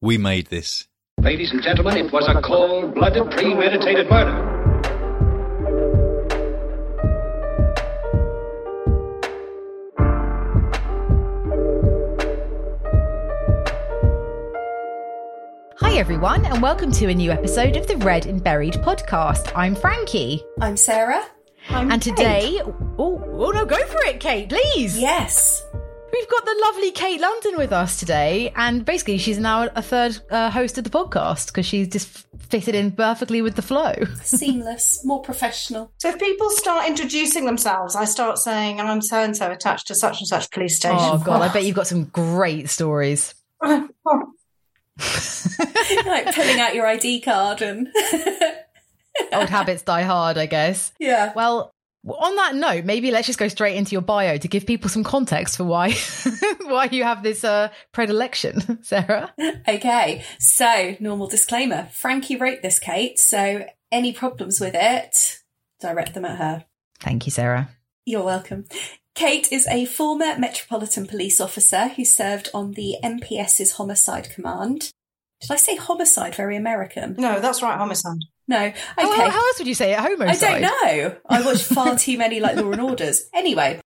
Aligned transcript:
We 0.00 0.16
made 0.16 0.46
this. 0.46 0.88
Ladies 1.20 1.50
and 1.52 1.62
gentlemen, 1.62 1.98
it 1.98 2.10
was 2.10 2.26
a 2.26 2.40
cold 2.40 2.94
blooded, 2.94 3.30
premeditated 3.30 4.08
murder. 4.08 4.52
Hi, 15.80 15.98
everyone, 15.98 16.46
and 16.46 16.62
welcome 16.62 16.90
to 16.92 17.08
a 17.08 17.14
new 17.14 17.30
episode 17.30 17.76
of 17.76 17.86
the 17.86 17.98
Read 17.98 18.24
and 18.24 18.42
Buried 18.42 18.74
podcast. 18.74 19.52
I'm 19.54 19.74
Frankie. 19.74 20.42
I'm 20.62 20.78
Sarah. 20.78 21.26
I'm 21.68 21.90
and 21.90 22.00
Kate. 22.00 22.16
today, 22.16 22.60
oh, 22.64 23.22
oh 23.26 23.50
no, 23.50 23.66
go 23.66 23.84
for 23.86 24.02
it, 24.06 24.18
Kate, 24.18 24.48
please. 24.48 24.98
Yes. 24.98 25.62
We've 26.18 26.28
got 26.30 26.46
the 26.46 26.56
lovely 26.62 26.92
Kate 26.92 27.20
London 27.20 27.58
with 27.58 27.72
us 27.72 28.00
today, 28.00 28.50
and 28.56 28.86
basically, 28.86 29.18
she's 29.18 29.38
now 29.38 29.68
a 29.74 29.82
third 29.82 30.18
uh, 30.30 30.48
host 30.50 30.78
of 30.78 30.84
the 30.84 30.90
podcast 30.90 31.48
because 31.48 31.66
she's 31.66 31.88
just 31.88 32.26
fitted 32.38 32.74
in 32.74 32.92
perfectly 32.92 33.42
with 33.42 33.54
the 33.54 33.60
flow. 33.60 33.92
Seamless, 34.22 35.04
more 35.04 35.20
professional. 35.20 35.92
So 35.98 36.08
if 36.08 36.18
people 36.18 36.48
start 36.48 36.88
introducing 36.88 37.44
themselves, 37.44 37.94
I 37.94 38.06
start 38.06 38.38
saying, 38.38 38.80
I'm 38.80 39.02
so 39.02 39.18
and 39.18 39.36
so 39.36 39.50
attached 39.50 39.88
to 39.88 39.94
such 39.94 40.20
and 40.20 40.26
such 40.26 40.50
police 40.52 40.76
station. 40.76 40.96
Oh, 40.98 41.22
God, 41.22 41.42
I 41.42 41.52
bet 41.52 41.64
you've 41.66 41.76
got 41.76 41.86
some 41.86 42.04
great 42.04 42.70
stories. 42.70 43.34
like 43.62 43.90
pulling 46.34 46.60
out 46.60 46.74
your 46.74 46.86
ID 46.86 47.20
card 47.20 47.60
and. 47.60 47.88
Old 49.32 49.50
habits 49.50 49.82
die 49.82 50.02
hard, 50.02 50.38
I 50.38 50.46
guess. 50.46 50.92
Yeah. 50.98 51.32
Well, 51.36 51.74
on 52.06 52.36
that 52.36 52.54
note, 52.54 52.84
maybe 52.84 53.10
let's 53.10 53.26
just 53.26 53.38
go 53.38 53.48
straight 53.48 53.76
into 53.76 53.92
your 53.92 54.02
bio 54.02 54.38
to 54.38 54.48
give 54.48 54.66
people 54.66 54.88
some 54.88 55.04
context 55.04 55.56
for 55.56 55.64
why 55.64 55.92
why 56.62 56.88
you 56.90 57.02
have 57.02 57.22
this 57.22 57.44
uh, 57.44 57.68
predilection, 57.92 58.78
Sarah. 58.82 59.34
Okay, 59.68 60.24
so 60.38 60.96
normal 61.00 61.26
disclaimer: 61.26 61.88
Frankie 61.92 62.36
wrote 62.36 62.62
this, 62.62 62.78
Kate. 62.78 63.18
So 63.18 63.66
any 63.90 64.12
problems 64.12 64.60
with 64.60 64.74
it, 64.74 65.40
direct 65.80 66.14
them 66.14 66.24
at 66.24 66.38
her. 66.38 66.64
Thank 67.00 67.26
you, 67.26 67.32
Sarah. 67.32 67.68
You're 68.04 68.24
welcome. 68.24 68.66
Kate 69.14 69.50
is 69.50 69.66
a 69.68 69.86
former 69.86 70.38
Metropolitan 70.38 71.06
Police 71.06 71.40
officer 71.40 71.88
who 71.88 72.04
served 72.04 72.50
on 72.52 72.72
the 72.72 72.96
MPS's 73.02 73.72
Homicide 73.72 74.30
Command. 74.30 74.92
Did 75.40 75.50
I 75.50 75.56
say 75.56 75.76
homicide? 75.76 76.34
Very 76.34 76.56
American. 76.56 77.16
No, 77.18 77.40
that's 77.40 77.62
right, 77.62 77.78
homicide. 77.78 78.18
No. 78.48 78.58
Okay. 78.58 78.74
How, 78.96 79.30
how 79.30 79.46
else 79.46 79.58
would 79.58 79.66
you 79.66 79.74
say 79.74 79.92
it? 79.92 79.98
Homicide? 79.98 80.28
I 80.28 80.60
don't 80.60 80.62
know. 80.62 81.16
I 81.28 81.42
watch 81.42 81.62
far 81.62 81.98
too 81.98 82.16
many 82.16 82.40
like 82.40 82.56
Law 82.56 82.70
and 82.70 82.80
Orders. 82.80 83.28
Anyway, 83.34 83.80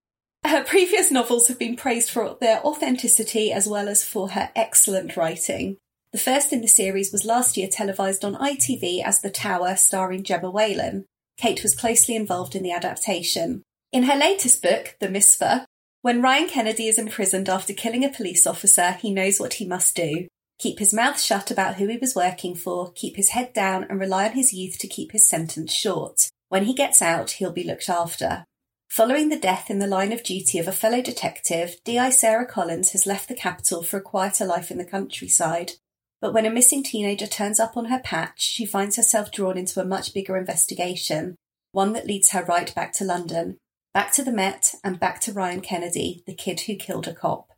her 0.45 0.63
previous 0.63 1.11
novels 1.11 1.47
have 1.47 1.57
been 1.57 1.75
praised 1.75 2.09
for 2.09 2.37
their 2.39 2.63
authenticity 2.65 3.51
as 3.51 3.67
well 3.67 3.87
as 3.87 4.03
for 4.03 4.31
her 4.31 4.51
excellent 4.55 5.17
writing. 5.17 5.77
The 6.11 6.19
first 6.19 6.51
in 6.51 6.61
the 6.61 6.67
series 6.67 7.11
was 7.11 7.25
last 7.25 7.57
year 7.57 7.69
televised 7.71 8.25
on 8.25 8.35
ITV 8.35 9.03
as 9.03 9.21
The 9.21 9.29
Tower, 9.29 9.75
starring 9.75 10.23
Gemma 10.23 10.51
Whelan. 10.51 11.05
Kate 11.37 11.63
was 11.63 11.75
closely 11.75 12.15
involved 12.15 12.55
in 12.55 12.63
the 12.63 12.71
adaptation. 12.71 13.63
In 13.91 14.03
her 14.03 14.15
latest 14.15 14.61
book, 14.61 14.97
The 14.99 15.09
Misper, 15.09 15.65
when 16.01 16.21
Ryan 16.21 16.49
Kennedy 16.49 16.87
is 16.87 16.99
imprisoned 16.99 17.47
after 17.47 17.73
killing 17.73 18.03
a 18.03 18.09
police 18.09 18.45
officer, 18.45 18.93
he 18.93 19.13
knows 19.13 19.39
what 19.39 19.55
he 19.55 19.65
must 19.65 19.95
do 19.95 20.27
keep 20.61 20.77
his 20.77 20.93
mouth 20.93 21.19
shut 21.19 21.49
about 21.49 21.75
who 21.75 21.87
he 21.87 21.97
was 21.97 22.15
working 22.15 22.53
for, 22.53 22.91
keep 22.93 23.15
his 23.15 23.29
head 23.29 23.51
down, 23.51 23.83
and 23.89 23.99
rely 23.99 24.27
on 24.27 24.33
his 24.33 24.53
youth 24.53 24.77
to 24.77 24.87
keep 24.87 25.11
his 25.11 25.27
sentence 25.27 25.73
short. 25.73 26.29
When 26.49 26.65
he 26.65 26.75
gets 26.75 27.01
out, 27.01 27.31
he'll 27.31 27.51
be 27.51 27.63
looked 27.63 27.89
after. 27.89 28.45
Following 28.87 29.29
the 29.29 29.39
death 29.39 29.71
in 29.71 29.79
the 29.79 29.87
line 29.87 30.11
of 30.11 30.21
duty 30.21 30.59
of 30.59 30.67
a 30.67 30.71
fellow 30.71 31.01
detective, 31.01 31.77
DI 31.83 32.11
Sarah 32.11 32.45
Collins 32.45 32.91
has 32.91 33.07
left 33.07 33.27
the 33.27 33.35
capital 33.35 33.81
for 33.81 33.97
a 33.97 34.01
quieter 34.01 34.45
life 34.45 34.69
in 34.69 34.77
the 34.77 34.85
countryside. 34.85 35.71
But 36.19 36.33
when 36.33 36.45
a 36.45 36.51
missing 36.51 36.83
teenager 36.83 37.25
turns 37.25 37.59
up 37.59 37.75
on 37.75 37.85
her 37.85 37.99
patch, 37.99 38.41
she 38.41 38.65
finds 38.65 38.97
herself 38.97 39.31
drawn 39.31 39.57
into 39.57 39.81
a 39.81 39.85
much 39.85 40.13
bigger 40.13 40.37
investigation, 40.37 41.35
one 41.71 41.93
that 41.93 42.05
leads 42.05 42.31
her 42.31 42.43
right 42.43 42.73
back 42.75 42.93
to 42.93 43.03
London, 43.03 43.57
back 43.95 44.11
to 44.13 44.23
the 44.23 44.31
Met, 44.31 44.75
and 44.83 44.99
back 44.99 45.21
to 45.21 45.33
Ryan 45.33 45.61
Kennedy, 45.61 46.21
the 46.27 46.35
kid 46.35 46.59
who 46.61 46.75
killed 46.75 47.07
a 47.07 47.13
cop. 47.13 47.50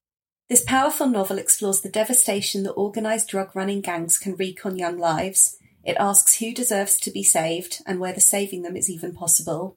This 0.49 0.63
powerful 0.63 1.07
novel 1.07 1.37
explores 1.37 1.81
the 1.81 1.89
devastation 1.89 2.63
that 2.63 2.73
organised 2.73 3.29
drug 3.29 3.56
running 3.56 3.81
gangs 3.81 4.19
can 4.19 4.35
wreak 4.35 4.65
on 4.65 4.77
young 4.77 4.97
lives. 4.97 5.57
It 5.83 5.97
asks 6.00 6.38
who 6.38 6.53
deserves 6.53 7.00
to 7.01 7.12
be 7.12 7.23
saved 7.23 7.81
and 7.85 8.00
whether 8.00 8.19
saving 8.19 8.62
them 8.62 8.75
is 8.75 8.89
even 8.89 9.13
possible. 9.13 9.75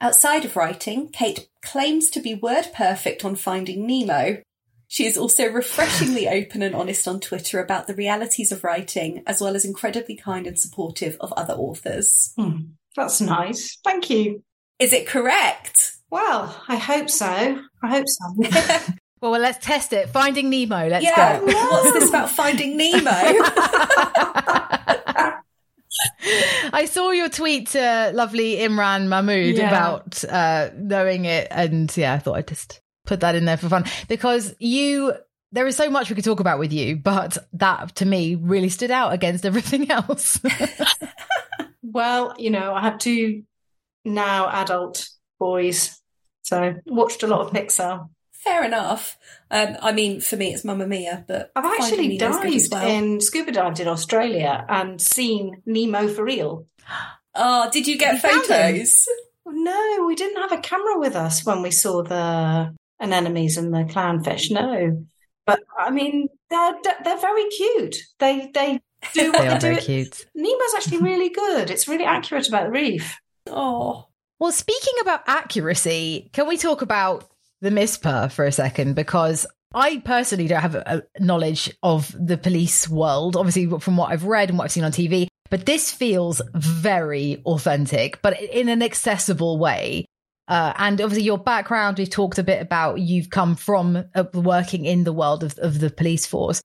Outside 0.00 0.44
of 0.44 0.56
writing, 0.56 1.08
Kate 1.10 1.48
claims 1.64 2.10
to 2.10 2.20
be 2.20 2.34
word 2.34 2.68
perfect 2.74 3.24
on 3.24 3.36
finding 3.36 3.86
Nemo. 3.86 4.42
She 4.88 5.06
is 5.06 5.16
also 5.16 5.46
refreshingly 5.46 6.28
open 6.28 6.60
and 6.60 6.74
honest 6.74 7.06
on 7.06 7.20
Twitter 7.20 7.60
about 7.60 7.86
the 7.86 7.94
realities 7.94 8.52
of 8.52 8.64
writing, 8.64 9.22
as 9.26 9.40
well 9.40 9.54
as 9.54 9.64
incredibly 9.64 10.16
kind 10.16 10.46
and 10.46 10.58
supportive 10.58 11.16
of 11.20 11.32
other 11.32 11.54
authors. 11.54 12.32
Hmm, 12.36 12.72
that's 12.96 13.20
nice. 13.20 13.78
Thank 13.84 14.10
you. 14.10 14.42
Is 14.78 14.92
it 14.92 15.06
correct? 15.06 15.92
Well, 16.10 16.62
I 16.68 16.76
hope 16.76 17.08
so. 17.08 17.60
I 17.82 17.88
hope 17.88 18.06
so. 18.06 18.92
Well, 19.22 19.30
well, 19.30 19.40
let's 19.40 19.64
test 19.64 19.92
it. 19.92 20.10
Finding 20.10 20.50
Nemo. 20.50 20.88
Let's 20.88 21.04
yeah, 21.04 21.38
go. 21.38 21.46
What's 21.46 21.92
this 21.92 22.08
about 22.08 22.28
finding 22.28 22.76
Nemo? 22.76 23.00
I 26.74 26.86
saw 26.90 27.10
your 27.10 27.28
tweet 27.28 27.68
to 27.68 28.10
lovely 28.14 28.56
Imran 28.56 29.06
Mahmood 29.06 29.56
Yeah. 29.56 29.68
about 29.68 30.24
uh, 30.24 30.70
knowing 30.76 31.24
it, 31.26 31.46
and 31.52 31.94
yeah, 31.96 32.14
I 32.14 32.18
thought 32.18 32.36
I'd 32.36 32.48
just 32.48 32.80
put 33.06 33.20
that 33.20 33.36
in 33.36 33.44
there 33.44 33.56
for 33.56 33.68
fun 33.68 33.84
because 34.08 34.56
you 34.58 35.12
there 35.52 35.66
is 35.68 35.76
so 35.76 35.88
much 35.88 36.08
we 36.08 36.16
could 36.16 36.24
talk 36.24 36.40
about 36.40 36.58
with 36.58 36.72
you, 36.72 36.96
but 36.96 37.38
that 37.52 37.94
to 37.96 38.04
me 38.04 38.34
really 38.34 38.70
stood 38.70 38.90
out 38.90 39.12
against 39.12 39.46
everything 39.46 39.88
else. 39.92 40.40
well, 41.82 42.34
you 42.38 42.50
know, 42.50 42.74
I 42.74 42.80
have 42.80 42.98
two 42.98 43.44
now 44.04 44.48
adult 44.48 45.08
boys, 45.38 46.00
so 46.42 46.74
watched 46.86 47.22
a 47.22 47.28
lot 47.28 47.42
of 47.42 47.52
Pixar. 47.52 48.08
Fair 48.44 48.64
enough. 48.64 49.18
Um, 49.50 49.76
I 49.80 49.92
mean, 49.92 50.20
for 50.20 50.36
me, 50.36 50.52
it's 50.52 50.64
Mamma 50.64 50.86
Mia, 50.86 51.24
but 51.28 51.52
I've 51.54 51.64
actually 51.64 52.18
Finding 52.18 52.22
as 52.22 52.68
dived 52.68 52.72
well. 52.72 52.88
in 52.88 53.20
scuba 53.20 53.52
dived 53.52 53.80
in 53.80 53.88
Australia 53.88 54.64
and 54.68 55.00
seen 55.00 55.62
Nemo 55.66 56.08
for 56.08 56.24
real. 56.24 56.66
Oh, 57.34 57.70
did 57.70 57.86
you 57.86 57.96
get 57.96 58.14
You 58.14 58.18
found 58.20 58.34
him? 58.46 58.74
photos? 58.74 59.04
No, 59.46 60.04
we 60.06 60.14
didn't 60.14 60.40
have 60.42 60.52
a 60.52 60.60
camera 60.62 60.98
with 60.98 61.14
us 61.14 61.44
when 61.46 61.62
we 61.62 61.70
saw 61.70 62.02
the 62.02 62.74
anemones 63.00 63.56
and 63.56 63.72
the 63.72 63.84
clownfish. 63.84 64.50
No, 64.50 65.04
but 65.46 65.60
I 65.78 65.90
mean, 65.90 66.28
they're 66.50 66.74
they're 67.04 67.18
very 67.20 67.48
cute. 67.50 67.96
They 68.18 68.50
they 68.52 68.80
do 69.14 69.32
what 69.32 69.38
they 69.38 69.48
they, 69.48 69.54
are 69.54 69.60
very 69.60 69.76
do. 69.76 69.80
cute. 69.82 70.26
Nemo's 70.34 70.74
actually 70.76 70.98
really 71.10 71.28
good. 71.30 71.70
It's 71.70 71.86
really 71.88 72.04
accurate 72.04 72.48
about 72.48 72.64
the 72.64 72.70
reef. 72.70 73.18
Oh, 73.48 74.06
Well, 74.38 74.52
speaking 74.52 74.94
about 75.00 75.22
accuracy, 75.26 76.30
can 76.32 76.46
we 76.48 76.56
talk 76.56 76.82
about 76.82 77.28
the 77.62 77.70
Misper 77.70 78.28
for 78.30 78.44
a 78.44 78.52
second? 78.52 78.94
Because 78.94 79.46
I 79.74 80.02
personally 80.04 80.48
don't 80.48 80.60
have 80.60 80.74
a, 80.74 81.02
knowledge 81.18 81.74
of 81.82 82.14
the 82.18 82.36
police 82.36 82.88
world, 82.88 83.36
obviously 83.36 83.78
from 83.78 83.96
what 83.96 84.12
I've 84.12 84.24
read 84.24 84.50
and 84.50 84.58
what 84.58 84.64
I've 84.64 84.72
seen 84.72 84.84
on 84.84 84.92
TV, 84.92 85.28
but 85.48 85.64
this 85.64 85.90
feels 85.90 86.42
very 86.54 87.42
authentic, 87.46 88.20
but 88.20 88.40
in 88.40 88.68
an 88.68 88.82
accessible 88.82 89.58
way. 89.58 90.04
Uh, 90.48 90.72
and 90.76 91.00
obviously, 91.00 91.24
your 91.24 91.38
background, 91.38 91.98
we've 91.98 92.10
talked 92.10 92.38
a 92.38 92.42
bit 92.42 92.60
about 92.60 92.98
you've 92.98 93.30
come 93.30 93.54
from 93.54 94.04
uh, 94.14 94.24
working 94.34 94.84
in 94.84 95.04
the 95.04 95.12
world 95.12 95.44
of, 95.44 95.58
of 95.60 95.78
the 95.78 95.88
police 95.88 96.26
force. 96.26 96.60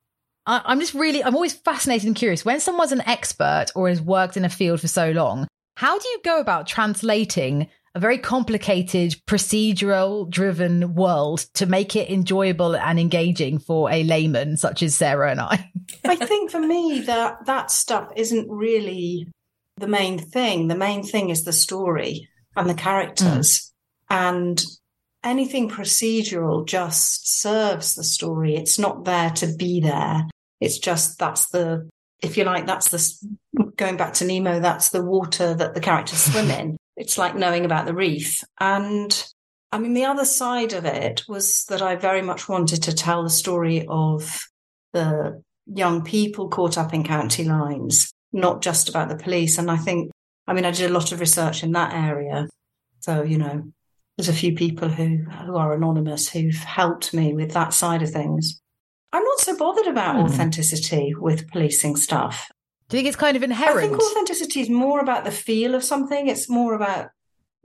I'm 0.49 0.79
just 0.79 0.93
really, 0.93 1.21
I'm 1.21 1.35
always 1.35 1.51
fascinated 1.51 2.07
and 2.07 2.15
curious 2.15 2.45
when 2.45 2.61
someone's 2.61 2.93
an 2.93 3.01
expert 3.01 3.65
or 3.75 3.89
has 3.89 4.01
worked 4.01 4.37
in 4.37 4.45
a 4.45 4.49
field 4.49 4.79
for 4.79 4.87
so 4.87 5.11
long, 5.11 5.45
how 5.75 5.99
do 5.99 6.07
you 6.07 6.21
go 6.23 6.39
about 6.39 6.67
translating 6.67 7.69
a 7.97 7.99
very 7.99 8.19
complicated, 8.19 9.15
procedural 9.25 10.29
driven 10.29 10.93
world 10.93 11.39
to 11.55 11.65
make 11.65 11.95
it 11.95 12.11
enjoyable 12.11 12.75
and 12.75 12.99
engaging 12.99 13.57
for 13.57 13.89
a 13.91 14.03
layman 14.03 14.55
such 14.55 14.83
as 14.83 14.93
Sarah 14.93 15.31
and 15.31 15.41
I? 15.41 15.71
I 16.05 16.15
think 16.15 16.51
for 16.51 16.59
me 16.59 17.01
that 17.07 17.47
that 17.47 17.71
stuff 17.71 18.11
isn't 18.15 18.47
really 18.51 19.27
the 19.77 19.87
main 19.87 20.19
thing. 20.19 20.67
The 20.67 20.77
main 20.77 21.01
thing 21.01 21.31
is 21.31 21.43
the 21.43 21.51
story 21.51 22.29
and 22.55 22.69
the 22.69 22.75
characters. 22.75 23.73
And 24.11 24.63
anything 25.23 25.67
procedural 25.67 26.67
just 26.67 27.41
serves 27.41 27.95
the 27.95 28.03
story. 28.03 28.55
It's 28.55 28.77
not 28.77 29.05
there 29.05 29.31
to 29.31 29.55
be 29.55 29.81
there. 29.81 30.27
It's 30.61 30.77
just 30.77 31.17
that's 31.17 31.49
the 31.49 31.89
if 32.21 32.37
you 32.37 32.43
like 32.43 32.67
that's 32.67 32.89
the 32.89 33.71
going 33.75 33.97
back 33.97 34.13
to 34.13 34.25
Nemo 34.25 34.59
that's 34.59 34.89
the 34.89 35.03
water 35.03 35.53
that 35.53 35.73
the 35.73 35.81
characters 35.81 36.19
swim 36.19 36.51
in. 36.59 36.77
It's 36.97 37.17
like 37.17 37.35
knowing 37.35 37.63
about 37.63 37.85
the 37.85 37.93
reef. 37.93 38.43
And 38.59 39.25
I 39.71 39.77
mean 39.79 39.93
the 39.93 40.05
other 40.05 40.25
side 40.25 40.73
of 40.73 40.83
it 40.83 41.23
was 41.29 41.63
that 41.65 41.81
I 41.81 41.95
very 41.95 42.21
much 42.21 42.49
wanted 42.49 42.83
to 42.83 42.93
tell 42.93 43.23
the 43.23 43.29
story 43.29 43.85
of 43.87 44.41
the 44.93 45.41
young 45.65 46.03
people 46.03 46.49
caught 46.49 46.77
up 46.77 46.93
in 46.93 47.03
county 47.03 47.43
lines, 47.43 48.11
not 48.33 48.61
just 48.61 48.89
about 48.89 49.09
the 49.09 49.17
police. 49.23 49.57
And 49.57 49.69
I 49.69 49.77
think, 49.77 50.11
I 50.47 50.53
mean, 50.53 50.65
I 50.65 50.71
did 50.71 50.89
a 50.89 50.93
lot 50.93 51.11
of 51.11 51.19
research 51.19 51.63
in 51.63 51.71
that 51.73 51.93
area. 51.93 52.47
So, 53.01 53.21
you 53.21 53.37
know, 53.37 53.63
there's 54.17 54.29
a 54.29 54.33
few 54.33 54.55
people 54.55 54.89
who, 54.89 55.17
who 55.45 55.55
are 55.55 55.73
anonymous 55.73 56.27
who've 56.29 56.55
helped 56.55 57.13
me 57.13 57.33
with 57.33 57.51
that 57.51 57.73
side 57.73 58.01
of 58.01 58.09
things. 58.09 58.59
I'm 59.13 59.23
not 59.23 59.39
so 59.39 59.55
bothered 59.57 59.87
about 59.87 60.15
Hmm. 60.15 60.21
authenticity 60.23 61.13
with 61.15 61.49
policing 61.51 61.97
stuff. 61.97 62.49
Do 62.89 62.97
you 62.97 62.99
think 63.03 63.07
it's 63.07 63.17
kind 63.17 63.35
of 63.35 63.43
inherent? 63.43 63.77
I 63.77 63.83
inherent? 63.83 64.01
think 64.01 64.11
authenticity 64.11 64.61
is 64.61 64.69
more 64.69 64.99
about 64.99 65.25
the 65.25 65.31
feel 65.31 65.75
of 65.75 65.83
something. 65.83 66.27
It's 66.27 66.49
more 66.49 66.73
about 66.73 67.09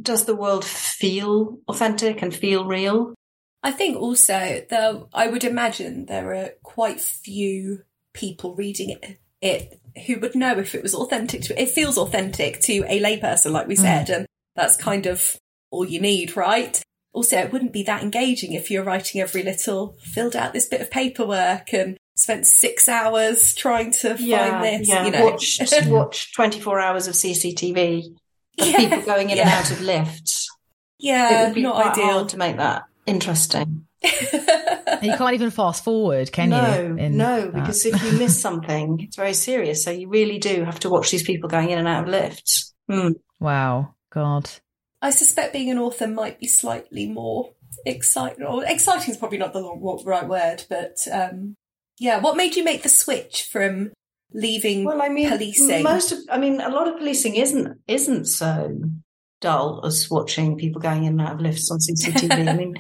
does 0.01 0.25
the 0.25 0.35
world 0.35 0.65
feel 0.65 1.59
authentic 1.69 2.23
and 2.23 2.35
feel 2.35 2.65
real? 2.65 3.15
I 3.63 3.71
think 3.71 3.97
also 3.97 4.65
though 4.69 5.09
I 5.15 5.29
would 5.29 5.45
imagine 5.45 6.07
there 6.07 6.35
are 6.35 6.51
quite 6.63 7.01
few 7.01 7.83
people 8.13 8.55
reading 8.57 8.91
it, 8.91 9.19
it 9.41 9.81
who 10.07 10.19
would 10.21 10.35
know 10.35 10.59
if 10.59 10.75
it 10.75 10.83
was 10.83 10.95
authentic 10.95 11.43
to 11.43 11.61
it 11.61 11.71
feels 11.71 11.99
authentic 11.99 12.61
to 12.61 12.85
a 12.89 13.01
layperson 13.01 13.53
like 13.53 13.67
we 13.67 13.77
mm. 13.77 13.81
said 13.81 14.11
and 14.11 14.27
that's 14.57 14.77
kind 14.77 15.07
of 15.07 15.37
all 15.71 15.87
you 15.87 16.01
need 16.01 16.37
right 16.37 16.83
also 17.13 17.39
it 17.39 17.53
wouldn't 17.53 17.73
be 17.73 17.83
that 17.83 18.03
engaging 18.03 18.53
if 18.53 18.71
you're 18.71 18.85
writing 18.85 19.21
every 19.21 19.43
little 19.43 19.97
filled 20.01 20.37
out 20.37 20.53
this 20.53 20.67
bit 20.67 20.81
of 20.81 20.91
paperwork 20.91 21.73
and 21.73 21.97
spent 22.23 22.47
six 22.47 22.89
hours 22.89 23.53
trying 23.55 23.91
to 23.91 24.11
find 24.11 24.65
this 24.65 24.89
yeah. 24.89 25.05
you 25.05 25.11
know 25.11 25.25
Watched, 25.25 25.61
watched 25.89 26.35
24 26.35 26.81
hours 26.81 27.09
of 27.09 27.15
CCTV 27.15 28.07
of 28.59 28.67
Yeah, 28.67 28.77
people 28.77 29.03
going 29.03 29.31
in 29.31 29.39
and 29.39 29.49
out 29.49 29.71
of 29.71 29.81
lifts. 29.81 30.49
Yeah, 30.99 31.43
it 31.43 31.47
would 31.47 31.55
be 31.55 31.63
not 31.63 31.75
quite 31.75 31.93
ideal 31.93 32.13
hard 32.13 32.29
to 32.29 32.39
make 32.39 32.57
that 32.57 32.85
interesting. 33.07 33.87
You 35.03 35.17
can't 35.17 35.35
even 35.35 35.51
fast 35.51 35.83
forward, 35.83 36.31
can 36.31 36.51
no, 36.51 36.81
you? 36.81 36.97
in 36.97 37.17
no, 37.17 37.41
that? 37.41 37.53
because 37.53 37.85
if 37.85 38.01
you 38.05 38.13
miss 38.13 38.41
something, 38.41 39.01
it's 39.01 39.17
very 39.17 39.35
serious. 39.35 39.83
So 39.83 39.91
you 39.91 40.09
really 40.09 40.39
do 40.39 40.65
have 40.65 40.79
to 40.81 40.91
watch 40.91 41.11
these 41.11 41.25
people 41.25 41.49
going 41.49 41.71
in 41.71 41.79
and 41.79 41.89
out 41.89 42.05
of 42.05 42.09
lifts. 42.09 42.73
Hmm. 42.89 43.13
wow, 43.41 43.95
God. 44.13 44.49
I 45.01 45.11
suspect 45.11 45.55
being 45.55 45.71
an 45.71 45.79
author 45.79 46.07
might 46.07 46.39
be 46.39 46.47
slightly 46.47 47.09
more 47.09 47.51
exciting. 47.85 48.45
Or 48.45 48.65
exciting 48.65 49.11
is 49.11 49.17
probably 49.17 49.39
not 49.39 49.53
the 49.53 49.63
right 50.05 50.29
word, 50.29 50.65
but 50.69 50.99
um, 51.11 51.57
yeah. 51.99 52.21
What 52.21 52.37
made 52.37 52.57
you 52.57 52.65
make 52.65 52.83
the 52.83 52.89
switch 52.89 53.49
from 53.51 53.93
leaving 54.33 54.85
Well, 54.85 55.03
I 55.03 55.09
mean, 55.09 55.29
policing? 55.29 55.83
most 55.83 56.13
of, 56.13 56.19
I 56.31 56.39
mean, 56.39 56.61
a 56.61 56.69
lot 56.71 56.89
of 56.89 56.97
policing 56.99 57.37
isn't 57.37 57.79
isn't 57.87 58.27
so 58.27 58.81
dull 59.41 59.85
as 59.85 60.09
watching 60.11 60.57
people 60.57 60.81
going 60.81 61.05
in 61.05 61.19
and 61.19 61.21
out 61.21 61.35
of 61.35 61.41
lifts 61.41 61.71
on 61.71 61.79
CCTV. 61.79 62.49
I 62.49 62.53
mean, 62.55 62.77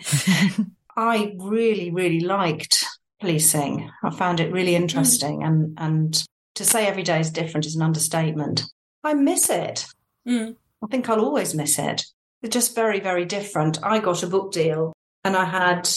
I 0.97 1.35
really, 1.39 1.91
really 1.91 2.21
liked 2.21 2.85
policing. 3.21 3.91
I 4.03 4.11
found 4.11 4.41
it 4.41 4.53
really 4.53 4.75
interesting, 4.75 5.43
and 5.43 5.77
and 5.79 6.25
to 6.55 6.65
say 6.65 6.87
every 6.87 7.03
day 7.03 7.21
is 7.21 7.31
different 7.31 7.67
is 7.67 7.77
an 7.77 7.83
understatement. 7.83 8.65
I 9.05 9.15
miss 9.15 9.51
it. 9.51 9.87
Mm. 10.27 10.57
I 10.83 10.87
think 10.89 11.09
I'll 11.09 11.25
always 11.25 11.55
miss 11.55 11.79
it. 11.79 12.05
It's 12.43 12.53
just 12.53 12.75
very, 12.75 13.01
very 13.01 13.25
different. 13.25 13.79
I 13.83 13.99
got 13.99 14.23
a 14.23 14.27
book 14.29 14.53
deal, 14.53 14.93
and 15.25 15.37
I 15.37 15.45
had 15.45 15.89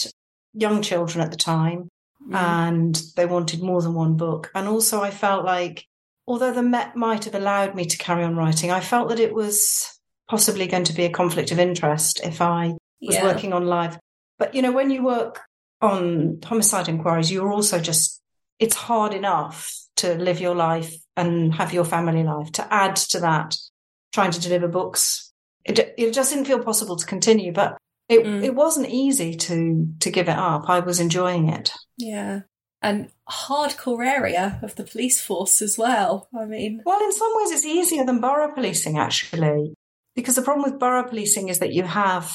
young 0.54 0.82
children 0.82 1.24
at 1.24 1.30
the 1.30 1.36
time, 1.36 1.88
and 2.34 3.00
they 3.16 3.26
wanted 3.26 3.62
more 3.62 3.82
than 3.82 3.94
one 3.94 4.16
book. 4.16 4.50
And 4.54 4.66
also, 4.68 5.00
I 5.02 5.10
felt 5.10 5.44
like, 5.44 5.84
although 6.26 6.52
the 6.52 6.62
Met 6.62 6.96
might 6.96 7.24
have 7.24 7.34
allowed 7.34 7.74
me 7.74 7.84
to 7.84 7.98
carry 7.98 8.24
on 8.24 8.36
writing, 8.36 8.70
I 8.70 8.80
felt 8.80 9.08
that 9.10 9.20
it 9.20 9.34
was 9.34 9.98
possibly 10.28 10.66
going 10.66 10.84
to 10.84 10.92
be 10.92 11.04
a 11.04 11.10
conflict 11.10 11.52
of 11.52 11.58
interest 11.58 12.20
if 12.24 12.40
I 12.40 12.74
was 13.00 13.14
Yeah. 13.16 13.24
working 13.24 13.52
on 13.52 13.66
live. 13.66 13.98
But 14.38 14.54
you 14.54 14.62
know, 14.62 14.72
when 14.72 14.90
you 14.90 15.04
work 15.04 15.40
on 15.80 16.40
homicide 16.44 16.88
inquiries, 16.88 17.30
you're 17.30 17.52
also 17.52 17.78
just, 17.78 18.20
it's 18.58 18.74
hard 18.74 19.14
enough 19.14 19.72
to 19.96 20.14
live 20.16 20.40
your 20.40 20.54
life 20.54 20.96
and 21.16 21.54
have 21.54 21.72
your 21.72 21.84
family 21.84 22.22
life. 22.22 22.50
To 22.52 22.74
add 22.74 22.96
to 22.96 23.20
that, 23.20 23.56
trying 24.12 24.32
to 24.32 24.40
deliver 24.40 24.68
books, 24.68 25.32
it, 25.64 25.94
it 25.96 26.12
just 26.12 26.30
didn't 26.32 26.46
feel 26.46 26.62
possible 26.62 26.96
to 26.96 27.06
continue. 27.06 27.52
But 27.52 27.76
it, 28.08 28.24
Mm. 28.24 28.44
it 28.44 28.54
wasn't 28.54 28.88
easy 28.88 29.34
to 29.34 29.88
to 30.00 30.10
give 30.10 30.28
it 30.28 30.38
up. 30.38 30.68
I 30.68 30.80
was 30.80 31.00
enjoying 31.00 31.48
it. 31.48 31.72
Yeah, 31.98 32.40
and 32.82 33.08
hardcore 33.28 34.06
area 34.06 34.58
of 34.62 34.76
the 34.76 34.84
police 34.84 35.20
force 35.20 35.60
as 35.62 35.76
well. 35.78 36.28
I 36.38 36.44
mean, 36.44 36.82
Well, 36.86 37.02
in 37.02 37.12
some 37.12 37.32
ways, 37.36 37.50
it's 37.50 37.64
easier 37.64 38.04
than 38.04 38.20
borough 38.20 38.52
policing, 38.54 38.98
actually, 38.98 39.74
because 40.14 40.36
the 40.36 40.42
problem 40.42 40.70
with 40.70 40.78
borough 40.80 41.08
policing 41.08 41.48
is 41.48 41.58
that 41.58 41.72
you 41.72 41.82
have 41.84 42.34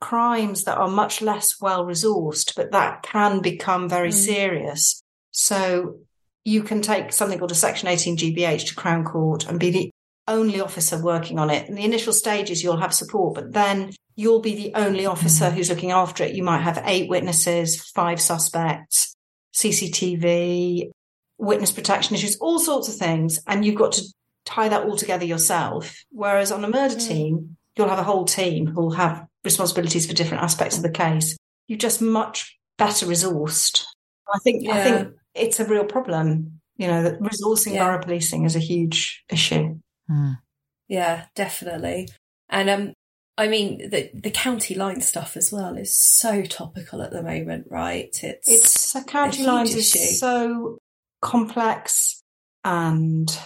crimes 0.00 0.62
that 0.64 0.78
are 0.78 0.88
much 0.88 1.20
less 1.20 1.60
well 1.60 1.84
resourced, 1.84 2.54
but 2.54 2.70
that 2.72 3.02
can 3.02 3.40
become 3.40 3.88
very 3.88 4.10
Mm. 4.10 4.24
serious. 4.32 5.02
So 5.32 5.96
you 6.44 6.62
can 6.62 6.80
take 6.82 7.12
something 7.12 7.38
called 7.38 7.50
a 7.50 7.56
Section 7.56 7.88
18 7.88 8.16
GBH 8.16 8.66
to 8.66 8.74
Crown 8.76 9.04
Court 9.04 9.46
and 9.48 9.58
be 9.58 9.70
the 9.70 9.90
only 10.28 10.60
officer 10.60 11.02
working 11.02 11.38
on 11.38 11.50
it. 11.50 11.68
In 11.68 11.74
the 11.74 11.84
initial 11.84 12.12
stages, 12.12 12.62
you'll 12.62 12.76
have 12.80 12.94
support, 12.94 13.34
but 13.34 13.52
then 13.52 13.92
you'll 14.18 14.40
be 14.40 14.56
the 14.56 14.72
only 14.74 15.06
officer 15.06 15.48
who's 15.48 15.70
looking 15.70 15.92
after 15.92 16.24
it. 16.24 16.34
You 16.34 16.42
might 16.42 16.62
have 16.62 16.82
eight 16.86 17.08
witnesses, 17.08 17.80
five 17.94 18.20
suspects, 18.20 19.14
CCTV, 19.54 20.90
witness 21.38 21.70
protection 21.70 22.16
issues, 22.16 22.36
all 22.40 22.58
sorts 22.58 22.88
of 22.88 22.96
things, 22.96 23.40
and 23.46 23.64
you've 23.64 23.76
got 23.76 23.92
to 23.92 24.02
tie 24.44 24.68
that 24.68 24.82
all 24.82 24.96
together 24.96 25.24
yourself. 25.24 25.94
Whereas 26.10 26.50
on 26.50 26.64
a 26.64 26.68
murder 26.68 26.96
Mm. 26.96 27.06
team, 27.08 27.56
you'll 27.76 27.88
have 27.88 28.00
a 28.00 28.02
whole 28.04 28.24
team 28.24 28.66
who'll 28.66 28.90
have 28.90 29.24
responsibilities 29.44 30.06
for 30.06 30.14
different 30.14 30.42
aspects 30.42 30.76
of 30.76 30.82
the 30.82 30.90
case. 30.90 31.36
You're 31.68 31.78
just 31.78 32.02
much 32.02 32.58
better 32.76 33.06
resourced. 33.06 33.84
I 34.34 34.38
think 34.40 34.68
I 34.68 34.82
think 34.82 35.14
it's 35.34 35.60
a 35.60 35.64
real 35.64 35.84
problem. 35.84 36.60
You 36.76 36.88
know, 36.88 37.02
that 37.04 37.20
resourcing 37.20 37.74
Yeah. 37.74 37.84
borough 37.84 38.02
policing 38.02 38.44
is 38.44 38.56
a 38.56 38.60
huge 38.60 39.24
issue. 39.28 39.78
Hmm. 40.08 40.32
yeah, 40.88 41.26
definitely. 41.34 42.08
And 42.48 42.70
um, 42.70 42.94
I 43.38 43.46
mean, 43.46 43.90
the 43.90 44.10
the 44.12 44.32
county 44.32 44.74
line 44.74 45.00
stuff 45.00 45.36
as 45.36 45.52
well 45.52 45.76
is 45.76 45.96
so 45.96 46.42
topical 46.42 47.00
at 47.02 47.12
the 47.12 47.22
moment, 47.22 47.68
right? 47.70 48.10
It's 48.22 48.48
It's 48.48 48.96
uh, 48.96 49.04
county 49.04 49.44
a 49.44 49.46
lines 49.46 49.74
is 49.76 49.94
issue. 49.94 50.14
so 50.16 50.78
complex 51.22 52.20
and 52.64 53.38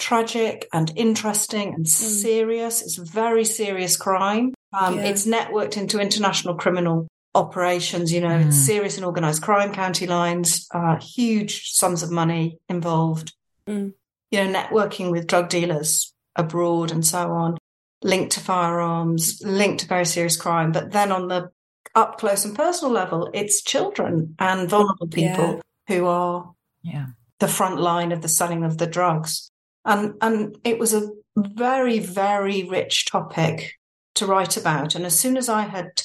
tragic 0.00 0.68
and 0.72 0.92
interesting 0.96 1.72
and 1.72 1.88
serious. 1.88 2.82
It's 2.82 2.98
a 2.98 3.04
very 3.04 3.44
serious 3.44 3.96
crime. 3.96 4.52
Um, 4.72 4.96
Yeah. 4.96 5.04
It's 5.04 5.24
networked 5.26 5.76
into 5.76 6.00
international 6.00 6.56
criminal 6.56 7.06
operations. 7.36 8.12
You 8.12 8.22
know, 8.22 8.38
it's 8.38 8.56
serious 8.56 8.96
and 8.96 9.06
organized 9.06 9.42
crime. 9.42 9.72
County 9.72 10.06
lines, 10.08 10.66
uh, 10.74 10.96
huge 10.96 11.70
sums 11.70 12.02
of 12.02 12.10
money 12.10 12.58
involved. 12.68 13.32
Mm. 13.68 13.94
You 14.32 14.44
know, 14.44 14.52
networking 14.60 15.12
with 15.12 15.28
drug 15.28 15.48
dealers 15.48 16.12
abroad 16.34 16.90
and 16.90 17.06
so 17.06 17.30
on, 17.30 17.58
linked 18.02 18.32
to 18.32 18.40
firearms, 18.40 19.40
linked 19.44 19.80
to 19.80 19.86
very 19.86 20.06
serious 20.06 20.36
crime. 20.36 20.72
But 20.72 20.92
then 20.92 21.12
on 21.12 21.28
the 21.28 21.50
up 21.94 22.18
close 22.18 22.44
and 22.44 22.56
personal 22.56 22.92
level, 22.92 23.30
it's 23.34 23.62
children 23.62 24.34
and 24.38 24.68
vulnerable 24.68 25.08
people 25.08 25.60
who 25.88 26.06
are 26.06 26.52
Yeah. 26.82 27.06
the 27.38 27.48
front 27.48 27.80
line 27.80 28.12
of 28.12 28.22
the 28.22 28.28
selling 28.28 28.64
of 28.64 28.78
the 28.78 28.86
drugs. 28.86 29.50
And 29.84 30.14
and 30.20 30.56
it 30.64 30.78
was 30.78 30.94
a 30.94 31.10
very, 31.36 31.98
very 31.98 32.64
rich 32.64 33.06
topic 33.06 33.78
to 34.14 34.26
write 34.26 34.56
about. 34.56 34.94
And 34.94 35.04
as 35.04 35.18
soon 35.18 35.36
as 35.36 35.48
I 35.48 35.62
had 35.62 36.02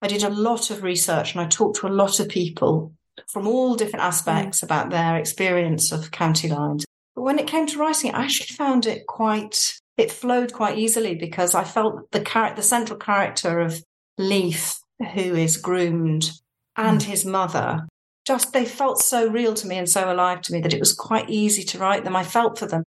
I 0.00 0.08
did 0.08 0.24
a 0.24 0.30
lot 0.30 0.70
of 0.70 0.82
research 0.82 1.32
and 1.32 1.40
I 1.40 1.46
talked 1.46 1.78
to 1.78 1.86
a 1.86 1.88
lot 2.02 2.18
of 2.18 2.28
people 2.28 2.92
from 3.28 3.46
all 3.46 3.76
different 3.76 4.04
aspects 4.04 4.60
mm. 4.60 4.64
about 4.64 4.90
their 4.90 5.16
experience 5.16 5.92
of 5.92 6.10
county 6.10 6.48
lines. 6.48 6.84
But 7.14 7.22
when 7.22 7.38
it 7.38 7.46
came 7.46 7.66
to 7.68 7.78
writing 7.78 8.10
it, 8.10 8.16
I 8.16 8.24
actually 8.24 8.56
found 8.56 8.86
it 8.86 9.06
quite 9.06 9.78
it 9.96 10.10
flowed 10.10 10.52
quite 10.52 10.78
easily 10.78 11.14
because 11.14 11.54
I 11.54 11.64
felt 11.64 12.10
the 12.10 12.20
character 12.20 12.56
the 12.56 12.66
central 12.66 12.98
character 12.98 13.60
of 13.60 13.82
Leaf, 14.18 14.78
who 14.98 15.34
is 15.34 15.56
groomed, 15.56 16.30
and 16.76 17.00
mm. 17.00 17.04
his 17.04 17.24
mother 17.24 17.86
just 18.24 18.52
they 18.52 18.64
felt 18.64 19.00
so 19.00 19.28
real 19.28 19.54
to 19.54 19.66
me 19.66 19.76
and 19.76 19.88
so 19.88 20.12
alive 20.12 20.40
to 20.42 20.52
me 20.52 20.60
that 20.60 20.72
it 20.72 20.80
was 20.80 20.94
quite 20.94 21.28
easy 21.28 21.64
to 21.64 21.78
write 21.78 22.04
them. 22.04 22.16
I 22.16 22.24
felt 22.24 22.58
for 22.58 22.66
them. 22.66 22.84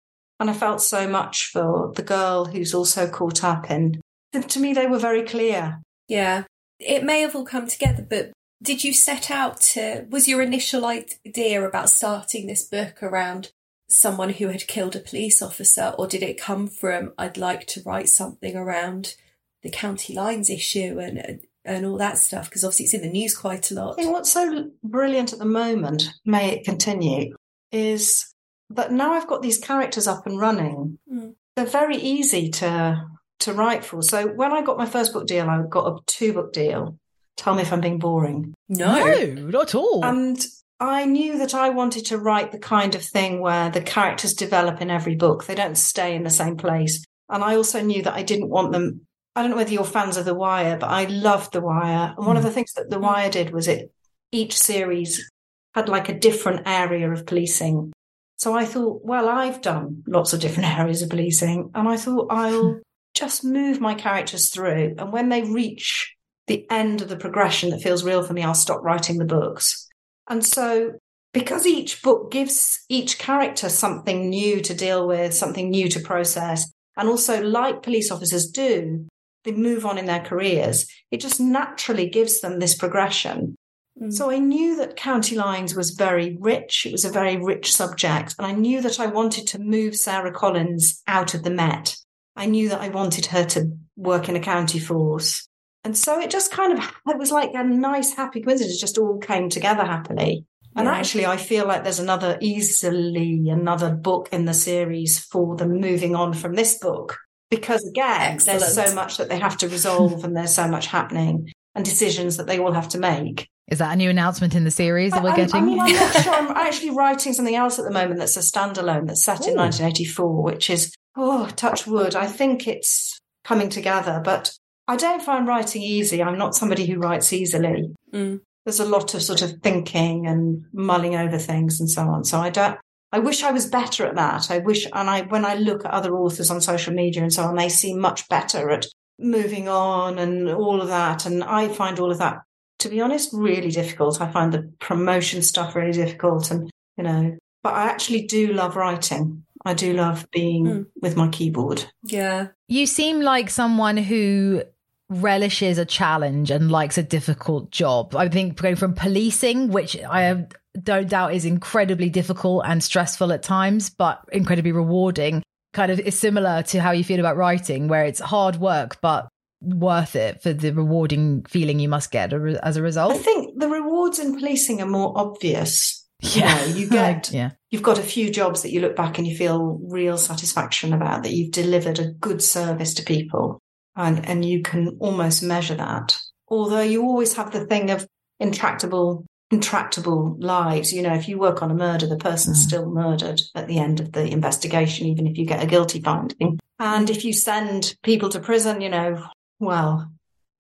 And 0.41 0.49
I 0.49 0.53
felt 0.53 0.81
so 0.81 1.09
much 1.09 1.47
for 1.47 1.93
the 1.97 2.03
girl 2.03 2.45
who's 2.45 2.73
also 2.73 3.09
caught 3.09 3.43
up 3.43 3.71
in 3.71 4.01
to 4.33 4.61
me 4.61 4.73
they 4.73 4.87
were 4.87 4.99
very 4.99 5.23
clear. 5.23 5.83
Yeah. 6.07 6.45
It 6.79 7.03
may 7.03 7.23
have 7.23 7.35
all 7.35 7.45
come 7.45 7.67
together, 7.67 8.07
but 8.09 8.31
did 8.63 8.85
you 8.85 8.93
set 8.93 9.31
out 9.31 9.61
to, 9.61 10.07
was 10.11 10.29
your 10.29 10.43
initial 10.43 10.85
idea 10.85 11.67
about 11.67 11.91
starting 11.91 12.47
this 12.47 12.65
book 12.65 13.03
around 13.03 13.51
someone 13.89 14.31
who 14.31 14.49
had 14.49 14.67
killed 14.67 14.95
a 14.95 15.01
police 15.01 15.43
officer, 15.43 15.95
or 15.99 16.07
did 16.07 16.23
it 16.23 16.41
come 16.41 16.67
from, 16.69 17.13
I'd 17.19 17.37
like 17.37 17.67
to 17.69 17.83
write 17.85 18.09
something 18.09 18.55
around 18.57 19.15
the 19.63 19.71
county 19.71 20.15
lines 20.15 20.51
issue 20.51 20.99
and, 21.01 21.41
and 21.65 21.87
all 21.87 21.97
that 21.99 22.19
stuff? 22.19 22.49
Because 22.49 22.65
obviously 22.65 22.85
it's 22.85 22.95
in 22.95 23.03
the 23.03 23.09
news 23.09 23.37
quite 23.37 23.71
a 23.71 23.75
lot. 23.75 23.93
I 23.93 24.03
think 24.03 24.13
what's 24.13 24.33
so 24.33 24.71
brilliant 24.85 25.33
at 25.33 25.39
the 25.39 25.45
moment, 25.45 26.13
may 26.25 26.53
it 26.53 26.65
continue, 26.65 27.35
is 27.73 28.33
that 28.71 28.93
now 28.93 29.13
I've 29.15 29.27
got 29.27 29.43
these 29.43 29.59
characters 29.59 30.07
up 30.07 30.27
and 30.27 30.39
running. 30.39 30.99
Mm. 31.11 31.35
They're 31.57 31.67
very 31.67 31.97
easy 31.97 32.51
to 32.51 33.05
to 33.41 33.53
write 33.53 33.85
for. 33.85 34.03
So 34.03 34.27
when 34.27 34.53
I 34.53 34.63
got 34.63 34.79
my 34.79 34.87
first 34.87 35.13
book 35.13 35.27
deal, 35.27 35.49
I 35.49 35.63
got 35.69 35.87
a 35.87 35.99
two 36.07 36.33
book 36.33 36.53
deal. 36.53 36.99
Tell 37.37 37.55
me 37.55 37.63
if 37.63 37.73
I'm 37.73 37.81
being 37.81 37.99
boring. 38.01 38.53
No. 38.69 39.05
not 39.35 39.69
at 39.69 39.75
all. 39.77 40.05
And 40.05 40.45
I 40.81 41.07
knew 41.07 41.39
that 41.39 41.55
I 41.55 41.71
wanted 41.71 42.07
to 42.07 42.19
write 42.19 42.53
the 42.53 42.59
kind 42.59 42.95
of 42.95 43.03
thing 43.03 43.41
where 43.41 43.69
the 43.69 43.81
characters 43.81 44.35
develop 44.35 44.81
in 44.81 44.91
every 44.91 45.17
book. 45.17 45.45
They 45.45 45.57
don't 45.57 45.77
stay 45.77 46.15
in 46.15 46.23
the 46.23 46.31
same 46.31 46.57
place. 46.57 47.05
And 47.29 47.43
I 47.43 47.57
also 47.57 47.81
knew 47.83 48.03
that 48.03 48.15
I 48.15 48.23
didn't 48.23 48.49
want 48.49 48.73
them. 48.73 49.07
I 49.35 49.43
don't 49.43 49.51
know 49.51 49.57
whether 49.57 49.73
you're 49.73 49.85
fans 49.85 50.17
of 50.17 50.25
The 50.25 50.35
Wire, 50.35 50.77
but 50.79 50.89
I 50.89 51.05
loved 51.05 51.53
The 51.53 51.61
Wire. 51.61 52.15
And 52.17 52.27
one 52.27 52.37
of 52.37 52.45
the 52.45 52.51
things 52.51 52.73
that 52.75 52.91
The 52.91 53.01
Wire 53.01 53.31
did 53.31 53.51
was 53.51 53.67
it, 53.67 53.91
each 54.31 54.57
series 54.57 55.29
had 55.75 55.89
like 55.89 56.09
a 56.09 56.19
different 56.19 56.63
area 56.67 57.11
of 57.11 57.27
policing. 57.27 57.93
So 58.37 58.55
I 58.55 58.65
thought, 58.65 59.01
well, 59.05 59.29
I've 59.29 59.61
done 59.61 60.05
lots 60.07 60.33
of 60.33 60.41
different 60.41 60.69
areas 60.79 61.03
of 61.03 61.11
policing. 61.11 61.73
And 61.75 61.89
I 61.89 61.97
thought 61.97 62.29
I'll 62.31 62.79
just 63.15 63.45
move 63.45 63.81
my 63.81 63.95
characters 63.95 64.51
through. 64.51 64.95
And 64.97 65.13
when 65.13 65.29
they 65.29 65.43
reach 65.43 66.15
the 66.47 66.65
end 66.71 67.03
of 67.03 67.09
the 67.09 67.17
progression 67.17 67.71
that 67.71 67.83
feels 67.83 68.05
real 68.05 68.23
for 68.23 68.33
me, 68.33 68.45
I'll 68.45 68.55
stop 68.55 68.83
writing 68.83 69.19
the 69.19 69.25
books. 69.25 69.88
And 70.29 70.45
so, 70.45 70.99
because 71.33 71.67
each 71.67 72.03
book 72.03 72.31
gives 72.31 72.85
each 72.89 73.19
character 73.19 73.69
something 73.69 74.29
new 74.29 74.61
to 74.61 74.75
deal 74.75 75.07
with, 75.07 75.35
something 75.35 75.71
new 75.71 75.89
to 75.89 76.01
process, 76.01 76.71
and 76.97 77.09
also, 77.09 77.43
like 77.43 77.83
police 77.83 78.11
officers 78.11 78.51
do, 78.51 79.07
they 79.45 79.53
move 79.53 79.87
on 79.87 79.99
in 79.99 80.07
their 80.07 80.21
careers, 80.21 80.87
it 81.11 81.21
just 81.21 81.41
naturally 81.41 82.09
gives 82.09 82.41
them 82.41 82.59
this 82.59 82.75
progression. 82.75 83.57
Mm. 84.01 84.13
So 84.13 84.31
I 84.31 84.39
knew 84.39 84.77
that 84.77 84.97
County 84.97 85.37
Lines 85.37 85.75
was 85.75 85.91
very 85.91 86.37
rich. 86.41 86.87
It 86.87 86.93
was 86.93 87.05
a 87.05 87.11
very 87.11 87.37
rich 87.37 87.73
subject. 87.73 88.35
And 88.39 88.47
I 88.47 88.53
knew 88.53 88.81
that 88.83 89.01
I 89.01 89.07
wanted 89.07 89.47
to 89.49 89.61
move 89.61 89.97
Sarah 89.97 90.33
Collins 90.33 91.03
out 91.07 91.35
of 91.35 91.45
the 91.45 91.51
Met. 91.51 91.97
I 92.37 92.47
knew 92.47 92.69
that 92.69 92.81
I 92.81 92.89
wanted 92.89 93.27
her 93.27 93.45
to 93.45 93.73
work 93.97 94.29
in 94.29 94.37
a 94.37 94.41
county 94.41 94.79
force. 94.79 95.49
And 95.85 95.97
so 95.97 96.21
it 96.21 96.31
just 96.31 96.51
kind 96.51 96.77
of, 96.79 96.85
it 97.07 97.19
was 97.19 97.31
like 97.33 97.51
a 97.55 97.65
nice, 97.65 98.15
happy 98.15 98.41
coincidence. 98.43 98.77
It 98.77 98.81
just 98.81 98.99
all 98.99 99.19
came 99.19 99.49
together 99.49 99.85
happily. 99.85 100.45
And 100.77 100.87
Yeah. 100.87 100.95
actually, 100.95 101.27
I 101.27 101.37
feel 101.37 101.67
like 101.67 101.83
there's 101.83 101.99
another, 101.99 102.37
easily 102.41 103.49
another 103.49 103.95
book 103.95 104.29
in 104.33 104.45
the 104.45 104.55
series 104.55 105.19
for 105.19 105.57
them 105.57 105.81
moving 105.81 106.15
on 106.15 106.33
from 106.35 106.55
this 106.55 106.79
book. 106.79 107.19
Because 107.51 107.83
again, 107.89 108.39
there's 108.45 108.75
so 108.75 108.95
much 108.95 109.17
that 109.17 109.29
they 109.31 109.39
have 109.39 109.57
to 109.59 109.69
resolve 109.69 110.23
and 110.25 110.37
there's 110.37 110.55
so 110.55 110.69
much 110.69 110.87
happening 110.87 111.51
and 111.75 111.85
decisions 111.85 112.37
that 112.37 112.47
they 112.47 112.59
all 112.59 112.73
have 112.73 112.89
to 112.91 112.99
make. 112.99 113.49
Is 113.71 113.79
that 113.79 113.93
a 113.93 113.97
new 113.97 114.11
announcement 114.11 114.55
in 114.55 114.65
the 114.65 114.71
series 114.71 115.13
that 115.13 115.23
we're 115.23 115.31
I- 115.31 115.35
I- 115.35 115.37
getting? 115.37 115.57
I 115.57 115.65
mean, 115.65 115.81
I'm 115.81 115.93
not 115.95 116.13
sure. 116.23 116.35
I'm 116.35 116.51
actually 116.57 116.91
writing 116.91 117.33
something 117.33 117.55
else 117.55 117.79
at 117.79 117.85
the 117.87 117.91
moment 117.91 118.19
that's 118.19 118.37
a 118.37 118.41
standalone 118.41 119.07
that's 119.07 119.25
set 119.25 119.47
in 119.47 119.55
1984, 119.57 120.43
which 120.43 120.69
is, 120.71 120.93
oh, 121.17 121.49
touch 121.57 121.87
wood. 121.87 122.15
I 122.15 122.27
think 122.27 122.67
it's 122.69 123.19
coming 123.45 123.69
together, 123.71 124.21
but 124.25 124.53
I 124.89 124.97
don't 124.97 125.23
find 125.23 125.47
writing 125.47 125.83
easy. 125.83 126.23
I'm 126.23 126.39
not 126.39 126.55
somebody 126.55 126.87
who 126.87 126.99
writes 126.99 127.33
easily. 127.33 127.95
Mm. 128.13 128.41
There's 128.65 128.81
a 128.81 128.85
lot 128.87 129.15
of 129.15 129.23
sort 129.23 129.43
of 129.43 129.61
thinking 129.63 130.27
and 130.27 130.65
mulling 130.73 131.15
over 131.15 131.39
things 131.39 131.79
and 131.79 131.89
so 131.91 132.03
on. 132.03 132.25
So 132.25 132.41
I 132.41 132.51
don't, 132.51 132.79
I 133.13 133.19
wish 133.19 133.43
I 133.43 133.53
was 133.53 133.67
better 133.67 134.07
at 134.07 134.17
that. 134.17 134.51
I 134.51 134.59
wish, 134.59 134.87
and 134.93 135.09
I, 135.09 135.23
when 135.23 135.45
I 135.45 135.55
look 135.55 135.85
at 135.85 135.91
other 135.93 136.15
authors 136.17 136.51
on 136.51 136.61
social 136.61 136.93
media 136.93 137.23
and 137.23 137.33
so 137.33 137.45
on, 137.45 137.55
they 137.57 137.69
seem 137.69 137.99
much 138.01 138.29
better 138.29 138.71
at 138.71 138.87
moving 139.19 139.69
on 139.69 140.19
and 140.19 140.49
all 140.51 140.81
of 140.83 140.89
that. 140.89 141.27
And 141.27 141.45
I 141.45 141.69
find 141.69 141.99
all 141.99 142.11
of 142.11 142.19
that, 142.19 142.39
to 142.81 142.89
be 142.89 143.01
honest, 143.01 143.31
really 143.33 143.71
difficult. 143.71 144.21
I 144.21 144.31
find 144.31 144.53
the 144.53 144.71
promotion 144.81 145.43
stuff 145.43 145.75
really 145.75 145.93
difficult 145.93 146.51
and, 146.51 146.71
you 146.97 147.05
know, 147.05 147.37
but 147.63 147.75
I 147.75 147.85
actually 147.85 148.27
do 148.27 148.53
love 148.53 148.77
writing. 148.77 149.45
I 149.65 149.75
do 149.75 149.93
love 149.93 150.27
being 150.31 150.65
Mm. 150.67 150.87
with 151.03 151.17
my 151.17 151.29
keyboard. 151.29 151.85
Yeah. 152.05 152.49
You 152.69 152.87
seem 152.87 153.21
like 153.21 153.51
someone 153.51 153.97
who 153.97 154.63
relishes 155.11 155.79
a 155.79 155.85
challenge 155.85 156.51
and 156.51 156.71
likes 156.71 156.99
a 156.99 157.03
difficult 157.03 157.71
job. 157.71 158.15
I 158.15 158.29
think 158.29 158.61
going 158.61 158.77
from 158.77 158.95
policing, 158.95 159.69
which 159.69 159.97
I 159.97 160.47
don't 160.83 161.09
doubt 161.09 161.35
is 161.35 161.45
incredibly 161.45 162.11
difficult 162.11 162.65
and 162.67 162.83
stressful 162.83 163.33
at 163.33 163.43
times, 163.43 163.91
but 163.91 164.23
incredibly 164.33 164.73
rewarding, 164.73 165.43
kind 165.73 165.91
of 165.91 165.99
is 166.01 166.19
similar 166.19 166.63
to 166.65 166.81
how 166.81 166.91
you 166.91 167.05
feel 167.05 167.21
about 167.21 167.37
writing, 167.37 167.89
where 167.89 168.05
it's 168.05 168.21
hard 168.21 168.57
work, 168.57 169.01
but 169.01 169.29
worth 169.61 170.15
it 170.15 170.43
for 170.43 170.53
the 170.53 170.73
rewarding 170.73 171.43
feeling 171.45 171.81
you 171.81 171.89
must 171.89 172.11
get 172.11 172.33
as 172.33 172.77
a 172.77 172.83
result. 172.83 173.13
I 173.13 173.19
think 173.19 173.59
the 173.59 173.69
rewards 173.69 174.19
in 174.19 174.37
policing 174.37 174.81
are 174.81 174.87
more 174.87 175.13
obvious. 175.17 176.05
Yeah. 176.21 176.65
You, 176.65 176.73
know, 176.73 176.77
you 176.81 176.91
get 176.91 177.31
yeah. 177.33 177.51
you've 177.71 177.85
got 177.85 178.01
a 178.01 178.03
few 178.03 178.29
jobs 178.29 178.63
that 178.63 178.73
you 178.73 178.81
look 178.81 178.97
back 178.97 179.19
and 179.19 179.27
you 179.27 179.37
feel 179.37 179.79
real 179.85 180.19
satisfaction 180.19 180.93
about 180.93 181.23
that 181.23 181.33
you've 181.33 181.53
delivered 181.53 182.01
a 182.01 182.11
good 182.11 182.43
service 182.43 182.93
to 182.95 183.05
people 183.05 183.61
and 183.99 184.27
and 184.27 184.45
you 184.45 184.63
can 184.63 184.97
almost 185.01 185.43
measure 185.43 185.75
that 185.75 186.17
although 186.49 186.81
you 186.81 187.03
always 187.03 187.35
have 187.35 187.51
the 187.51 187.67
thing 187.67 187.91
of 187.91 188.07
intractable 188.41 189.27
intractable 189.51 190.37
lives 190.39 190.93
you 190.93 191.03
know 191.03 191.15
if 191.15 191.29
you 191.29 191.39
work 191.39 191.63
on 191.63 191.71
a 191.71 191.75
murder 191.75 192.07
the 192.07 192.17
person's 192.17 192.65
Mm. 192.65 192.69
still 192.69 192.87
murdered 192.87 193.41
at 193.55 193.67
the 193.67 193.79
end 193.79 194.01
of 194.01 194.13
the 194.13 194.27
investigation 194.31 195.07
even 195.07 195.27
if 195.27 195.37
you 195.37 195.45
get 195.45 195.63
a 195.63 195.67
guilty 195.67 196.01
finding 196.01 196.59
and 196.79 197.11
if 197.11 197.25
you 197.25 197.33
send 197.33 197.95
people 198.03 198.29
to 198.31 198.41
prison 198.41 198.81
you 198.81 198.89
know 198.89 199.23
well 199.59 200.11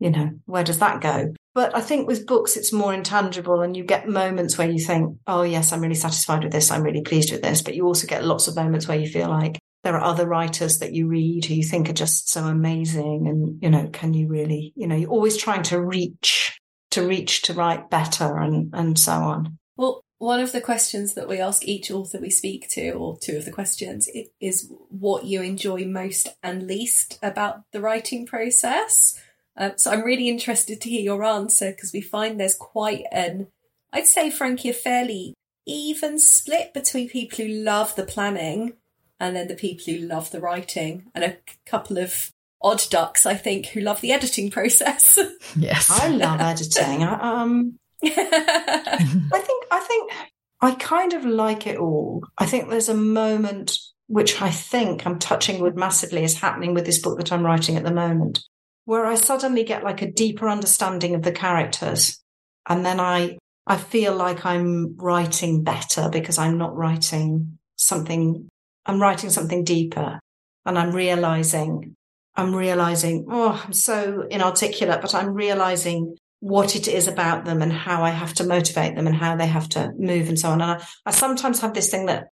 you 0.00 0.10
know 0.10 0.30
where 0.46 0.64
does 0.64 0.78
that 0.80 1.00
go 1.00 1.32
but 1.54 1.74
I 1.74 1.80
think 1.80 2.06
with 2.06 2.24
books, 2.24 2.56
it's 2.56 2.72
more 2.72 2.94
intangible, 2.94 3.62
and 3.62 3.76
you 3.76 3.82
get 3.82 4.08
moments 4.08 4.56
where 4.56 4.70
you 4.70 4.78
think, 4.78 5.18
oh, 5.26 5.42
yes, 5.42 5.72
I'm 5.72 5.80
really 5.80 5.96
satisfied 5.96 6.44
with 6.44 6.52
this. 6.52 6.70
I'm 6.70 6.84
really 6.84 7.00
pleased 7.02 7.32
with 7.32 7.42
this. 7.42 7.62
But 7.62 7.74
you 7.74 7.84
also 7.84 8.06
get 8.06 8.24
lots 8.24 8.46
of 8.46 8.54
moments 8.54 8.86
where 8.86 8.96
you 8.98 9.08
feel 9.08 9.28
like 9.28 9.58
there 9.84 9.94
are 9.94 10.04
other 10.04 10.26
writers 10.26 10.78
that 10.78 10.92
you 10.92 11.06
read 11.06 11.44
who 11.44 11.54
you 11.54 11.62
think 11.62 11.88
are 11.88 11.94
just 11.94 12.30
so 12.30 12.44
amazing. 12.44 13.26
And, 13.28 13.62
you 13.62 13.70
know, 13.70 13.88
can 13.92 14.12
you 14.12 14.28
really, 14.28 14.72
you 14.74 14.86
know, 14.86 14.96
you're 14.96 15.10
always 15.10 15.36
trying 15.36 15.62
to 15.64 15.80
reach, 15.80 16.60
to 16.90 17.06
reach 17.06 17.42
to 17.42 17.54
write 17.54 17.90
better 17.90 18.38
and, 18.38 18.70
and 18.74 18.98
so 18.98 19.12
on. 19.12 19.58
Well, 19.76 20.02
one 20.18 20.40
of 20.40 20.50
the 20.50 20.60
questions 20.60 21.14
that 21.14 21.28
we 21.28 21.38
ask 21.38 21.64
each 21.64 21.92
author 21.92 22.18
we 22.18 22.30
speak 22.30 22.68
to, 22.70 22.90
or 22.90 23.16
two 23.20 23.36
of 23.36 23.44
the 23.44 23.52
questions, 23.52 24.08
is 24.40 24.68
what 24.88 25.24
you 25.24 25.42
enjoy 25.42 25.84
most 25.84 26.28
and 26.42 26.66
least 26.66 27.20
about 27.22 27.62
the 27.72 27.80
writing 27.80 28.26
process. 28.26 29.16
Uh, 29.56 29.70
so 29.76 29.92
I'm 29.92 30.02
really 30.02 30.28
interested 30.28 30.80
to 30.80 30.90
hear 30.90 31.02
your 31.02 31.22
answer 31.22 31.70
because 31.70 31.92
we 31.92 32.00
find 32.00 32.38
there's 32.38 32.56
quite 32.56 33.04
an, 33.12 33.46
I'd 33.92 34.06
say, 34.06 34.30
Frankie, 34.30 34.70
a 34.70 34.74
fairly 34.74 35.34
even 35.66 36.18
split 36.18 36.74
between 36.74 37.08
people 37.08 37.44
who 37.44 37.52
love 37.52 37.94
the 37.94 38.04
planning 38.04 38.72
and 39.20 39.34
then 39.34 39.48
the 39.48 39.54
people 39.54 39.84
who 39.86 40.06
love 40.06 40.30
the 40.30 40.40
writing, 40.40 41.10
and 41.14 41.24
a 41.24 41.36
couple 41.66 41.98
of 41.98 42.30
odd 42.60 42.82
ducks, 42.90 43.26
I 43.26 43.34
think, 43.34 43.66
who 43.66 43.80
love 43.80 44.00
the 44.00 44.12
editing 44.12 44.50
process. 44.50 45.18
Yes, 45.56 45.90
I 45.90 46.08
love 46.08 46.40
editing. 46.40 47.02
I, 47.02 47.42
um, 47.42 47.78
I 48.04 49.40
think 49.44 49.64
I 49.70 49.80
think 49.80 50.12
I 50.60 50.74
kind 50.74 51.14
of 51.14 51.24
like 51.24 51.66
it 51.66 51.78
all. 51.78 52.22
I 52.36 52.46
think 52.46 52.68
there's 52.68 52.88
a 52.88 52.94
moment 52.94 53.78
which 54.08 54.40
I 54.40 54.50
think 54.50 55.06
I'm 55.06 55.18
touching 55.18 55.60
wood 55.60 55.76
massively 55.76 56.24
is 56.24 56.40
happening 56.40 56.74
with 56.74 56.86
this 56.86 57.00
book 57.00 57.18
that 57.18 57.30
I'm 57.30 57.44
writing 57.44 57.76
at 57.76 57.84
the 57.84 57.92
moment, 57.92 58.40
where 58.86 59.04
I 59.04 59.14
suddenly 59.14 59.64
get 59.64 59.84
like 59.84 60.02
a 60.02 60.10
deeper 60.10 60.48
understanding 60.48 61.14
of 61.14 61.22
the 61.22 61.32
characters. 61.32 62.18
And 62.66 62.84
then 62.84 63.00
I, 63.00 63.38
I 63.66 63.76
feel 63.76 64.16
like 64.16 64.46
I'm 64.46 64.96
writing 64.96 65.62
better 65.62 66.08
because 66.10 66.38
I'm 66.38 66.56
not 66.56 66.74
writing 66.74 67.58
something, 67.76 68.48
I'm 68.88 69.00
writing 69.00 69.30
something 69.30 69.64
deeper 69.64 70.18
and 70.66 70.78
I'm 70.78 70.92
realizing, 70.92 71.94
I'm 72.34 72.54
realizing, 72.54 73.26
oh, 73.30 73.62
I'm 73.64 73.72
so 73.72 74.26
inarticulate, 74.30 75.02
but 75.02 75.14
I'm 75.14 75.34
realizing 75.34 76.16
what 76.40 76.74
it 76.74 76.88
is 76.88 77.06
about 77.06 77.44
them 77.44 77.62
and 77.62 77.72
how 77.72 78.02
I 78.02 78.10
have 78.10 78.34
to 78.34 78.44
motivate 78.44 78.96
them 78.96 79.06
and 79.06 79.14
how 79.14 79.36
they 79.36 79.46
have 79.46 79.68
to 79.70 79.92
move 79.98 80.28
and 80.28 80.38
so 80.38 80.50
on. 80.50 80.60
And 80.60 80.70
I, 80.72 80.84
I 81.04 81.10
sometimes 81.10 81.60
have 81.60 81.74
this 81.74 81.90
thing 81.90 82.06
that 82.06 82.28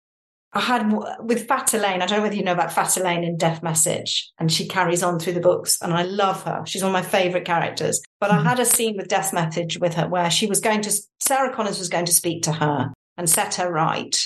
I 0.53 0.61
had 0.61 0.91
with 1.21 1.49
Fat 1.49 1.75
Elaine. 1.75 2.01
I 2.01 2.07
don't 2.07 2.19
know 2.19 2.23
whether 2.23 2.37
you 2.37 2.45
know 2.45 2.53
about 2.53 2.73
Fat 2.73 2.97
Elaine 2.97 3.25
in 3.25 3.37
Death 3.37 3.63
Message, 3.63 4.33
and 4.39 4.51
she 4.51 4.67
carries 4.67 5.03
on 5.03 5.19
through 5.19 5.35
the 5.35 5.41
books, 5.41 5.83
and 5.83 5.93
I 5.93 6.05
love 6.05 6.45
her. 6.45 6.63
She's 6.67 6.83
one 6.83 6.95
of 6.95 6.95
my 6.95 7.03
favorite 7.03 7.45
characters. 7.45 8.01
But 8.21 8.31
mm-hmm. 8.31 8.47
I 8.47 8.51
had 8.51 8.61
a 8.61 8.65
scene 8.65 8.97
with 8.97 9.09
Death 9.09 9.35
Message 9.35 9.79
with 9.79 9.95
her 9.95 10.09
where 10.09 10.31
she 10.31 10.47
was 10.47 10.61
going 10.61 10.81
to, 10.83 10.93
Sarah 11.21 11.55
Connors 11.55 11.79
was 11.79 11.91
going 11.91 12.07
to 12.07 12.13
speak 12.13 12.45
to 12.45 12.53
her 12.53 12.93
and 13.19 13.29
set 13.29 13.57
her 13.57 13.71
right. 13.71 14.17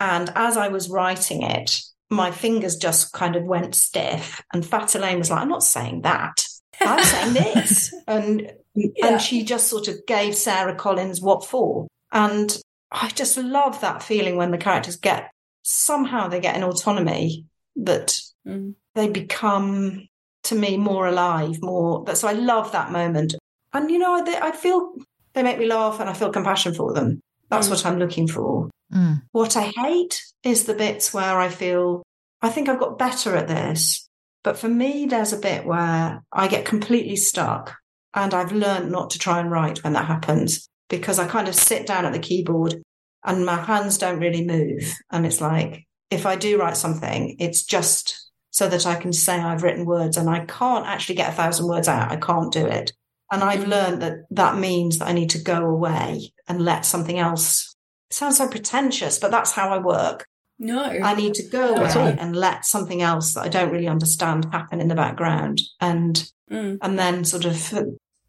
And 0.00 0.30
as 0.34 0.56
I 0.56 0.68
was 0.68 0.88
writing 0.88 1.42
it, 1.42 1.80
my 2.10 2.30
fingers 2.30 2.76
just 2.76 3.12
kind 3.12 3.36
of 3.36 3.44
went 3.44 3.74
stiff, 3.74 4.42
and 4.52 4.64
Fat 4.64 4.94
Elaine 4.94 5.18
was 5.18 5.30
like, 5.30 5.40
"I'm 5.40 5.48
not 5.48 5.62
saying 5.62 6.02
that. 6.02 6.42
I'm 6.80 7.04
saying 7.04 7.34
this," 7.34 7.94
and 8.06 8.50
yeah. 8.74 9.06
and 9.06 9.20
she 9.20 9.44
just 9.44 9.68
sort 9.68 9.88
of 9.88 10.06
gave 10.06 10.34
Sarah 10.34 10.74
Collins 10.74 11.20
what 11.20 11.44
for, 11.44 11.86
and 12.12 12.56
I 12.90 13.08
just 13.08 13.36
love 13.36 13.80
that 13.82 14.02
feeling 14.02 14.36
when 14.36 14.50
the 14.50 14.58
characters 14.58 14.96
get 14.96 15.30
somehow 15.62 16.28
they 16.28 16.40
get 16.40 16.56
an 16.56 16.64
autonomy 16.64 17.44
that 17.76 18.18
mm. 18.46 18.74
they 18.94 19.08
become 19.08 20.08
to 20.44 20.54
me 20.54 20.76
more 20.76 21.06
alive, 21.06 21.60
more. 21.60 22.04
So 22.14 22.26
I 22.26 22.32
love 22.32 22.72
that 22.72 22.90
moment. 22.90 23.34
And, 23.72 23.90
you 23.90 23.98
know, 23.98 24.24
they, 24.24 24.36
I 24.36 24.52
feel 24.52 24.94
they 25.34 25.42
make 25.42 25.58
me 25.58 25.66
laugh 25.66 26.00
and 26.00 26.08
I 26.08 26.14
feel 26.14 26.30
compassion 26.30 26.72
for 26.74 26.94
them. 26.94 27.20
That's 27.50 27.68
mm. 27.68 27.70
what 27.70 27.86
I'm 27.86 27.98
looking 27.98 28.28
for. 28.28 28.70
Mm. 28.92 29.22
What 29.32 29.56
I 29.56 29.72
hate 29.76 30.22
is 30.42 30.64
the 30.64 30.74
bits 30.74 31.12
where 31.12 31.38
I 31.38 31.48
feel 31.48 32.02
I 32.40 32.50
think 32.50 32.68
I've 32.68 32.80
got 32.80 32.98
better 32.98 33.36
at 33.36 33.48
this. 33.48 34.08
But 34.44 34.58
for 34.58 34.68
me, 34.68 35.06
there's 35.06 35.32
a 35.32 35.38
bit 35.38 35.64
where 35.66 36.22
I 36.32 36.48
get 36.48 36.64
completely 36.64 37.16
stuck 37.16 37.76
and 38.14 38.32
I've 38.32 38.52
learned 38.52 38.90
not 38.90 39.10
to 39.10 39.18
try 39.18 39.40
and 39.40 39.50
write 39.50 39.82
when 39.82 39.92
that 39.94 40.06
happens 40.06 40.68
because 40.88 41.18
I 41.18 41.26
kind 41.26 41.48
of 41.48 41.54
sit 41.54 41.86
down 41.86 42.06
at 42.06 42.12
the 42.12 42.18
keyboard 42.18 42.82
and 43.24 43.44
my 43.44 43.56
hands 43.56 43.98
don't 43.98 44.20
really 44.20 44.44
move. 44.44 44.94
And 45.10 45.26
it's 45.26 45.40
like, 45.40 45.86
if 46.10 46.24
I 46.24 46.36
do 46.36 46.58
write 46.58 46.76
something, 46.76 47.36
it's 47.38 47.64
just 47.64 48.30
so 48.50 48.68
that 48.68 48.86
I 48.86 48.94
can 48.94 49.12
say 49.12 49.38
I've 49.38 49.62
written 49.62 49.84
words 49.84 50.16
and 50.16 50.30
I 50.30 50.44
can't 50.46 50.86
actually 50.86 51.16
get 51.16 51.30
a 51.30 51.36
thousand 51.36 51.68
words 51.68 51.88
out. 51.88 52.10
I 52.10 52.16
can't 52.16 52.52
do 52.52 52.64
it. 52.66 52.92
And 53.30 53.42
I've 53.42 53.66
learned 53.66 54.02
that 54.02 54.24
that 54.30 54.56
means 54.56 54.98
that 54.98 55.08
I 55.08 55.12
need 55.12 55.30
to 55.30 55.42
go 55.42 55.66
away 55.66 56.32
and 56.46 56.64
let 56.64 56.86
something 56.86 57.18
else. 57.18 57.76
It 58.10 58.14
sounds 58.14 58.38
so 58.38 58.48
pretentious, 58.48 59.18
but 59.18 59.30
that's 59.30 59.52
how 59.52 59.68
I 59.68 59.78
work. 59.78 60.26
No. 60.58 60.82
I 60.82 61.14
need 61.14 61.34
to 61.34 61.48
go 61.48 61.74
away 61.74 62.16
and 62.18 62.34
let 62.34 62.64
something 62.64 63.02
else 63.02 63.34
that 63.34 63.42
I 63.44 63.48
don't 63.48 63.70
really 63.70 63.86
understand 63.86 64.48
happen 64.50 64.80
in 64.80 64.88
the 64.88 64.94
background. 64.94 65.60
And, 65.80 66.30
mm. 66.50 66.78
and 66.80 66.98
then 66.98 67.24
sort 67.24 67.44
of 67.44 67.74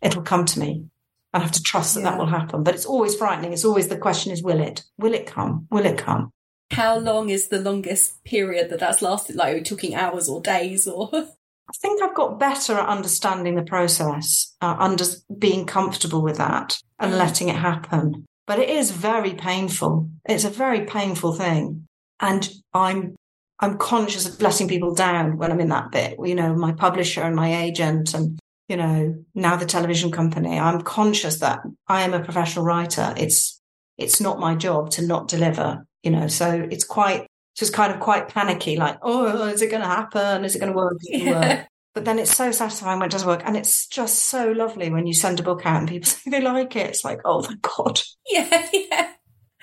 it'll 0.02 0.22
come 0.22 0.46
to 0.46 0.60
me. 0.60 0.86
I 1.34 1.40
have 1.40 1.52
to 1.52 1.64
trust 1.64 1.94
that 1.94 2.02
yeah. 2.02 2.12
that 2.12 2.20
will 2.20 2.26
happen. 2.26 2.64
But 2.64 2.76
it's 2.76 2.86
always 2.86 3.16
frightening. 3.16 3.54
It's 3.54 3.66
always 3.66 3.88
the 3.88 3.98
question 3.98 4.32
is, 4.32 4.42
will 4.42 4.60
it? 4.60 4.84
Will 4.98 5.14
it 5.14 5.28
come? 5.28 5.68
Will 5.70 5.86
it 5.86 5.98
come? 5.98 6.32
How 6.72 6.98
long 6.98 7.30
is 7.30 7.48
the 7.48 7.60
longest 7.60 8.24
period 8.24 8.70
that 8.70 8.80
that's 8.80 9.02
lasted? 9.02 9.36
Like, 9.36 9.54
are 9.54 9.58
we 9.58 9.64
talking 9.64 9.96
hours 9.96 10.30
or 10.30 10.42
days 10.42 10.88
or? 10.88 11.10
I 11.70 11.74
think 11.82 12.02
I've 12.02 12.16
got 12.16 12.40
better 12.40 12.74
at 12.74 12.90
understanding 12.90 13.56
the 13.56 13.64
process, 13.64 14.56
uh, 14.62 14.76
under 14.80 15.06
being 15.38 15.66
comfortable 15.66 16.22
with 16.22 16.38
that 16.38 16.78
and 16.98 17.14
mm. 17.14 17.18
letting 17.18 17.50
it 17.50 17.56
happen. 17.56 18.26
But 18.48 18.60
it 18.60 18.70
is 18.70 18.92
very 18.92 19.36
painful. 19.36 20.10
It's 20.28 20.46
a 20.46 20.50
very 20.50 20.86
painful 20.86 21.34
thing. 21.34 21.88
And 22.20 22.50
I'm 22.74 23.16
I'm 23.62 23.78
conscious 23.78 24.26
of 24.26 24.42
letting 24.42 24.70
people 24.70 24.96
down 24.96 25.38
when 25.38 25.52
I'm 25.52 25.60
in 25.60 25.70
that 25.70 25.92
bit. 25.92 26.18
You 26.24 26.34
know, 26.34 26.56
my 26.56 26.72
publisher 26.72 27.22
and 27.22 27.36
my 27.36 27.64
agent 27.64 28.14
and 28.14 28.40
you 28.70 28.78
know, 28.78 29.16
now 29.34 29.58
the 29.58 29.66
television 29.66 30.12
company, 30.12 30.58
I'm 30.60 30.82
conscious 30.82 31.40
that 31.40 31.60
I 31.88 32.04
am 32.04 32.14
a 32.14 32.24
professional 32.24 32.64
writer. 32.64 33.14
It's, 33.18 33.60
it's 33.98 34.22
not 34.22 34.40
my 34.40 34.56
job 34.56 34.92
to 34.92 35.06
not 35.06 35.28
deliver, 35.28 35.86
you 36.04 36.12
know, 36.12 36.28
so 36.28 36.68
it's 36.70 36.84
quite, 36.84 37.26
just 37.60 37.74
kind 37.74 37.94
of 37.94 38.00
quite 38.00 38.30
panicky, 38.30 38.78
like, 38.78 38.98
oh, 39.02 39.48
is 39.48 39.62
it 39.62 39.70
going 39.70 39.82
to 39.82 39.88
happen? 39.88 40.46
Is 40.46 40.56
it 40.56 40.60
going 40.60 40.72
to 40.72 40.78
work? 40.78 40.98
Yeah. 41.04 41.66
But 41.96 42.06
then 42.06 42.20
it's 42.20 42.34
so 42.38 42.52
satisfying 42.52 43.00
when 43.00 43.08
it 43.08 43.12
does 43.12 43.26
work. 43.26 43.42
And 43.44 43.58
it's 43.58 43.88
just 43.88 44.26
so 44.26 44.52
lovely 44.52 44.92
when 44.92 45.08
you 45.08 45.14
send 45.14 45.40
a 45.40 45.44
book 45.44 45.66
out 45.66 45.80
and 45.80 45.90
people 45.90 46.06
say 46.10 46.30
they 46.30 46.40
like 46.40 46.76
it. 46.76 46.88
It's 46.88 47.04
like, 47.04 47.20
oh, 47.26 47.42
thank 47.42 47.62
God. 47.64 48.00
Yeah, 48.30 48.68
yeah. 48.72 49.12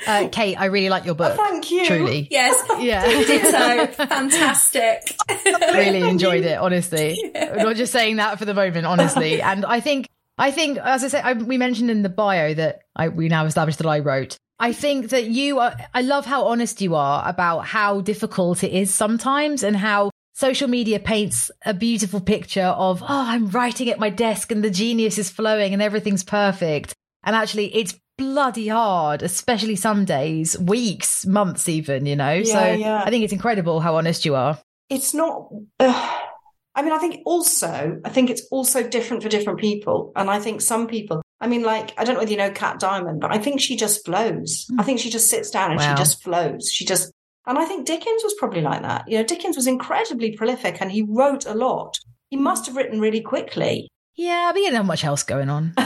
Uh, 0.06 0.28
Kate, 0.30 0.60
I 0.60 0.66
really 0.66 0.90
like 0.90 1.04
your 1.04 1.14
book. 1.14 1.32
Oh, 1.32 1.36
thank 1.36 1.70
you. 1.70 1.86
Truly. 1.86 2.26
Yes. 2.30 2.62
Yeah. 2.78 3.06
Ditto. 3.06 3.86
Fantastic. 4.06 5.16
really 5.46 6.02
enjoyed 6.02 6.44
it, 6.44 6.58
honestly. 6.58 7.16
Yeah. 7.32 7.62
not 7.62 7.76
just 7.76 7.92
saying 7.92 8.16
that 8.16 8.38
for 8.38 8.44
the 8.44 8.54
moment, 8.54 8.86
honestly. 8.86 9.40
And 9.40 9.64
I 9.64 9.78
think, 9.80 10.08
I 10.36 10.50
think, 10.50 10.78
as 10.78 11.04
I 11.04 11.08
said, 11.08 11.24
I, 11.24 11.32
we 11.34 11.56
mentioned 11.56 11.90
in 11.90 12.02
the 12.02 12.10
bio 12.10 12.52
that 12.54 12.80
I, 12.94 13.08
we 13.08 13.28
now 13.28 13.46
established 13.46 13.78
that 13.78 13.86
I 13.86 14.00
wrote. 14.00 14.36
I 14.58 14.72
think 14.72 15.10
that 15.10 15.26
you 15.26 15.58
are, 15.58 15.76
I 15.92 16.00
love 16.00 16.24
how 16.24 16.46
honest 16.46 16.80
you 16.80 16.94
are 16.94 17.28
about 17.28 17.60
how 17.60 18.00
difficult 18.00 18.64
it 18.64 18.72
is 18.72 18.92
sometimes 18.92 19.62
and 19.62 19.76
how 19.76 20.10
social 20.34 20.68
media 20.68 20.98
paints 20.98 21.50
a 21.64 21.74
beautiful 21.74 22.20
picture 22.20 22.62
of, 22.62 23.02
oh, 23.02 23.06
I'm 23.08 23.48
writing 23.50 23.90
at 23.90 23.98
my 23.98 24.08
desk 24.08 24.50
and 24.50 24.64
the 24.64 24.70
genius 24.70 25.18
is 25.18 25.30
flowing 25.30 25.72
and 25.72 25.82
everything's 25.82 26.24
perfect. 26.24 26.94
And 27.22 27.36
actually, 27.36 27.74
it's 27.74 27.98
bloody 28.16 28.68
hard, 28.68 29.22
especially 29.22 29.76
some 29.76 30.06
days, 30.06 30.58
weeks, 30.58 31.26
months, 31.26 31.68
even, 31.68 32.06
you 32.06 32.16
know? 32.16 32.32
Yeah, 32.32 32.44
so 32.44 32.72
yeah. 32.72 33.02
I 33.04 33.10
think 33.10 33.24
it's 33.24 33.32
incredible 33.32 33.80
how 33.80 33.96
honest 33.96 34.24
you 34.24 34.34
are. 34.36 34.58
It's 34.88 35.12
not. 35.12 35.50
Uh, 35.78 36.18
I 36.74 36.82
mean, 36.82 36.92
I 36.92 36.98
think 36.98 37.22
also, 37.26 38.00
I 38.04 38.08
think 38.08 38.30
it's 38.30 38.46
also 38.50 38.86
different 38.86 39.22
for 39.22 39.28
different 39.28 39.58
people. 39.58 40.12
And 40.16 40.30
I 40.30 40.38
think 40.38 40.60
some 40.60 40.86
people, 40.86 41.22
I 41.40 41.48
mean, 41.48 41.62
like, 41.62 41.92
I 41.98 42.04
don't 42.04 42.14
know 42.14 42.20
whether 42.20 42.30
you 42.30 42.38
know 42.38 42.50
Cat 42.50 42.80
Diamond, 42.80 43.20
but 43.20 43.32
I 43.32 43.38
think 43.38 43.60
she 43.60 43.76
just 43.76 44.04
flows. 44.04 44.66
I 44.78 44.82
think 44.82 45.00
she 45.00 45.10
just 45.10 45.28
sits 45.28 45.50
down 45.50 45.70
and 45.70 45.80
wow. 45.80 45.94
she 45.94 45.98
just 45.98 46.22
flows. 46.22 46.70
She 46.72 46.84
just, 46.84 47.12
and 47.46 47.58
I 47.58 47.66
think 47.66 47.86
Dickens 47.86 48.22
was 48.24 48.34
probably 48.38 48.62
like 48.62 48.82
that. 48.82 49.08
You 49.08 49.18
know, 49.18 49.24
Dickens 49.24 49.56
was 49.56 49.66
incredibly 49.66 50.36
prolific 50.36 50.80
and 50.80 50.90
he 50.90 51.02
wrote 51.02 51.44
a 51.44 51.54
lot. 51.54 51.98
He 52.30 52.36
must 52.36 52.66
have 52.66 52.76
written 52.76 53.00
really 53.00 53.20
quickly. 53.20 53.88
Yeah, 54.16 54.50
but 54.50 54.58
he 54.58 54.64
didn't 54.64 54.78
have 54.78 54.86
much 54.86 55.04
else 55.04 55.22
going 55.22 55.50
on. 55.50 55.74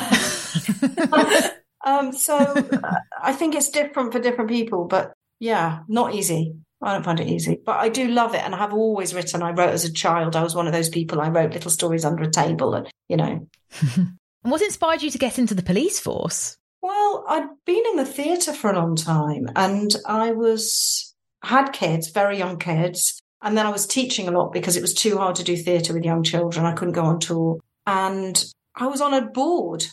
Um, 1.84 2.12
so 2.12 2.36
uh, 2.36 2.94
I 3.22 3.32
think 3.32 3.54
it's 3.54 3.70
different 3.70 4.12
for 4.12 4.20
different 4.20 4.50
people, 4.50 4.84
but 4.84 5.12
yeah, 5.38 5.80
not 5.88 6.14
easy. 6.14 6.54
I 6.82 6.94
don't 6.94 7.04
find 7.04 7.20
it 7.20 7.28
easy, 7.28 7.58
but 7.64 7.76
I 7.76 7.88
do 7.88 8.08
love 8.08 8.34
it. 8.34 8.42
And 8.42 8.54
I 8.54 8.58
have 8.58 8.72
always 8.72 9.14
written. 9.14 9.42
I 9.42 9.50
wrote 9.50 9.70
as 9.70 9.84
a 9.84 9.92
child. 9.92 10.34
I 10.34 10.42
was 10.42 10.54
one 10.54 10.66
of 10.66 10.72
those 10.72 10.88
people. 10.88 11.20
I 11.20 11.28
wrote 11.28 11.52
little 11.52 11.70
stories 11.70 12.04
under 12.04 12.22
a 12.22 12.30
table, 12.30 12.74
and 12.74 12.88
you 13.08 13.16
know. 13.16 13.48
and 14.42 14.50
what 14.50 14.62
inspired 14.62 15.02
you 15.02 15.10
to 15.10 15.18
get 15.18 15.38
into 15.38 15.54
the 15.54 15.62
police 15.62 16.00
force? 16.00 16.56
Well, 16.82 17.24
I'd 17.28 17.48
been 17.66 17.82
in 17.90 17.96
the 17.96 18.06
theatre 18.06 18.52
for 18.52 18.70
a 18.70 18.76
long 18.76 18.96
time, 18.96 19.46
and 19.54 19.94
I 20.06 20.32
was 20.32 21.14
had 21.42 21.72
kids, 21.72 22.10
very 22.10 22.38
young 22.38 22.58
kids, 22.58 23.20
and 23.42 23.56
then 23.56 23.66
I 23.66 23.70
was 23.70 23.86
teaching 23.86 24.28
a 24.28 24.32
lot 24.32 24.52
because 24.52 24.76
it 24.76 24.82
was 24.82 24.94
too 24.94 25.18
hard 25.18 25.36
to 25.36 25.44
do 25.44 25.56
theatre 25.56 25.92
with 25.92 26.04
young 26.04 26.22
children. 26.22 26.66
I 26.66 26.72
couldn't 26.72 26.94
go 26.94 27.04
on 27.04 27.20
tour, 27.20 27.58
and 27.86 28.42
I 28.74 28.86
was 28.86 29.00
on 29.00 29.14
a 29.14 29.26
board, 29.26 29.86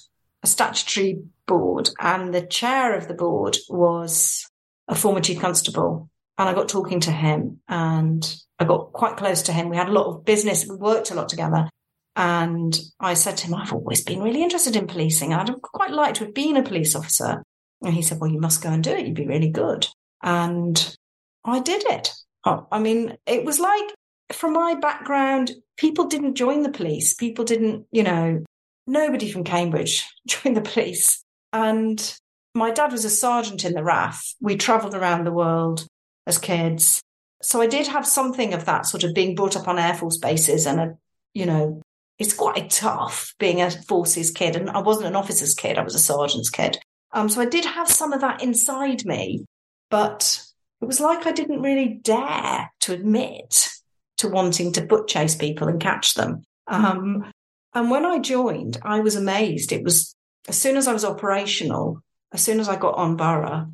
a 0.44 0.48
statutory 0.48 1.20
board, 1.46 1.90
and 2.00 2.34
the 2.34 2.46
chair 2.46 2.96
of 2.96 3.08
the 3.08 3.14
board 3.14 3.58
was 3.70 4.50
a 4.88 4.96
former 4.96 5.20
chief 5.20 5.40
constable. 5.40 6.10
And 6.38 6.48
I 6.48 6.54
got 6.54 6.70
talking 6.70 7.00
to 7.02 7.12
him 7.12 7.62
and 7.68 8.36
I 8.60 8.66
got 8.66 8.94
quite 8.94 9.18
close 9.18 9.42
to 9.44 9.54
him. 9.54 9.70
We 9.70 9.78
had 9.78 9.90
a 9.90 9.94
lot 9.94 10.06
of 10.06 10.24
business. 10.24 10.68
We 10.68 10.76
worked 10.76 11.10
a 11.10 11.16
lot 11.16 11.30
together. 11.30 11.68
And 12.18 12.78
I 13.00 13.14
said 13.14 13.38
to 13.38 13.46
him, 13.46 13.54
I've 13.54 13.72
always 13.72 14.04
been 14.04 14.24
really 14.24 14.42
interested 14.42 14.76
in 14.76 14.88
policing. 14.88 15.34
I'd 15.34 15.54
quite 15.62 15.92
liked 15.92 16.18
to 16.18 16.26
have 16.26 16.34
been 16.34 16.58
a 16.58 16.64
police 16.64 16.96
officer. 16.96 17.44
And 17.84 17.94
he 17.94 18.02
said, 18.02 18.20
Well, 18.20 18.32
you 18.32 18.40
must 18.40 18.64
go 18.64 18.70
and 18.70 18.84
do 18.84 18.90
it. 18.90 19.06
You'd 19.06 19.14
be 19.14 19.28
really 19.28 19.50
good. 19.50 19.88
And 20.24 20.98
I 21.46 21.60
did 21.60 21.84
it. 21.86 22.12
I 22.44 22.80
mean, 22.80 23.18
it 23.28 23.46
was 23.46 23.60
like 23.60 23.84
from 24.32 24.54
my 24.54 24.74
background, 24.74 25.52
people 25.78 26.06
didn't 26.06 26.36
join 26.36 26.64
the 26.64 26.72
police. 26.72 27.14
People 27.14 27.46
didn't, 27.46 27.86
you 27.92 28.02
know, 28.04 28.44
nobody 28.88 29.32
from 29.32 29.44
Cambridge 29.44 30.04
joined 30.28 30.58
the 30.58 30.62
police. 30.62 31.22
And 31.54 32.18
my 32.56 32.72
dad 32.72 32.92
was 32.92 33.06
a 33.06 33.12
sergeant 33.12 33.64
in 33.64 33.74
the 33.74 33.84
RAF. 33.84 34.34
We 34.42 34.56
travelled 34.56 34.96
around 34.96 35.24
the 35.24 35.32
world 35.32 35.86
as 36.26 36.40
kids. 36.40 37.00
So 37.44 37.62
I 37.62 37.68
did 37.68 37.86
have 37.86 38.08
something 38.08 38.56
of 38.56 38.66
that 38.66 38.88
sort 38.88 39.04
of 39.04 39.14
being 39.14 39.36
brought 39.36 39.56
up 39.56 39.68
on 39.68 39.78
Air 39.78 39.94
Force 39.94 40.18
bases 40.18 40.66
and 40.66 40.80
a, 40.80 40.98
you 41.36 41.46
know, 41.46 41.82
it's 42.20 42.34
quite 42.34 42.70
tough 42.70 43.34
being 43.40 43.62
a 43.62 43.70
forces 43.70 44.32
kid. 44.32 44.56
And 44.56 44.70
I 44.70 44.80
wasn't 44.80 45.08
an 45.08 45.16
officer's 45.16 45.54
kid, 45.54 45.78
I 45.78 45.84
was 45.84 45.96
a 45.96 46.00
sergeant's 46.00 46.50
kid. 46.50 46.80
Um, 47.12 47.30
so 47.30 47.42
I 47.42 47.46
did 47.46 47.66
have 47.66 47.90
some 47.90 48.14
of 48.14 48.22
that 48.22 48.44
inside 48.44 49.06
me, 49.06 49.46
but 49.90 50.44
it 50.82 50.86
was 50.86 51.00
like 51.00 51.26
I 51.26 51.32
didn't 51.32 51.62
really 51.62 52.00
dare 52.04 52.72
to 52.82 52.94
admit 52.94 53.70
to 54.18 54.30
wanting 54.30 54.74
to 54.74 54.82
butt 54.82 55.08
chase 55.08 55.36
people 55.36 55.68
and 55.68 55.80
catch 55.80 56.16
them. 56.16 56.44
Um, 56.68 57.32
and 57.74 57.92
when 57.92 58.06
I 58.06 58.20
joined, 58.20 58.78
I 58.82 59.00
was 59.00 59.16
amazed. 59.16 59.72
It 59.72 59.84
was 59.84 60.16
as 60.48 60.58
soon 60.60 60.78
as 60.78 60.88
I 60.88 60.94
was 60.94 61.06
operational, 61.06 62.02
as 62.34 62.42
soon 62.42 62.60
as 62.60 62.70
I 62.70 62.76
got 62.76 62.96
on 62.96 63.16
borough, 63.16 63.72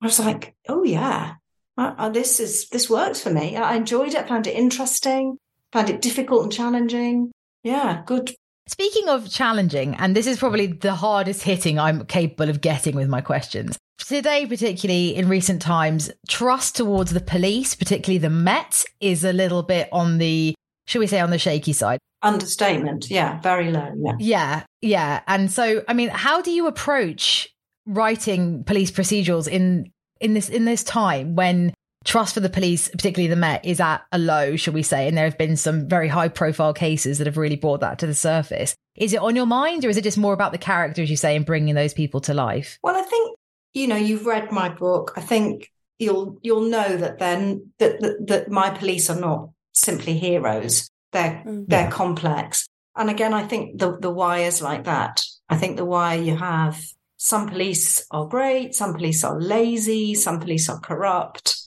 I 0.00 0.06
was 0.06 0.18
like, 0.18 0.54
oh 0.68 0.82
yeah, 0.84 1.34
I, 1.76 1.94
I, 1.96 2.08
this 2.08 2.40
is 2.40 2.68
this 2.68 2.90
works 2.90 3.20
for 3.20 3.30
me. 3.30 3.56
I 3.56 3.76
enjoyed 3.76 4.14
it. 4.14 4.28
Found 4.28 4.46
it 4.46 4.56
interesting. 4.56 5.38
Found 5.72 5.90
it 5.90 6.02
difficult 6.02 6.44
and 6.44 6.52
challenging. 6.52 7.32
Yeah, 7.64 8.02
good. 8.06 8.34
Speaking 8.68 9.08
of 9.08 9.28
challenging, 9.30 9.94
and 9.96 10.16
this 10.16 10.26
is 10.26 10.38
probably 10.38 10.66
the 10.68 10.94
hardest 10.94 11.42
hitting 11.42 11.78
I'm 11.78 12.06
capable 12.06 12.48
of 12.48 12.60
getting 12.60 12.94
with 12.94 13.08
my 13.08 13.20
questions. 13.20 13.76
Today, 13.98 14.46
particularly 14.46 15.14
in 15.14 15.28
recent 15.28 15.60
times, 15.60 16.10
trust 16.28 16.76
towards 16.76 17.12
the 17.12 17.20
police, 17.20 17.74
particularly 17.74 18.18
the 18.18 18.30
Met, 18.30 18.84
is 19.00 19.24
a 19.24 19.32
little 19.32 19.62
bit 19.62 19.88
on 19.92 20.18
the, 20.18 20.54
should 20.86 20.98
we 20.98 21.06
say, 21.06 21.20
on 21.20 21.30
the 21.30 21.38
shaky 21.38 21.72
side. 21.72 21.98
Understatement. 22.22 23.10
Yeah, 23.10 23.40
very 23.40 23.70
low. 23.70 23.92
Yeah. 23.96 24.12
Yeah. 24.18 24.62
Yeah. 24.80 25.20
And 25.26 25.50
so, 25.50 25.82
I 25.88 25.92
mean, 25.92 26.08
how 26.08 26.40
do 26.40 26.50
you 26.50 26.66
approach 26.66 27.48
writing 27.86 28.64
police 28.64 28.90
procedurals 28.90 29.46
in 29.46 29.90
in 30.20 30.32
this 30.32 30.48
in 30.48 30.64
this 30.64 30.82
time 30.82 31.34
when 31.34 31.74
trust 32.04 32.34
for 32.34 32.40
the 32.40 32.48
police, 32.48 32.88
particularly 32.88 33.28
the 33.28 33.36
Met, 33.36 33.64
is 33.64 33.80
at 33.80 34.02
a 34.12 34.18
low, 34.18 34.56
shall 34.56 34.74
we 34.74 34.82
say? 34.82 35.08
And 35.08 35.16
there 35.16 35.24
have 35.24 35.38
been 35.38 35.56
some 35.56 35.88
very 35.88 36.08
high 36.08 36.28
profile 36.28 36.74
cases 36.74 37.18
that 37.18 37.26
have 37.26 37.36
really 37.36 37.56
brought 37.56 37.80
that 37.80 37.98
to 38.00 38.06
the 38.06 38.14
surface. 38.14 38.74
Is 38.96 39.12
it 39.12 39.20
on 39.20 39.34
your 39.34 39.46
mind, 39.46 39.84
or 39.84 39.88
is 39.88 39.96
it 39.96 40.04
just 40.04 40.18
more 40.18 40.32
about 40.32 40.52
the 40.52 40.58
characters 40.58 41.10
you 41.10 41.16
say 41.16 41.34
and 41.34 41.46
bringing 41.46 41.74
those 41.74 41.94
people 41.94 42.20
to 42.22 42.34
life? 42.34 42.78
Well, 42.82 42.96
I 42.96 43.02
think 43.02 43.36
you 43.72 43.88
know 43.88 43.96
you've 43.96 44.26
read 44.26 44.52
my 44.52 44.68
book. 44.68 45.12
I 45.16 45.20
think 45.20 45.70
you'll 45.98 46.38
you'll 46.42 46.68
know 46.68 46.96
that 46.96 47.18
then 47.18 47.72
that, 47.78 48.00
that 48.00 48.26
that 48.26 48.50
my 48.50 48.70
police 48.70 49.10
are 49.10 49.20
not 49.20 49.50
simply 49.72 50.16
heroes. 50.18 50.88
They're 51.12 51.42
mm-hmm. 51.44 51.64
they're 51.66 51.90
complex. 51.90 52.68
And 52.96 53.10
again, 53.10 53.34
I 53.34 53.44
think 53.46 53.78
the 53.80 53.96
the 53.98 54.10
Wire 54.10 54.46
is 54.46 54.62
like 54.62 54.84
that. 54.84 55.24
I 55.48 55.56
think 55.56 55.76
the 55.76 55.84
Wire 55.84 56.20
you 56.20 56.36
have 56.36 56.80
some 57.16 57.48
police 57.48 58.06
are 58.10 58.26
great, 58.26 58.74
some 58.74 58.92
police 58.92 59.24
are 59.24 59.40
lazy, 59.40 60.14
some 60.14 60.40
police 60.40 60.68
are 60.68 60.78
corrupt. 60.78 61.63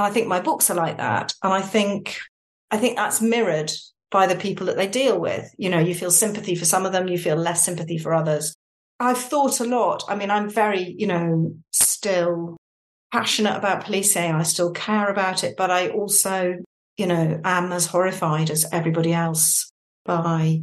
And 0.00 0.06
I 0.06 0.10
think 0.14 0.28
my 0.28 0.40
books 0.40 0.70
are 0.70 0.74
like 0.74 0.96
that. 0.96 1.34
And 1.42 1.52
I 1.52 1.60
think 1.60 2.16
I 2.70 2.78
think 2.78 2.96
that's 2.96 3.20
mirrored 3.20 3.70
by 4.10 4.26
the 4.26 4.34
people 4.34 4.64
that 4.66 4.76
they 4.76 4.88
deal 4.88 5.20
with. 5.20 5.54
You 5.58 5.68
know, 5.68 5.78
you 5.78 5.94
feel 5.94 6.10
sympathy 6.10 6.54
for 6.54 6.64
some 6.64 6.86
of 6.86 6.92
them, 6.92 7.06
you 7.06 7.18
feel 7.18 7.36
less 7.36 7.66
sympathy 7.66 7.98
for 7.98 8.14
others. 8.14 8.54
I've 8.98 9.18
thought 9.18 9.60
a 9.60 9.64
lot. 9.64 10.04
I 10.08 10.14
mean, 10.14 10.30
I'm 10.30 10.48
very, 10.48 10.94
you 10.98 11.06
know, 11.06 11.54
still 11.70 12.56
passionate 13.12 13.58
about 13.58 13.84
policing. 13.84 14.32
I 14.32 14.42
still 14.42 14.70
care 14.70 15.10
about 15.10 15.44
it, 15.44 15.54
but 15.58 15.70
I 15.70 15.90
also, 15.90 16.56
you 16.96 17.06
know, 17.06 17.38
am 17.44 17.70
as 17.70 17.84
horrified 17.84 18.48
as 18.48 18.64
everybody 18.72 19.12
else 19.12 19.70
by 20.06 20.62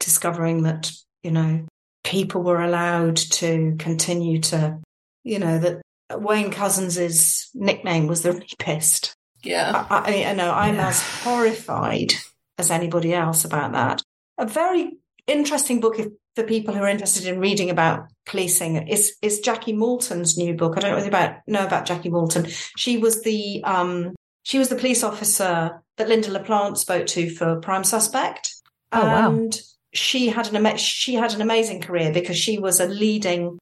discovering 0.00 0.62
that, 0.62 0.90
you 1.22 1.30
know, 1.30 1.66
people 2.04 2.42
were 2.42 2.62
allowed 2.62 3.16
to 3.16 3.76
continue 3.78 4.40
to, 4.40 4.78
you 5.24 5.38
know, 5.38 5.58
that 5.58 5.82
Wayne 6.10 6.50
Couzens's 6.50 7.50
nickname 7.54 8.06
was 8.06 8.22
the 8.22 8.32
rapist. 8.32 9.14
Yeah. 9.42 9.86
I, 9.90 10.24
I, 10.24 10.30
I 10.30 10.34
know 10.34 10.52
I'm 10.52 10.76
yeah. 10.76 10.88
as 10.88 11.02
horrified 11.02 12.14
as 12.56 12.70
anybody 12.70 13.14
else 13.14 13.44
about 13.44 13.72
that. 13.72 14.02
A 14.38 14.46
very 14.46 14.98
interesting 15.26 15.80
book 15.80 15.98
if, 15.98 16.08
for 16.34 16.42
people 16.44 16.74
who 16.74 16.82
are 16.82 16.88
interested 16.88 17.26
in 17.26 17.40
reading 17.40 17.70
about 17.70 18.08
policing 18.26 18.88
is 18.88 19.16
is 19.22 19.40
Jackie 19.40 19.72
Malton's 19.72 20.38
new 20.38 20.54
book. 20.54 20.76
I 20.76 20.80
don't 20.80 20.98
know 20.98 21.06
about 21.06 21.36
know 21.46 21.64
about 21.64 21.86
Jackie 21.86 22.10
Malton. 22.10 22.46
She 22.76 22.96
was 22.96 23.22
the 23.22 23.62
um, 23.64 24.14
she 24.44 24.58
was 24.58 24.68
the 24.68 24.76
police 24.76 25.02
officer 25.02 25.82
that 25.96 26.08
Lynda 26.08 26.30
La 26.30 26.40
Plante 26.40 26.78
spoke 26.78 27.06
to 27.08 27.30
for 27.30 27.60
Prime 27.60 27.84
Suspect. 27.84 28.54
Oh 28.92 29.02
and 29.02 29.52
wow. 29.52 29.60
she 29.92 30.28
had 30.28 30.52
an 30.52 30.76
she 30.76 31.14
had 31.14 31.34
an 31.34 31.42
amazing 31.42 31.80
career 31.80 32.12
because 32.12 32.38
she 32.38 32.58
was 32.58 32.80
a 32.80 32.86
leading 32.86 33.58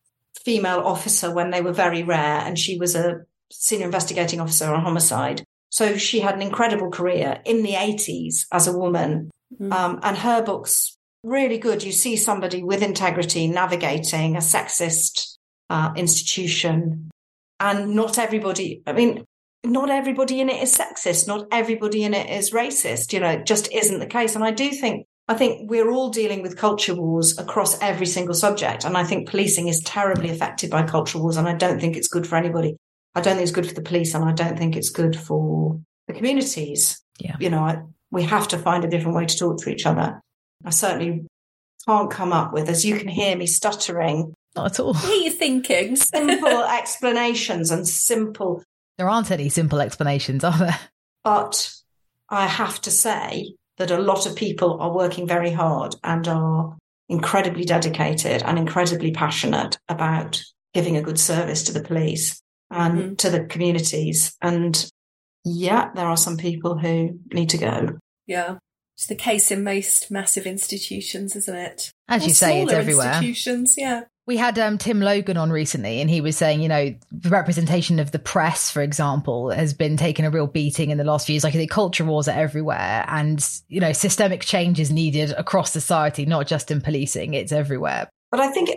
female 0.47 0.79
officer 0.79 1.35
when 1.35 1.51
they 1.51 1.61
were 1.61 1.73
very 1.73 2.05
rare, 2.05 2.39
and 2.39 2.57
she 2.57 2.79
was 2.79 2.95
a 2.95 3.23
senior 3.51 3.87
investigating 3.87 4.41
officer 4.41 4.73
on 4.73 4.81
homicide. 4.81 5.43
So 5.71 5.97
she 5.97 6.21
had 6.21 6.37
an 6.37 6.43
incredible 6.43 6.93
career 6.93 7.41
in 7.45 7.65
the 7.65 7.73
80s 7.73 8.47
as 8.53 8.69
a 8.69 8.79
woman. 8.79 9.33
Mm. 9.61 9.73
Um, 9.73 9.99
and 10.05 10.17
her 10.17 10.43
books 10.43 10.97
really 11.25 11.59
good. 11.59 11.83
You 11.83 11.91
see 11.91 12.17
somebody 12.17 12.63
with 12.63 12.81
integrity 12.81 13.49
navigating 13.49 14.37
a 14.37 14.39
sexist 14.39 15.37
uh, 15.69 15.93
institution. 15.97 17.11
And 17.59 17.97
not 17.97 18.17
everybody, 18.17 18.83
I 18.87 18.93
mean, 18.93 19.25
not 19.65 19.91
everybody 19.91 20.41
in 20.41 20.49
it 20.49 20.63
is 20.63 20.77
sexist. 20.77 21.27
Not 21.27 21.49
everybody 21.51 22.05
in 22.05 22.15
it 22.15 22.31
is 22.31 22.53
racist. 22.53 23.13
You 23.13 23.19
know, 23.19 23.31
it 23.31 23.47
just 23.47 23.73
isn't 23.73 23.99
the 23.99 24.07
case. 24.07 24.37
And 24.37 24.45
I 24.45 24.53
do 24.53 24.71
think, 24.71 25.09
I 25.29 25.35
think 25.35 25.69
we're 25.69 25.91
all 25.91 26.11
dealing 26.11 26.43
with 26.43 26.57
culture 26.57 26.95
wars 26.95 27.37
across 27.39 27.81
every 27.83 28.07
single 28.07 28.35
subject. 28.35 28.85
And 28.85 28.97
I 28.97 29.05
think 29.05 29.29
policing 29.29 29.67
is 29.69 29.81
terribly 29.81 30.31
affected 30.31 30.71
by 30.71 30.85
culture 30.85 31.19
wars. 31.19 31.37
And 31.37 31.49
I 31.49 31.55
don't 31.55 31.81
think 31.81 31.97
it's 31.97 32.09
good 32.09 32.27
for 32.27 32.37
anybody. 32.37 32.77
I 33.15 33.21
don't 33.21 33.35
think 33.35 33.43
it's 33.43 33.53
good 33.53 33.67
for 33.67 33.75
the 33.75 33.83
police 33.83 34.15
and 34.15 34.25
I 34.25 34.33
don't 34.33 34.57
think 34.57 34.77
it's 34.77 34.91
good 34.91 35.17
for 35.17 35.81
the 36.07 36.13
communities. 36.13 37.03
Yeah. 37.19 37.37
You 37.41 37.51
know, 37.51 37.61
I, 37.61 37.79
we 38.11 38.23
have 38.23 38.49
to 38.49 38.59
find 38.59 38.85
a 38.85 38.89
different 38.89 39.17
way 39.17 39.27
to 39.27 39.37
talk 39.37 39.61
to 39.63 39.71
each 39.71 39.87
other. 39.87 40.21
I 40.65 40.71
certainly 40.71 41.27
can't 41.87 42.11
come 42.11 42.33
up 42.33 42.53
with, 42.53 42.69
as 42.69 42.85
you 42.85 42.97
can 42.97 43.09
hear 43.09 43.37
me 43.37 43.47
stuttering. 43.47 44.33
Not 44.55 44.73
at 44.73 44.81
all. 44.81 44.95
What 44.95 45.05
are 45.05 45.15
you 45.15 45.31
thinking? 45.31 45.97
simple 45.97 46.63
explanations 46.63 47.71
and 47.71 47.87
simple. 47.87 48.63
There 48.97 49.09
aren't 49.09 49.31
any 49.31 49.49
simple 49.49 49.81
explanations, 49.81 50.45
are 50.45 50.57
there? 50.57 50.79
But 51.25 51.73
I 52.29 52.47
have 52.47 52.81
to 52.83 52.91
say 52.91 53.55
that 53.79 53.91
a 53.91 53.99
lot 53.99 54.27
of 54.27 54.37
people 54.37 54.81
are 54.81 54.95
working 54.95 55.27
very 55.27 55.51
hard 55.51 55.95
and 56.03 56.27
are 56.29 56.77
incredibly 57.09 57.65
dedicated 57.65 58.43
and 58.43 58.59
incredibly 58.59 59.13
passionate 59.13 59.79
about 59.89 60.43
giving 60.75 60.97
a 60.97 61.03
good 61.03 61.19
service 61.19 61.63
to 61.65 61.73
the 61.73 61.83
police 61.83 62.41
and 62.71 62.99
mm-hmm. 62.99 63.15
to 63.15 63.31
the 63.31 63.45
communities. 63.45 64.37
And 64.43 64.91
yeah, 65.45 65.91
there 65.95 66.07
are 66.07 66.17
some 66.17 66.37
people 66.37 66.79
who 66.79 67.21
need 67.33 67.51
to 67.51 67.59
go. 67.59 67.99
Yeah. 68.27 68.57
It's 68.97 69.07
the 69.07 69.15
case 69.15 69.51
in 69.51 69.63
most 69.63 70.11
massive 70.11 70.47
institutions, 70.47 71.37
isn't 71.37 71.57
it? 71.57 71.91
As 72.09 72.25
or 72.25 72.29
you 72.29 72.35
say, 72.35 72.63
it's 72.63 72.73
everywhere. 72.73 73.09
Institutions, 73.09 73.75
yeah. 73.77 74.03
We 74.27 74.37
had 74.37 74.59
um, 74.59 74.77
Tim 74.77 75.01
Logan 75.01 75.37
on 75.37 75.51
recently, 75.51 76.01
and 76.01 76.11
he 76.11 76.21
was 76.21 76.37
saying, 76.37 76.61
you 76.61 76.69
know, 76.69 76.93
the 77.13 77.31
representation 77.31 78.01
of 78.01 78.11
the 78.11 78.19
press, 78.19 78.73
for 78.73 78.83
example, 78.83 79.51
has 79.51 79.73
been 79.73 79.97
taking 79.97 80.25
a 80.25 80.31
real 80.31 80.49
beating 80.49 80.91
in 80.91 80.99
the 80.99 81.05
last 81.05 81.27
few 81.27 81.35
years. 81.35 81.45
Like 81.45 81.55
the 81.55 81.67
culture 81.69 82.05
wars 82.05 82.27
are 82.27 82.37
everywhere, 82.37 83.05
and 83.07 83.49
you 83.69 83.81
know, 83.81 83.93
systemic 83.93 84.41
change 84.41 84.81
is 84.81 84.91
needed 84.91 85.31
across 85.33 85.71
society, 85.71 86.27
not 86.27 86.49
just 86.49 86.73
in 86.73 86.81
policing. 86.81 87.35
It's 87.35 87.53
everywhere. 87.53 88.09
But 88.33 88.41
I 88.41 88.49
think, 88.49 88.71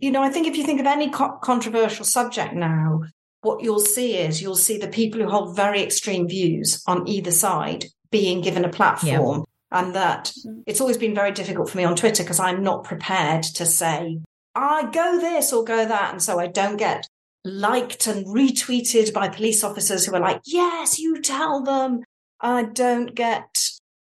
you 0.00 0.10
know, 0.10 0.22
I 0.22 0.28
think 0.28 0.48
if 0.48 0.56
you 0.56 0.64
think 0.64 0.80
of 0.80 0.86
any 0.86 1.08
co- 1.08 1.38
controversial 1.42 2.04
subject 2.04 2.54
now, 2.54 3.02
what 3.42 3.62
you'll 3.62 3.78
see 3.78 4.16
is 4.16 4.42
you'll 4.42 4.56
see 4.56 4.76
the 4.76 4.88
people 4.88 5.20
who 5.20 5.28
hold 5.28 5.54
very 5.54 5.82
extreme 5.82 6.28
views 6.28 6.82
on 6.86 7.06
either 7.06 7.30
side 7.30 7.86
being 8.10 8.40
given 8.40 8.64
a 8.64 8.68
platform. 8.68 9.38
Yeah. 9.38 9.44
And 9.70 9.94
that 9.94 10.32
it's 10.66 10.80
always 10.80 10.96
been 10.96 11.14
very 11.14 11.32
difficult 11.32 11.70
for 11.70 11.76
me 11.76 11.84
on 11.84 11.96
Twitter 11.96 12.22
because 12.22 12.40
I'm 12.40 12.62
not 12.62 12.84
prepared 12.84 13.42
to 13.42 13.66
say, 13.66 14.18
I 14.56 14.90
go 14.90 15.20
this 15.20 15.52
or 15.52 15.64
go 15.64 15.84
that. 15.86 16.12
And 16.12 16.22
so 16.22 16.40
I 16.40 16.46
don't 16.46 16.78
get 16.78 17.06
liked 17.44 18.06
and 18.06 18.26
retweeted 18.26 19.12
by 19.12 19.28
police 19.28 19.62
officers 19.62 20.06
who 20.06 20.14
are 20.14 20.20
like, 20.20 20.40
yes, 20.44 20.98
you 20.98 21.20
tell 21.20 21.62
them. 21.62 22.02
I 22.40 22.64
don't 22.64 23.14
get 23.14 23.54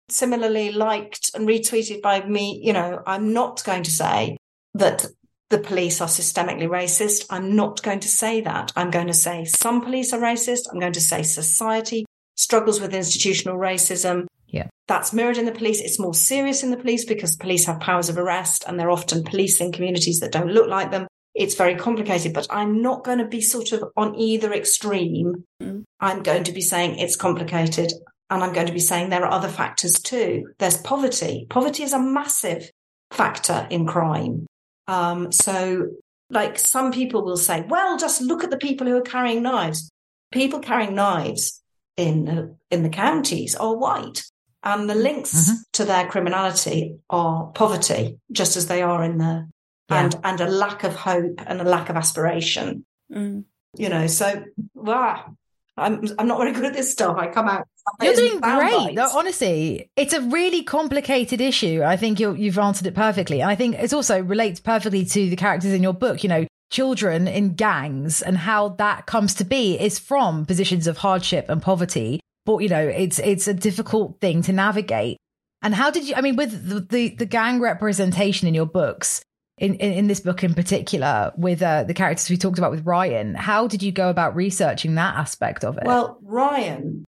similarly 0.09 0.71
liked 0.71 1.31
and 1.35 1.47
retweeted 1.47 2.01
by 2.01 2.25
me. 2.25 2.59
You 2.63 2.73
know, 2.73 3.03
I'm 3.05 3.33
not 3.33 3.63
going 3.63 3.83
to 3.83 3.91
say 3.91 4.37
that 4.73 5.05
the 5.49 5.59
police 5.59 6.01
are 6.01 6.07
systemically 6.07 6.67
racist. 6.67 7.25
I'm 7.29 7.55
not 7.55 7.83
going 7.83 7.99
to 7.99 8.07
say 8.07 8.41
that. 8.41 8.71
I'm 8.75 8.91
going 8.91 9.07
to 9.07 9.13
say 9.13 9.45
some 9.45 9.81
police 9.81 10.13
are 10.13 10.19
racist. 10.19 10.61
I'm 10.71 10.79
going 10.79 10.93
to 10.93 11.01
say 11.01 11.21
society 11.21 12.05
struggles 12.35 12.79
with 12.81 12.95
institutional 12.95 13.57
racism. 13.57 14.25
Yeah. 14.55 14.67
That's 14.87 15.11
mirrored 15.11 15.37
in 15.37 15.45
the 15.45 15.51
police. 15.51 15.81
It's 15.81 15.99
more 15.99 16.13
serious 16.13 16.63
in 16.63 16.71
the 16.71 16.77
police 16.77 17.03
because 17.03 17.35
police 17.35 17.65
have 17.65 17.81
powers 17.81 18.07
of 18.07 18.17
arrest 18.17 18.63
and 18.65 18.79
they're 18.79 18.89
often 18.89 19.25
policing 19.25 19.73
communities 19.73 20.21
that 20.21 20.31
don't 20.31 20.51
look 20.51 20.69
like 20.69 20.91
them. 20.91 21.07
It's 21.33 21.55
very 21.55 21.75
complicated, 21.75 22.33
but 22.33 22.47
I'm 22.49 22.81
not 22.81 23.03
going 23.03 23.17
to 23.17 23.27
be 23.27 23.41
sort 23.41 23.73
of 23.73 23.83
on 23.97 24.15
either 24.15 24.53
extreme. 24.53 25.43
Mm. 25.61 25.83
I'm 25.99 26.23
going 26.23 26.45
to 26.45 26.53
be 26.53 26.61
saying 26.61 26.97
it's 26.97 27.17
complicated. 27.17 27.91
and 28.29 28.41
I'm 28.41 28.53
going 28.53 28.67
to 28.67 28.73
be 28.73 28.79
saying 28.79 29.09
there 29.09 29.25
are 29.25 29.31
other 29.31 29.49
factors 29.49 29.99
too. 29.99 30.45
There's 30.57 30.77
poverty. 30.77 31.47
Poverty 31.49 31.83
is 31.83 31.91
a 31.91 31.99
massive 31.99 32.71
factor 33.11 33.67
in 33.69 33.85
crime. 33.85 34.45
Um, 34.87 35.33
so, 35.33 35.87
like 36.29 36.57
some 36.57 36.93
people 36.93 37.25
will 37.25 37.37
say, 37.37 37.65
well, 37.67 37.97
just 37.97 38.21
look 38.21 38.45
at 38.45 38.49
the 38.51 38.57
people 38.57 38.87
who 38.87 38.95
are 38.95 39.01
carrying 39.01 39.43
knives. 39.43 39.91
People 40.31 40.59
carrying 40.59 40.95
knives 40.95 41.61
in 41.97 42.55
in 42.71 42.83
the 42.83 42.89
counties 42.89 43.55
are 43.55 43.75
white, 43.75 44.23
and 44.65 44.89
the 44.89 44.95
links 44.95 45.33
mm-hmm. 45.33 45.55
to 45.73 45.85
their 45.85 46.07
criminality 46.07 46.97
are 47.09 47.47
poverty, 47.53 48.19
just 48.31 48.57
as 48.57 48.67
they 48.67 48.81
are 48.81 49.03
in 49.03 49.19
the 49.19 49.47
yeah. 49.89 50.03
and 50.03 50.15
and 50.23 50.41
a 50.41 50.47
lack 50.47 50.83
of 50.83 50.95
hope 50.95 51.39
and 51.45 51.61
a 51.61 51.63
lack 51.63 51.89
of 51.89 51.95
aspiration. 51.95 52.85
Mm. 53.13 53.45
You 53.77 53.89
know, 53.89 54.07
so 54.07 54.43
wow, 54.73 55.35
I'm 55.77 56.03
I'm 56.17 56.27
not 56.27 56.39
very 56.39 56.53
good 56.53 56.65
at 56.65 56.73
this 56.73 56.91
stuff. 56.91 57.17
I 57.17 57.27
come 57.27 57.47
out. 57.47 57.67
You're 58.01 58.15
doing 58.15 58.39
great. 58.39 58.93
No, 58.93 59.09
honestly, 59.15 59.91
it's 59.95 60.13
a 60.13 60.21
really 60.21 60.63
complicated 60.63 61.39
issue. 61.39 61.83
I 61.85 61.97
think 61.97 62.19
you 62.19 62.33
you've 62.33 62.57
answered 62.57 62.87
it 62.87 62.95
perfectly. 62.95 63.41
And 63.41 63.51
I 63.51 63.55
think 63.55 63.75
it 63.75 63.93
also 63.93 64.21
relates 64.21 64.59
perfectly 64.59 65.05
to 65.05 65.29
the 65.29 65.35
characters 65.35 65.71
in 65.71 65.83
your 65.83 65.93
book. 65.93 66.23
You 66.23 66.29
know, 66.29 66.47
children 66.71 67.27
in 67.27 67.53
gangs 67.53 68.23
and 68.23 68.37
how 68.37 68.69
that 68.69 69.05
comes 69.05 69.35
to 69.35 69.43
be 69.43 69.79
is 69.79 69.99
from 69.99 70.45
positions 70.45 70.87
of 70.87 70.97
hardship 70.97 71.49
and 71.49 71.61
poverty. 71.61 72.19
But 72.45 72.59
you 72.59 72.69
know, 72.69 72.87
it's 72.87 73.19
it's 73.19 73.47
a 73.47 73.53
difficult 73.53 74.19
thing 74.21 74.41
to 74.43 74.53
navigate. 74.53 75.17
And 75.61 75.73
how 75.73 75.89
did 75.89 76.07
you? 76.07 76.15
I 76.15 76.21
mean, 76.21 76.35
with 76.35 76.69
the 76.69 76.79
the, 76.79 77.15
the 77.15 77.25
gang 77.25 77.59
representation 77.59 78.47
in 78.47 78.53
your 78.53 78.67
books, 78.67 79.21
in, 79.57 79.75
in, 79.75 79.93
in, 79.93 80.07
this 80.07 80.19
book 80.19 80.43
in 80.43 80.53
particular 80.53 81.31
with 81.37 81.61
uh, 81.61 81.83
the 81.85 81.93
characters 81.93 82.29
we 82.29 82.37
talked 82.37 82.57
about 82.57 82.71
with 82.71 82.85
Ryan. 82.85 83.35
How 83.35 83.67
did 83.67 83.81
you 83.81 83.91
go 83.91 84.09
about 84.09 84.35
researching 84.35 84.95
that 84.95 85.15
aspect 85.15 85.63
of 85.63 85.77
it? 85.77 85.85
Well, 85.85 86.19
Ryan 86.21 87.05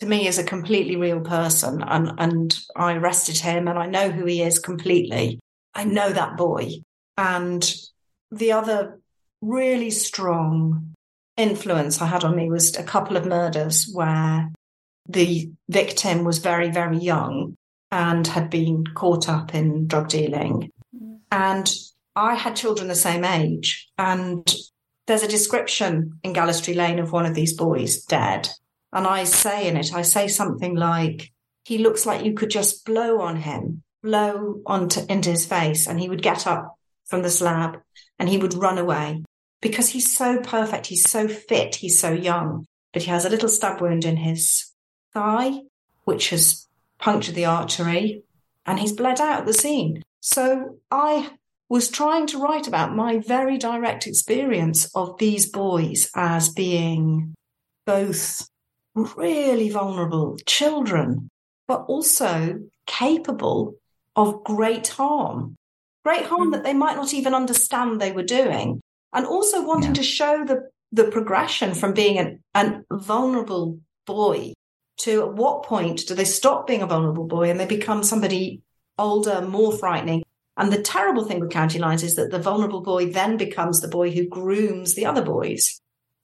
to 0.00 0.06
me 0.06 0.28
is 0.28 0.38
a 0.38 0.44
completely 0.44 0.96
real 0.96 1.20
person 1.20 1.82
and, 1.82 2.12
and 2.18 2.58
I 2.76 2.94
arrested 2.94 3.38
him 3.38 3.66
and 3.66 3.78
I 3.78 3.86
know 3.86 4.10
who 4.10 4.26
he 4.26 4.42
is 4.42 4.58
completely. 4.58 5.40
I 5.74 5.84
know 5.84 6.12
that 6.12 6.36
boy. 6.36 6.70
And 7.16 7.68
the 8.30 8.52
other 8.52 9.00
really 9.42 9.90
strong 9.90 10.94
influence 11.36 12.00
I 12.00 12.06
had 12.06 12.24
on 12.24 12.36
me 12.36 12.48
was 12.48 12.76
a 12.76 12.82
couple 12.82 13.16
of 13.16 13.26
murders 13.26 13.90
where 13.92 14.52
the 15.08 15.50
victim 15.68 16.24
was 16.24 16.38
very, 16.38 16.70
very 16.70 16.98
young 16.98 17.56
and 17.90 18.26
had 18.26 18.50
been 18.50 18.84
caught 18.94 19.28
up 19.28 19.54
in 19.54 19.86
drug 19.86 20.08
dealing. 20.08 20.70
And 21.32 21.74
I 22.14 22.34
had 22.34 22.56
children 22.56 22.88
the 22.88 22.94
same 22.94 23.24
age, 23.24 23.88
and 23.96 24.46
there's 25.06 25.22
a 25.22 25.28
description 25.28 26.18
in 26.22 26.32
Gallowstree 26.32 26.74
Lane 26.74 26.98
of 26.98 27.12
one 27.12 27.26
of 27.26 27.34
these 27.34 27.54
boys 27.54 28.04
dead. 28.04 28.48
And 28.92 29.06
I 29.06 29.24
say 29.24 29.68
in 29.68 29.76
it, 29.76 29.94
I 29.94 30.02
say 30.02 30.28
something 30.28 30.74
like, 30.74 31.32
he 31.64 31.78
looks 31.78 32.06
like 32.06 32.24
you 32.24 32.34
could 32.34 32.50
just 32.50 32.84
blow 32.84 33.20
on 33.20 33.36
him, 33.36 33.82
blow 34.02 34.60
onto 34.66 35.00
into 35.08 35.30
his 35.30 35.46
face, 35.46 35.86
and 35.86 36.00
he 36.00 36.08
would 36.08 36.22
get 36.22 36.46
up 36.46 36.76
from 37.06 37.22
the 37.22 37.30
slab 37.30 37.78
and 38.18 38.28
he 38.28 38.38
would 38.38 38.54
run 38.54 38.78
away 38.78 39.22
because 39.60 39.88
he's 39.88 40.14
so 40.14 40.40
perfect. 40.40 40.86
He's 40.86 41.08
so 41.08 41.28
fit. 41.28 41.76
He's 41.76 42.00
so 42.00 42.12
young, 42.12 42.66
but 42.92 43.02
he 43.02 43.10
has 43.10 43.24
a 43.24 43.30
little 43.30 43.48
stab 43.48 43.80
wound 43.80 44.04
in 44.04 44.16
his 44.16 44.67
thigh, 45.18 45.62
which 46.04 46.30
has 46.30 46.66
punctured 46.98 47.34
the 47.34 47.44
artery 47.44 48.22
and 48.66 48.78
he's 48.78 48.92
bled 48.92 49.20
out 49.20 49.40
at 49.40 49.46
the 49.46 49.52
scene. 49.52 50.02
So 50.20 50.78
I 50.90 51.30
was 51.68 51.90
trying 51.90 52.26
to 52.28 52.38
write 52.38 52.66
about 52.68 52.94
my 52.94 53.18
very 53.18 53.58
direct 53.58 54.06
experience 54.06 54.90
of 54.94 55.18
these 55.18 55.50
boys 55.50 56.10
as 56.14 56.50
being 56.50 57.34
both 57.84 58.48
really 58.94 59.70
vulnerable 59.70 60.38
children, 60.46 61.28
but 61.66 61.84
also 61.88 62.60
capable 62.86 63.74
of 64.16 64.44
great 64.44 64.88
harm, 64.88 65.56
great 66.04 66.26
harm 66.26 66.48
mm. 66.48 66.52
that 66.52 66.64
they 66.64 66.74
might 66.74 66.96
not 66.96 67.12
even 67.12 67.34
understand 67.34 68.00
they 68.00 68.12
were 68.12 68.22
doing, 68.22 68.80
and 69.12 69.26
also 69.26 69.66
wanting 69.66 69.94
yeah. 69.94 70.00
to 70.00 70.02
show 70.02 70.44
the, 70.44 70.70
the 70.92 71.04
progression 71.04 71.74
from 71.74 71.92
being 71.92 72.18
an, 72.18 72.42
an 72.54 72.84
vulnerable 72.90 73.78
boy 74.06 74.52
to 74.98 75.22
at 75.22 75.34
what 75.34 75.64
point 75.64 76.06
do 76.06 76.14
they 76.14 76.24
stop 76.24 76.66
being 76.66 76.82
a 76.82 76.86
vulnerable 76.86 77.26
boy 77.26 77.50
and 77.50 77.58
they 77.58 77.66
become 77.66 78.02
somebody 78.02 78.62
older, 78.98 79.40
more 79.42 79.76
frightening, 79.76 80.24
and 80.56 80.72
the 80.72 80.82
terrible 80.82 81.24
thing 81.24 81.38
with 81.38 81.50
county 81.50 81.78
lines 81.78 82.02
is 82.02 82.16
that 82.16 82.32
the 82.32 82.38
vulnerable 82.40 82.80
boy 82.80 83.12
then 83.12 83.36
becomes 83.36 83.80
the 83.80 83.88
boy 83.88 84.10
who 84.10 84.26
grooms 84.26 84.94
the 84.94 85.06
other 85.06 85.22
boys. 85.22 85.80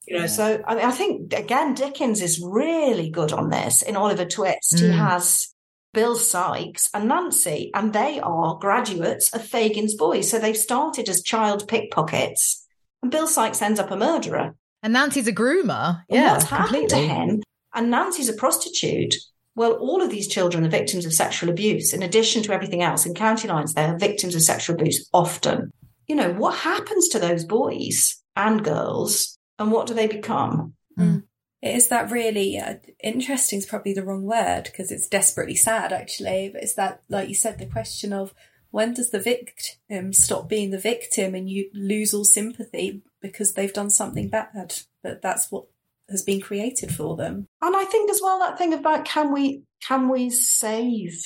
You 0.07 0.17
know, 0.17 0.21
yeah. 0.23 0.27
so 0.27 0.63
I, 0.67 0.75
mean, 0.75 0.85
I 0.85 0.91
think 0.91 1.33
again, 1.33 1.73
Dickens 1.73 2.21
is 2.21 2.43
really 2.43 3.09
good 3.09 3.31
on 3.31 3.49
this 3.49 3.81
in 3.81 3.95
Oliver 3.95 4.25
Twist. 4.25 4.75
Mm. 4.75 4.79
He 4.79 4.89
has 4.89 5.55
Bill 5.93 6.15
Sikes 6.15 6.89
and 6.93 7.07
Nancy, 7.07 7.71
and 7.73 7.93
they 7.93 8.19
are 8.19 8.57
graduates 8.59 9.33
of 9.33 9.47
Fagin's 9.47 9.95
boys. 9.95 10.29
So 10.29 10.37
they've 10.37 10.55
started 10.55 11.07
as 11.07 11.23
child 11.23 11.67
pickpockets, 11.69 12.67
and 13.01 13.09
Bill 13.09 13.27
Sikes 13.27 13.61
ends 13.61 13.79
up 13.79 13.89
a 13.89 13.95
murderer. 13.95 14.55
And 14.83 14.93
Nancy's 14.93 15.27
a 15.27 15.33
groomer. 15.33 16.03
And 16.09 16.19
yeah, 16.21 16.33
what's 16.33 16.43
happened 16.43 16.89
completely. 16.89 17.07
to 17.07 17.13
him? 17.13 17.43
And 17.75 17.91
Nancy's 17.91 18.29
a 18.29 18.33
prostitute. 18.33 19.15
Well, 19.55 19.73
all 19.73 20.01
of 20.01 20.09
these 20.09 20.27
children 20.27 20.65
are 20.65 20.69
victims 20.69 21.05
of 21.05 21.13
sexual 21.13 21.49
abuse. 21.49 21.93
In 21.93 22.03
addition 22.03 22.41
to 22.43 22.53
everything 22.53 22.81
else 22.81 23.05
in 23.05 23.13
county 23.13 23.47
lines, 23.47 23.73
they 23.73 23.83
are 23.83 23.97
victims 23.97 24.35
of 24.35 24.41
sexual 24.41 24.75
abuse 24.75 25.07
often. 25.13 25.71
You 26.07 26.15
know, 26.15 26.33
what 26.33 26.55
happens 26.55 27.09
to 27.09 27.19
those 27.19 27.45
boys 27.45 28.21
and 28.35 28.63
girls 28.63 29.37
and 29.59 29.71
what 29.71 29.87
do 29.87 29.93
they 29.93 30.07
become? 30.07 30.73
Mm. 30.97 31.23
Is 31.61 31.87
that 31.89 32.11
really 32.11 32.59
uh, 32.59 32.75
interesting? 33.03 33.59
Is 33.59 33.65
probably 33.65 33.93
the 33.93 34.03
wrong 34.05 34.23
word 34.23 34.65
because 34.65 34.91
it's 34.91 35.07
desperately 35.07 35.55
sad, 35.55 35.91
actually. 35.91 36.51
But 36.53 36.63
is 36.63 36.75
that, 36.75 37.01
like 37.09 37.27
you 37.27 37.35
said, 37.35 37.57
the 37.57 37.65
question 37.65 38.13
of 38.13 38.33
when 38.71 38.93
does 38.93 39.09
the 39.09 39.19
victim 39.19 40.13
stop 40.13 40.47
being 40.47 40.69
the 40.69 40.77
victim 40.77 41.33
and 41.33 41.49
you 41.49 41.69
lose 41.73 42.13
all 42.13 42.25
sympathy 42.25 43.01
because 43.21 43.53
they've 43.53 43.73
done 43.73 43.89
something 43.89 44.29
bad? 44.29 44.75
But 45.01 45.21
that's 45.21 45.51
what 45.51 45.65
has 46.09 46.21
been 46.21 46.41
created 46.41 46.93
for 46.93 47.15
them. 47.15 47.47
And 47.61 47.75
I 47.75 47.83
think 47.85 48.09
as 48.09 48.19
well 48.21 48.39
that 48.39 48.57
thing 48.57 48.73
about 48.73 49.05
can 49.05 49.33
we 49.33 49.63
can 49.85 50.09
we 50.09 50.29
save 50.29 51.19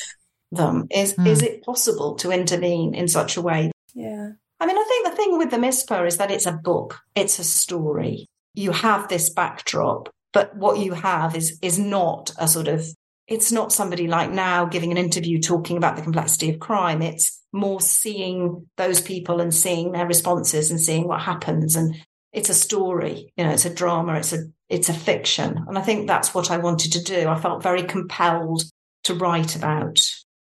them? 0.51 0.87
Is 0.91 1.13
mm. 1.13 1.27
is 1.27 1.41
it 1.41 1.63
possible 1.63 2.15
to 2.15 2.31
intervene 2.31 2.93
in 2.95 3.07
such 3.07 3.37
a 3.37 3.41
way? 3.41 3.71
Yeah. 3.93 4.31
I 4.59 4.65
mean, 4.65 4.77
I 4.77 4.83
think 4.83 5.07
the 5.07 5.15
thing 5.15 5.37
with 5.37 5.51
the 5.51 5.57
Misper 5.57 6.05
is 6.05 6.17
that 6.17 6.31
it's 6.31 6.45
a 6.45 6.51
book, 6.51 6.99
it's 7.15 7.39
a 7.39 7.43
story. 7.43 8.27
You 8.55 8.71
have 8.71 9.07
this 9.07 9.29
backdrop, 9.29 10.09
but 10.33 10.55
what 10.55 10.79
you 10.79 10.93
have 10.93 11.35
is 11.35 11.57
is 11.61 11.79
not 11.79 12.31
a 12.37 12.47
sort 12.47 12.67
of 12.67 12.85
it's 13.29 13.51
not 13.51 13.71
somebody 13.71 14.07
like 14.07 14.31
now 14.31 14.65
giving 14.65 14.91
an 14.91 14.97
interview 14.97 15.39
talking 15.39 15.77
about 15.77 15.95
the 15.95 16.01
complexity 16.01 16.49
of 16.49 16.59
crime. 16.59 17.01
It's 17.03 17.39
more 17.51 17.79
seeing 17.79 18.67
those 18.75 19.01
people 19.01 19.39
and 19.39 19.53
seeing 19.53 19.91
their 19.91 20.07
responses 20.07 20.71
and 20.71 20.79
seeing 20.79 21.07
what 21.07 21.21
happens. 21.21 21.75
And 21.75 21.95
it's 22.31 22.49
a 22.49 22.53
story, 22.53 23.33
you 23.35 23.43
know, 23.43 23.51
it's 23.51 23.65
a 23.65 23.73
drama, 23.73 24.15
it's 24.15 24.33
a 24.33 24.45
it's 24.69 24.89
a 24.89 24.93
fiction. 24.93 25.63
And 25.67 25.77
I 25.77 25.81
think 25.81 26.07
that's 26.07 26.33
what 26.33 26.51
I 26.51 26.57
wanted 26.57 26.93
to 26.93 27.03
do. 27.03 27.27
I 27.27 27.39
felt 27.39 27.63
very 27.63 27.83
compelled 27.83 28.63
to 29.03 29.15
write 29.15 29.55
about 29.55 29.99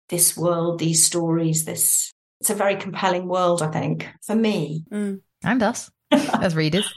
this 0.09 0.37
world, 0.37 0.79
these 0.79 1.05
stories, 1.05 1.65
this 1.65 2.13
it's 2.41 2.51
a 2.51 2.55
very 2.55 2.77
compelling 2.77 3.27
world, 3.27 3.63
I 3.63 3.71
think, 3.71 4.09
for 4.23 4.35
me. 4.35 4.85
Mm. 4.91 5.21
And 5.43 5.63
us 5.63 5.91
as 6.11 6.55
readers. 6.57 6.93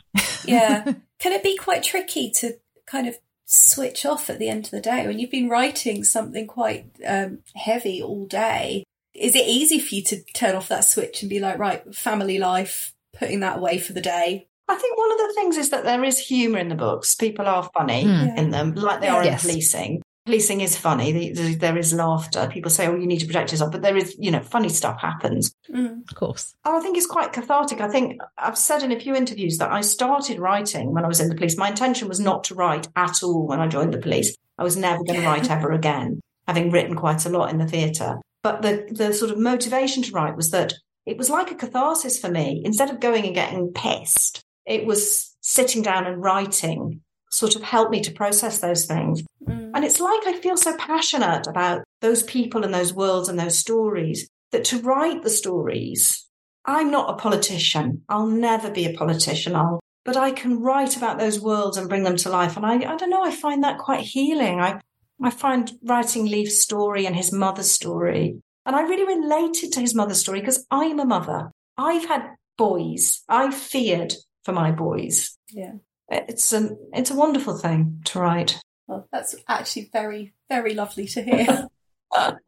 yeah. 0.46 0.84
Can 1.20 1.32
it 1.32 1.44
be 1.44 1.58
quite 1.58 1.84
tricky 1.84 2.32
to 2.32 2.58
kind 2.86 3.08
of 3.08 3.18
switch 3.46 4.06
off 4.06 4.30
at 4.30 4.40
the 4.40 4.50
end 4.50 4.66
of 4.66 4.72
the 4.72 4.82
day 4.82 5.08
when 5.08 5.20
you've 5.20 5.32
been 5.32 5.50
writing 5.50 6.04
something 6.04 6.48
quite 6.48 6.92
um, 7.06 7.40
heavy 7.56 8.02
all 8.02 8.26
day? 8.26 8.84
Is 9.14 9.36
it 9.36 9.48
easy 9.48 9.80
for 9.80 9.96
you 9.96 10.04
to 10.04 10.24
turn 10.34 10.56
off 10.56 10.68
that 10.68 10.84
switch 10.84 11.22
and 11.22 11.30
be 11.30 11.40
like, 11.40 11.58
right, 11.58 11.96
family 11.96 12.38
life, 12.38 12.94
putting 13.18 13.40
that 13.40 13.58
away 13.58 13.80
for 13.80 13.94
the 13.94 14.02
day? 14.02 14.47
I 14.68 14.76
think 14.76 14.98
one 14.98 15.12
of 15.12 15.18
the 15.18 15.34
things 15.34 15.58
is 15.58 15.70
that 15.70 15.84
there 15.84 16.04
is 16.04 16.20
humour 16.20 16.60
in 16.60 16.68
the 16.68 16.76
books. 16.76 17.16
People 17.16 17.48
are 17.48 17.70
funny 17.74 18.06
mm. 18.06 18.38
in 18.38 18.52
them, 18.52 18.74
like 18.74 19.02
they 19.02 19.08
are 19.08 19.24
yes. 19.24 19.44
in 19.44 19.50
policing. 19.50 20.02
Policing 20.26 20.60
is 20.60 20.78
funny. 20.78 21.32
There 21.32 21.78
is 21.78 21.94
laughter. 21.94 22.50
People 22.52 22.70
say, 22.70 22.86
"Oh, 22.88 22.96
you 22.96 23.08
need 23.08 23.20
to 23.20 23.26
protect 23.26 23.54
yourself," 23.54 23.72
but 23.72 23.82
there 23.82 23.96
is, 23.96 24.14
you 24.20 24.30
know, 24.30 24.42
funny 24.42 24.68
stuff 24.68 25.00
happens. 25.00 25.54
Mm. 25.74 26.02
Of 26.10 26.16
course. 26.16 26.54
I 26.66 26.82
think 26.82 26.98
it's 26.98 27.08
quite 27.08 27.32
cathartic. 27.32 27.80
I 27.80 27.88
think 27.88 28.20
I've 28.38 28.58
said 28.58 28.84
in 28.84 28.92
a 28.92 29.00
few 29.00 29.16
interviews 29.16 29.58
that 29.60 29.72
I 29.72 29.80
started 29.80 30.40
writing 30.40 30.94
when 30.94 31.06
I 31.06 31.08
was 31.08 31.22
in 31.22 31.30
the 31.30 31.36
police. 31.36 31.58
My 31.58 31.70
intention 31.70 32.10
was 32.10 32.20
not 32.20 32.44
to 32.46 32.56
write 32.56 32.90
at 32.98 33.24
all 33.24 33.48
when 33.48 33.62
I 33.62 33.68
joined 33.68 33.94
the 33.94 34.00
police. 34.00 34.36
I 34.58 34.64
was 34.64 34.76
never 34.76 35.02
going 35.04 35.22
to 35.22 35.26
write 35.26 35.50
ever 35.50 35.72
again, 35.72 36.20
having 36.46 36.72
written 36.72 36.96
quite 36.96 37.26
a 37.26 37.30
lot 37.30 37.50
in 37.50 37.58
the 37.58 37.68
theatre. 37.68 38.18
But 38.44 38.62
the 38.64 38.86
the 38.92 39.14
sort 39.14 39.32
of 39.32 39.38
motivation 39.38 40.04
to 40.04 40.12
write 40.12 40.36
was 40.36 40.52
that 40.52 40.74
it 41.06 41.18
was 41.18 41.30
like 41.30 41.52
a 41.52 41.56
catharsis 41.56 42.20
for 42.20 42.30
me. 42.30 42.62
Instead 42.66 42.90
of 42.90 43.00
going 43.00 43.26
and 43.26 43.34
getting 43.34 43.72
pissed, 43.72 44.44
it 44.68 44.86
was 44.86 45.36
sitting 45.42 45.82
down 45.82 46.06
and 46.06 46.22
writing 46.22 47.02
sort 47.32 47.56
of 47.56 47.64
helped 47.64 47.92
me 47.92 48.02
to 48.02 48.12
process 48.12 48.60
those 48.60 48.86
things. 48.86 49.24
Mm. 49.48 49.72
And 49.74 49.86
it's 49.86 50.00
like 50.00 50.26
I 50.28 50.40
feel 50.40 50.58
so 50.58 50.76
passionate 50.78 51.48
about 51.48 51.84
those 52.02 52.24
people 52.24 52.64
and 52.64 52.74
those 52.74 52.94
worlds 52.94 53.30
and 53.30 53.40
those 53.40 53.58
stories 53.58 54.30
that 54.52 54.66
to 54.66 54.82
write 54.82 55.24
the 55.24 55.30
stories, 55.30 56.28
I'm 56.66 56.92
not 56.92 57.10
a 57.10 57.18
politician. 57.18 58.04
I'll 58.10 58.28
never 58.28 58.70
be 58.70 58.86
a 58.86 58.94
politician. 58.94 59.56
I'll, 59.56 59.80
but 60.06 60.18
I 60.18 60.32
can 60.32 60.62
write 60.62 60.96
about 60.96 61.20
those 61.20 61.40
worlds 61.40 61.78
and 61.78 61.90
bring 61.90 62.04
them 62.04 62.18
to 62.18 62.30
life. 62.30 62.56
And 62.56 62.66
I, 62.66 62.76
I 62.76 62.96
don't 62.96 63.10
know, 63.10 63.24
I 63.24 63.32
find 63.32 63.64
that 63.64 63.80
quite 63.80 64.02
healing. 64.02 64.60
I, 64.60 64.80
I 65.22 65.30
find 65.32 65.72
writing 65.84 66.26
Leif's 66.26 66.62
story 66.62 67.06
and 67.06 67.16
his 67.16 67.34
mother's 67.34 67.72
story, 67.72 68.40
and 68.66 68.76
I 68.76 68.82
really 68.82 69.06
related 69.06 69.72
to 69.74 69.80
his 69.80 69.96
mother's 69.96 70.20
story 70.20 70.42
because 70.42 70.66
I'm 70.70 71.00
a 71.00 71.06
mother. 71.06 71.52
I've 71.78 72.06
had 72.06 72.36
boys. 72.58 73.24
I 73.28 73.52
feared 73.52 74.14
for 74.48 74.54
my 74.54 74.72
boys. 74.72 75.38
Yeah. 75.52 75.74
It's 76.10 76.54
a 76.54 76.70
it's 76.94 77.12
a 77.12 77.16
wonderful 77.16 77.58
thing 77.58 78.00
to 78.06 78.20
write. 78.20 78.58
Well, 78.88 79.10
that's 79.12 79.36
actually 79.50 79.90
very, 79.92 80.34
very 80.48 80.74
lovely 80.74 81.06
to 81.08 81.22
hear. 81.22 81.68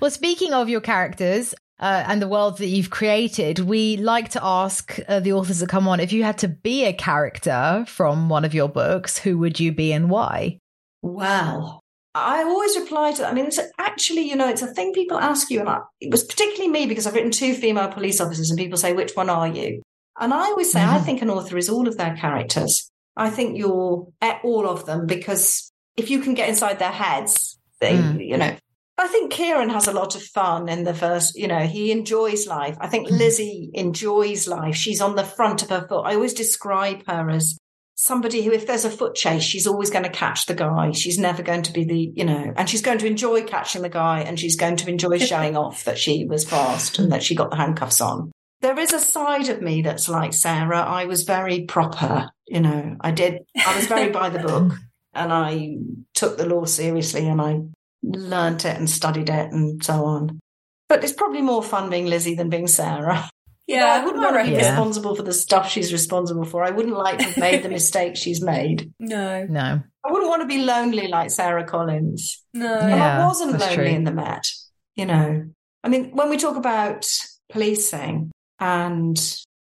well, 0.00 0.10
speaking 0.10 0.54
of 0.54 0.70
your 0.70 0.80
characters, 0.80 1.54
uh, 1.80 2.04
and 2.06 2.22
the 2.22 2.28
world 2.28 2.56
that 2.58 2.68
you've 2.68 2.88
created, 2.88 3.58
we 3.58 3.98
like 3.98 4.30
to 4.30 4.42
ask 4.42 4.98
uh, 5.06 5.20
the 5.20 5.34
authors 5.34 5.58
that 5.58 5.68
come 5.68 5.86
on 5.86 6.00
if 6.00 6.14
you 6.14 6.24
had 6.24 6.38
to 6.38 6.48
be 6.48 6.86
a 6.86 6.94
character 6.94 7.84
from 7.86 8.30
one 8.30 8.46
of 8.46 8.54
your 8.54 8.70
books, 8.70 9.18
who 9.18 9.36
would 9.36 9.60
you 9.60 9.70
be 9.70 9.92
and 9.92 10.08
why? 10.08 10.58
Well, 11.02 11.82
I 12.14 12.42
always 12.42 12.76
reply 12.78 13.12
to 13.12 13.22
that. 13.22 13.30
I 13.30 13.34
mean, 13.34 13.46
it's 13.46 13.60
actually, 13.78 14.22
you 14.22 14.34
know, 14.34 14.48
it's 14.48 14.62
a 14.62 14.66
thing 14.66 14.94
people 14.94 15.18
ask 15.18 15.50
you, 15.50 15.60
and 15.60 15.68
I, 15.68 15.80
it 16.00 16.10
was 16.10 16.24
particularly 16.24 16.70
me 16.70 16.86
because 16.86 17.06
I've 17.06 17.14
written 17.14 17.30
two 17.30 17.52
female 17.52 17.88
police 17.88 18.18
officers, 18.18 18.50
and 18.50 18.58
people 18.58 18.78
say, 18.78 18.94
"Which 18.94 19.14
one 19.14 19.28
are 19.28 19.46
you?" 19.46 19.82
And 20.18 20.34
I 20.34 20.46
always 20.46 20.72
say, 20.72 20.80
mm-hmm. 20.80 20.96
I 20.96 20.98
think 21.00 21.22
an 21.22 21.30
author 21.30 21.56
is 21.56 21.68
all 21.68 21.88
of 21.88 21.96
their 21.96 22.16
characters. 22.16 22.90
I 23.16 23.30
think 23.30 23.58
you're 23.58 24.08
at 24.20 24.40
all 24.44 24.68
of 24.68 24.86
them 24.86 25.06
because 25.06 25.72
if 25.96 26.10
you 26.10 26.20
can 26.20 26.34
get 26.34 26.48
inside 26.48 26.78
their 26.78 26.92
heads, 26.92 27.58
they, 27.80 27.96
mm. 27.96 28.24
you 28.24 28.36
know, 28.36 28.56
I 28.96 29.06
think 29.06 29.32
Kieran 29.32 29.70
has 29.70 29.86
a 29.86 29.92
lot 29.92 30.16
of 30.16 30.22
fun 30.22 30.68
in 30.68 30.82
the 30.84 30.94
first, 30.94 31.36
you 31.36 31.46
know, 31.46 31.60
he 31.60 31.92
enjoys 31.92 32.48
life. 32.48 32.76
I 32.80 32.88
think 32.88 33.06
mm-hmm. 33.06 33.18
Lizzie 33.18 33.70
enjoys 33.74 34.48
life. 34.48 34.74
She's 34.74 35.00
on 35.00 35.14
the 35.14 35.24
front 35.24 35.62
of 35.62 35.70
her 35.70 35.86
foot. 35.88 36.02
I 36.02 36.14
always 36.14 36.34
describe 36.34 37.06
her 37.06 37.30
as 37.30 37.58
somebody 37.94 38.42
who, 38.42 38.52
if 38.52 38.66
there's 38.66 38.84
a 38.84 38.90
foot 38.90 39.14
chase, 39.14 39.42
she's 39.42 39.68
always 39.68 39.90
going 39.90 40.04
to 40.04 40.10
catch 40.10 40.46
the 40.46 40.54
guy. 40.54 40.90
She's 40.92 41.18
never 41.18 41.42
going 41.42 41.62
to 41.62 41.72
be 41.72 41.84
the, 41.84 42.12
you 42.14 42.24
know, 42.24 42.52
and 42.56 42.68
she's 42.68 42.82
going 42.82 42.98
to 42.98 43.06
enjoy 43.06 43.44
catching 43.44 43.82
the 43.82 43.88
guy 43.88 44.20
and 44.20 44.38
she's 44.38 44.56
going 44.56 44.76
to 44.76 44.88
enjoy 44.88 45.18
showing 45.18 45.56
off 45.56 45.84
that 45.84 45.98
she 45.98 46.24
was 46.24 46.48
fast 46.48 46.98
and 46.98 47.12
that 47.12 47.22
she 47.22 47.36
got 47.36 47.50
the 47.50 47.56
handcuffs 47.56 48.00
on. 48.00 48.32
There 48.60 48.78
is 48.78 48.92
a 48.92 48.98
side 48.98 49.48
of 49.48 49.62
me 49.62 49.82
that's 49.82 50.08
like 50.08 50.32
Sarah. 50.32 50.80
I 50.80 51.04
was 51.04 51.22
very 51.22 51.64
proper, 51.64 52.30
you 52.46 52.60
know, 52.60 52.96
I 53.00 53.12
did, 53.12 53.40
I 53.56 53.76
was 53.76 53.86
very 53.86 54.10
by 54.10 54.30
the 54.30 54.40
book 54.40 54.72
and 55.14 55.32
I 55.32 55.76
took 56.14 56.36
the 56.36 56.46
law 56.46 56.64
seriously 56.64 57.28
and 57.28 57.40
I 57.40 57.60
learnt 58.02 58.64
it 58.64 58.76
and 58.76 58.90
studied 58.90 59.28
it 59.28 59.52
and 59.52 59.82
so 59.84 60.04
on. 60.04 60.40
But 60.88 61.04
it's 61.04 61.12
probably 61.12 61.42
more 61.42 61.62
fun 61.62 61.90
being 61.90 62.06
Lizzie 62.06 62.34
than 62.34 62.50
being 62.50 62.66
Sarah. 62.66 63.28
Yeah, 63.70 63.84
I 63.84 64.02
wouldn't 64.02 64.24
want 64.24 64.34
to 64.38 64.44
be 64.44 64.56
yeah. 64.56 64.70
responsible 64.70 65.14
for 65.14 65.22
the 65.22 65.32
stuff 65.34 65.68
she's 65.68 65.92
responsible 65.92 66.46
for. 66.46 66.64
I 66.64 66.70
wouldn't 66.70 66.96
like 66.96 67.18
to 67.18 67.24
have 67.24 67.36
made 67.36 67.62
the 67.62 67.68
mistakes 67.68 68.18
she's 68.18 68.40
made. 68.40 68.90
No. 68.98 69.44
No. 69.44 69.82
I 70.02 70.10
wouldn't 70.10 70.30
want 70.30 70.40
to 70.40 70.48
be 70.48 70.62
lonely 70.62 71.08
like 71.08 71.30
Sarah 71.30 71.64
Collins. 71.64 72.42
No. 72.54 72.64
Yeah, 72.64 73.22
I 73.22 73.26
wasn't 73.26 73.58
lonely 73.58 73.74
true. 73.74 73.84
in 73.84 74.04
the 74.04 74.10
Met, 74.10 74.50
you 74.96 75.04
know. 75.04 75.44
I 75.84 75.88
mean, 75.88 76.16
when 76.16 76.30
we 76.30 76.38
talk 76.38 76.56
about 76.56 77.06
policing, 77.50 78.30
and 78.60 79.18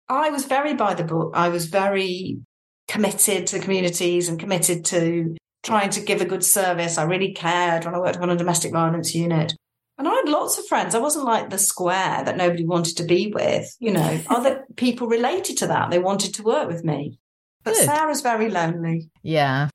I 0.10 0.30
was 0.30 0.46
very 0.46 0.74
by 0.74 0.94
the 0.94 1.04
book, 1.04 1.32
I 1.36 1.50
was 1.50 1.66
very 1.66 2.40
committed 2.88 3.48
to 3.48 3.60
communities 3.60 4.30
and 4.30 4.40
committed 4.40 4.86
to 4.86 5.36
trying 5.64 5.90
to 5.92 6.02
give 6.02 6.22
a 6.22 6.26
good 6.26 6.44
service. 6.44 6.98
I 6.98 7.04
really 7.04 7.34
cared 7.34 7.86
when 7.86 7.94
I 7.94 8.00
worked 8.00 8.18
on 8.18 8.30
a 8.30 8.38
domestic 8.38 8.72
violence 8.72 9.14
unit. 9.14 9.54
And 9.98 10.08
I 10.08 10.14
had 10.14 10.30
lots 10.30 10.58
of 10.60 10.66
friends. 10.68 10.94
I 10.94 11.00
wasn't 11.00 11.26
like 11.26 11.50
the 11.50 11.58
square 11.58 12.24
that 12.24 12.38
nobody 12.38 12.64
wanted 12.66 12.98
to 12.98 13.04
be 13.04 13.32
with. 13.34 13.76
You 13.80 13.92
know, 13.94 14.22
other 14.30 14.64
people 14.76 15.08
related 15.08 15.58
to 15.58 15.68
that. 15.68 15.90
They 15.90 16.00
wanted 16.00 16.36
to 16.36 16.44
work 16.44 16.68
with 16.68 16.84
me. 16.84 17.18
But 17.64 17.74
Good. 17.74 17.86
Sarah's 17.86 18.22
very 18.22 18.50
lonely. 18.50 19.10
Yeah. 19.24 19.70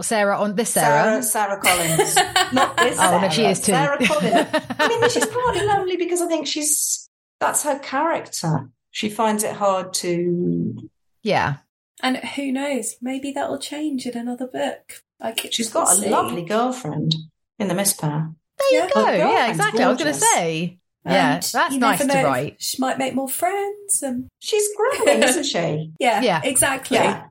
Sarah 0.00 0.40
on 0.40 0.56
this 0.56 0.70
Sarah. 0.70 1.22
Sarah, 1.22 1.60
Sarah 1.60 1.60
Collins. 1.60 2.16
Not 2.52 2.76
this 2.78 2.98
Oh, 2.98 3.02
Sarah. 3.02 3.20
no, 3.22 3.28
she 3.28 3.44
is 3.44 3.60
too. 3.60 3.72
Sarah 3.72 4.04
Collins. 4.04 4.48
I 4.78 4.88
mean, 4.88 5.08
she's 5.10 5.26
partly 5.26 5.64
lonely 5.66 5.96
because 5.96 6.20
I 6.20 6.26
think 6.26 6.46
she's, 6.48 7.07
that's 7.40 7.64
her 7.64 7.78
character. 7.78 8.70
She 8.90 9.08
finds 9.08 9.44
it 9.44 9.54
hard 9.54 9.92
to. 9.94 10.88
Yeah. 11.22 11.56
And 12.02 12.16
who 12.16 12.52
knows? 12.52 12.96
Maybe 13.00 13.32
that'll 13.32 13.58
change 13.58 14.06
in 14.06 14.16
another 14.16 14.46
book. 14.46 15.02
Like 15.20 15.48
she's 15.50 15.70
got 15.70 15.92
a 15.92 16.00
see. 16.00 16.08
lovely 16.08 16.44
girlfriend 16.44 17.14
in 17.58 17.68
the 17.68 17.74
Misper. 17.74 18.30
There 18.58 18.72
you 18.72 18.78
yeah. 18.78 18.90
go. 18.94 19.10
Yeah, 19.10 19.50
exactly. 19.50 19.82
I 19.82 19.88
was 19.88 19.98
going 19.98 20.14
to 20.14 20.20
say. 20.20 20.78
And 21.04 21.14
yeah, 21.14 21.34
that's 21.34 21.74
nice 21.76 22.06
to 22.06 22.24
write. 22.24 22.60
She 22.60 22.80
might 22.80 22.98
make 22.98 23.14
more 23.14 23.28
friends, 23.28 24.02
and 24.02 24.28
she's 24.40 24.68
growing, 24.76 25.22
isn't 25.22 25.44
she? 25.44 25.92
Yeah, 26.00 26.20
yeah, 26.20 26.40
exactly. 26.44 26.96
Yeah. 26.96 27.26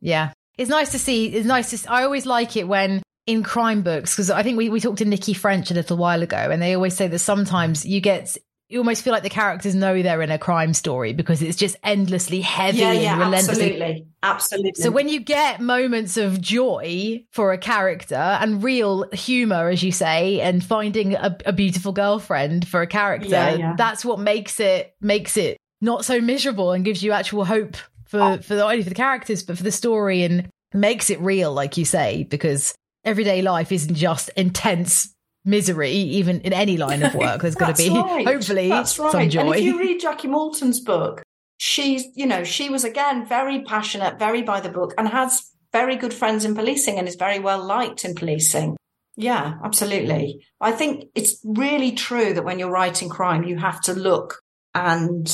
yeah, 0.00 0.32
it's 0.58 0.68
nice 0.68 0.92
to 0.92 0.98
see. 0.98 1.26
It's 1.26 1.46
nice 1.46 1.70
to. 1.70 1.90
I 1.90 2.02
always 2.02 2.26
like 2.26 2.56
it 2.56 2.68
when 2.68 3.02
in 3.26 3.42
crime 3.42 3.82
books 3.82 4.14
because 4.14 4.30
I 4.30 4.42
think 4.42 4.58
we 4.58 4.68
we 4.68 4.80
talked 4.80 4.98
to 4.98 5.04
Nikki 5.04 5.34
French 5.34 5.70
a 5.70 5.74
little 5.74 5.96
while 5.96 6.22
ago, 6.22 6.36
and 6.36 6.60
they 6.60 6.74
always 6.74 6.94
say 6.94 7.08
that 7.08 7.20
sometimes 7.20 7.86
you 7.86 8.00
get 8.00 8.36
you 8.72 8.78
almost 8.78 9.02
feel 9.02 9.12
like 9.12 9.22
the 9.22 9.28
characters 9.30 9.74
know 9.74 10.02
they're 10.02 10.22
in 10.22 10.30
a 10.30 10.38
crime 10.38 10.72
story 10.72 11.12
because 11.12 11.42
it's 11.42 11.58
just 11.58 11.76
endlessly 11.84 12.40
heavy 12.40 12.78
yeah, 12.78 12.92
yeah, 12.92 13.12
and 13.12 13.20
relentlessly. 13.20 13.72
Absolutely. 13.72 14.06
Absolutely. 14.22 14.82
So 14.82 14.90
when 14.90 15.08
you 15.08 15.20
get 15.20 15.60
moments 15.60 16.16
of 16.16 16.40
joy 16.40 17.22
for 17.30 17.52
a 17.52 17.58
character 17.58 18.14
and 18.14 18.62
real 18.62 19.08
humor, 19.12 19.68
as 19.68 19.82
you 19.82 19.92
say, 19.92 20.40
and 20.40 20.64
finding 20.64 21.14
a, 21.14 21.36
a 21.44 21.52
beautiful 21.52 21.92
girlfriend 21.92 22.66
for 22.66 22.80
a 22.80 22.86
character, 22.86 23.28
yeah, 23.28 23.74
that's 23.76 24.06
what 24.06 24.18
makes 24.18 24.58
it 24.58 24.94
makes 25.02 25.36
it 25.36 25.58
not 25.82 26.06
so 26.06 26.20
miserable 26.20 26.72
and 26.72 26.84
gives 26.84 27.02
you 27.02 27.12
actual 27.12 27.44
hope 27.44 27.76
for 28.06 28.20
oh. 28.20 28.38
for 28.38 28.54
not 28.54 28.70
only 28.70 28.82
for 28.82 28.88
the 28.88 28.94
characters 28.94 29.42
but 29.42 29.58
for 29.58 29.64
the 29.64 29.72
story 29.72 30.22
and 30.22 30.48
makes 30.72 31.10
it 31.10 31.20
real, 31.20 31.52
like 31.52 31.76
you 31.76 31.84
say, 31.84 32.24
because 32.24 32.74
everyday 33.04 33.42
life 33.42 33.70
isn't 33.70 33.96
just 33.96 34.30
intense 34.36 35.12
misery, 35.44 35.92
even 35.92 36.40
in 36.42 36.52
any 36.52 36.76
line 36.76 37.02
of 37.02 37.14
work. 37.14 37.42
There's 37.42 37.54
going 37.54 37.74
to 37.74 37.82
be 37.82 37.90
right. 37.90 38.26
hopefully 38.26 38.68
That's 38.68 38.98
right. 38.98 39.12
some 39.12 39.28
joy. 39.28 39.40
And 39.40 39.54
if 39.56 39.62
you 39.62 39.78
read 39.80 40.00
Jackie 40.00 40.28
Malton's 40.28 40.80
book, 40.80 41.22
she's 41.58 42.04
you 42.14 42.26
know 42.26 42.44
she 42.44 42.68
was 42.70 42.84
again 42.84 43.26
very 43.26 43.62
passionate, 43.62 44.18
very 44.18 44.42
by 44.42 44.60
the 44.60 44.68
book, 44.68 44.94
and 44.98 45.08
has 45.08 45.50
very 45.72 45.96
good 45.96 46.12
friends 46.12 46.44
in 46.44 46.54
policing 46.54 46.98
and 46.98 47.08
is 47.08 47.16
very 47.16 47.38
well 47.38 47.64
liked 47.64 48.04
in 48.04 48.14
policing. 48.14 48.76
Yeah, 49.16 49.54
absolutely. 49.62 50.46
I 50.60 50.72
think 50.72 51.06
it's 51.14 51.38
really 51.44 51.92
true 51.92 52.32
that 52.32 52.44
when 52.44 52.58
you're 52.58 52.70
writing 52.70 53.08
crime, 53.08 53.44
you 53.44 53.58
have 53.58 53.80
to 53.82 53.92
look 53.92 54.40
and 54.74 55.28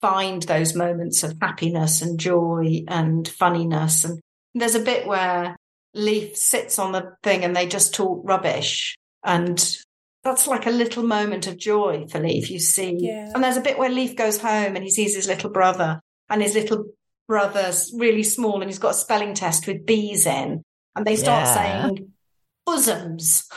find 0.00 0.42
those 0.42 0.74
moments 0.74 1.22
of 1.22 1.36
happiness 1.40 2.02
and 2.02 2.18
joy 2.18 2.82
and 2.88 3.28
funniness. 3.28 4.04
And 4.04 4.20
there's 4.54 4.74
a 4.74 4.80
bit 4.80 5.06
where 5.06 5.56
Leaf 5.94 6.36
sits 6.36 6.78
on 6.78 6.92
the 6.92 7.12
thing 7.22 7.44
and 7.44 7.54
they 7.54 7.66
just 7.66 7.94
talk 7.94 8.22
rubbish 8.24 8.96
and 9.24 9.76
that's 10.22 10.46
like 10.46 10.66
a 10.66 10.70
little 10.70 11.02
moment 11.02 11.46
of 11.46 11.56
joy 11.56 12.06
for 12.10 12.20
Leaf, 12.20 12.50
you 12.50 12.58
see. 12.58 12.96
Yeah. 12.98 13.32
And 13.34 13.42
there's 13.42 13.56
a 13.56 13.62
bit 13.62 13.78
where 13.78 13.90
Leaf 13.90 14.16
goes 14.16 14.38
home 14.38 14.76
and 14.76 14.84
he 14.84 14.90
sees 14.90 15.14
his 15.14 15.26
little 15.26 15.50
brother, 15.50 16.00
and 16.28 16.42
his 16.42 16.54
little 16.54 16.86
brother's 17.30 17.92
really 17.96 18.24
small 18.24 18.60
and 18.60 18.68
he's 18.68 18.80
got 18.80 18.90
a 18.90 18.94
spelling 18.94 19.34
test 19.34 19.66
with 19.66 19.86
B's 19.86 20.26
in. 20.26 20.62
And 20.96 21.06
they 21.06 21.16
start 21.16 21.46
yeah. 21.46 21.54
saying 21.54 22.12
bosoms. 22.66 23.48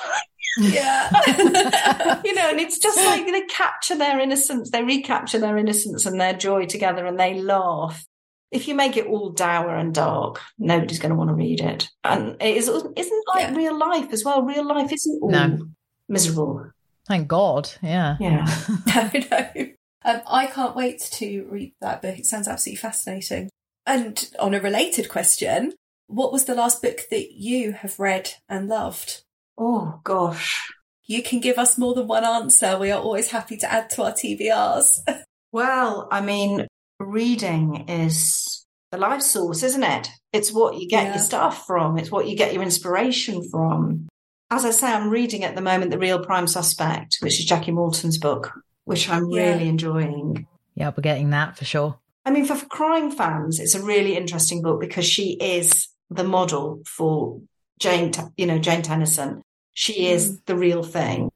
yeah. 0.59 1.09
you 2.23 2.35
know, 2.35 2.49
and 2.49 2.59
it's 2.59 2.77
just 2.77 2.97
like 2.97 3.25
they 3.25 3.41
capture 3.41 3.97
their 3.97 4.19
innocence, 4.19 4.69
they 4.69 4.83
recapture 4.83 5.39
their 5.39 5.57
innocence 5.57 6.05
and 6.05 6.21
their 6.21 6.33
joy 6.33 6.65
together 6.65 7.05
and 7.05 7.19
they 7.19 7.33
laugh 7.33 8.05
if 8.53 8.67
you 8.67 8.75
make 8.75 8.97
it 8.97 9.07
all 9.07 9.31
dour 9.31 9.75
and 9.75 9.93
dark, 9.93 10.39
nobody's 10.57 10.99
going 10.99 11.09
to 11.09 11.15
want 11.15 11.29
to 11.29 11.35
read 11.35 11.59
it. 11.59 11.89
And 12.03 12.37
it 12.41 12.57
is, 12.57 12.67
isn't 12.69 13.27
like 13.27 13.49
yeah. 13.49 13.55
real 13.55 13.77
life 13.77 14.13
as 14.13 14.23
well. 14.23 14.43
Real 14.43 14.65
life 14.65 14.93
isn't 14.93 15.19
all 15.21 15.31
no. 15.31 15.67
miserable. 16.07 16.71
Thank 17.07 17.27
God. 17.27 17.71
Yeah. 17.81 18.17
Yeah. 18.19 18.45
no, 18.87 19.11
no. 19.31 19.65
Um, 20.05 20.21
I 20.27 20.47
can't 20.47 20.75
wait 20.75 20.99
to 21.13 21.47
read 21.49 21.73
that 21.81 22.01
book. 22.01 22.19
It 22.19 22.25
sounds 22.25 22.47
absolutely 22.47 22.77
fascinating. 22.77 23.49
And 23.85 24.29
on 24.39 24.53
a 24.53 24.61
related 24.61 25.09
question, 25.09 25.73
what 26.07 26.31
was 26.31 26.45
the 26.45 26.55
last 26.55 26.81
book 26.81 27.01
that 27.09 27.33
you 27.33 27.73
have 27.73 27.99
read 27.99 28.31
and 28.47 28.67
loved? 28.67 29.23
Oh, 29.57 29.99
gosh. 30.03 30.61
You 31.05 31.23
can 31.23 31.39
give 31.39 31.57
us 31.57 31.77
more 31.77 31.93
than 31.93 32.07
one 32.07 32.23
answer. 32.23 32.77
We 32.77 32.91
are 32.91 33.01
always 33.01 33.31
happy 33.31 33.57
to 33.57 33.71
add 33.71 33.89
to 33.91 34.03
our 34.03 34.11
TBRs. 34.11 35.23
well, 35.51 36.07
I 36.11 36.21
mean, 36.21 36.67
reading 36.99 37.89
is 37.89 38.65
the 38.91 38.97
life 38.97 39.21
source, 39.21 39.63
isn't 39.63 39.83
it? 39.83 40.09
It's 40.31 40.51
what 40.51 40.77
you 40.77 40.87
get 40.87 41.05
yeah. 41.05 41.15
your 41.15 41.23
stuff 41.23 41.65
from. 41.65 41.97
It's 41.97 42.11
what 42.11 42.27
you 42.27 42.35
get 42.35 42.53
your 42.53 42.63
inspiration 42.63 43.47
from. 43.49 44.07
As 44.51 44.65
I 44.65 44.71
say, 44.71 44.87
I'm 44.87 45.09
reading 45.09 45.43
at 45.43 45.55
the 45.55 45.61
moment 45.61 45.91
The 45.91 45.97
Real 45.97 46.23
Prime 46.23 46.47
Suspect, 46.47 47.17
which 47.21 47.39
is 47.39 47.45
Jackie 47.45 47.71
Malton's 47.71 48.19
book, 48.19 48.53
which 48.85 49.09
I'm 49.09 49.29
yeah. 49.29 49.53
really 49.53 49.67
enjoying. 49.67 50.47
Yeah, 50.75 50.91
we're 50.95 51.01
getting 51.01 51.31
that 51.31 51.57
for 51.57 51.65
sure. 51.65 51.97
I 52.25 52.31
mean, 52.31 52.45
for 52.45 52.55
crime 52.67 53.11
fans, 53.11 53.59
it's 53.59 53.75
a 53.75 53.83
really 53.83 54.15
interesting 54.15 54.61
book 54.61 54.79
because 54.79 55.05
she 55.05 55.33
is 55.33 55.89
the 56.09 56.23
model 56.23 56.81
for 56.85 57.41
Jane, 57.79 58.13
you 58.37 58.45
know, 58.45 58.59
Jane 58.59 58.81
Tennison. 58.81 59.41
She 59.73 60.07
is 60.07 60.31
mm. 60.31 60.45
the 60.45 60.55
real 60.55 60.83
thing. 60.83 61.31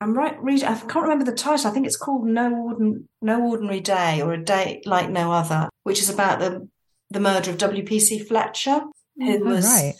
I'm 0.00 0.12
right. 0.12 0.36
Read. 0.42 0.62
I 0.62 0.74
can't 0.74 1.04
remember 1.04 1.24
the 1.24 1.36
title. 1.36 1.70
I 1.70 1.72
think 1.72 1.86
it's 1.86 1.96
called 1.96 2.26
No 2.26 2.54
Ordinary, 2.54 3.04
no 3.22 3.42
Ordinary 3.48 3.80
Day 3.80 4.20
or 4.20 4.32
A 4.32 4.42
Day 4.42 4.82
Like 4.84 5.10
No 5.10 5.32
Other, 5.32 5.68
which 5.84 6.00
is 6.00 6.10
about 6.10 6.38
the 6.38 6.68
the 7.10 7.20
murder 7.20 7.50
of 7.50 7.58
W.P.C. 7.58 8.18
Fletcher, 8.20 8.80
who 9.16 9.44
oh, 9.44 9.54
was 9.54 9.64
right. 9.64 9.94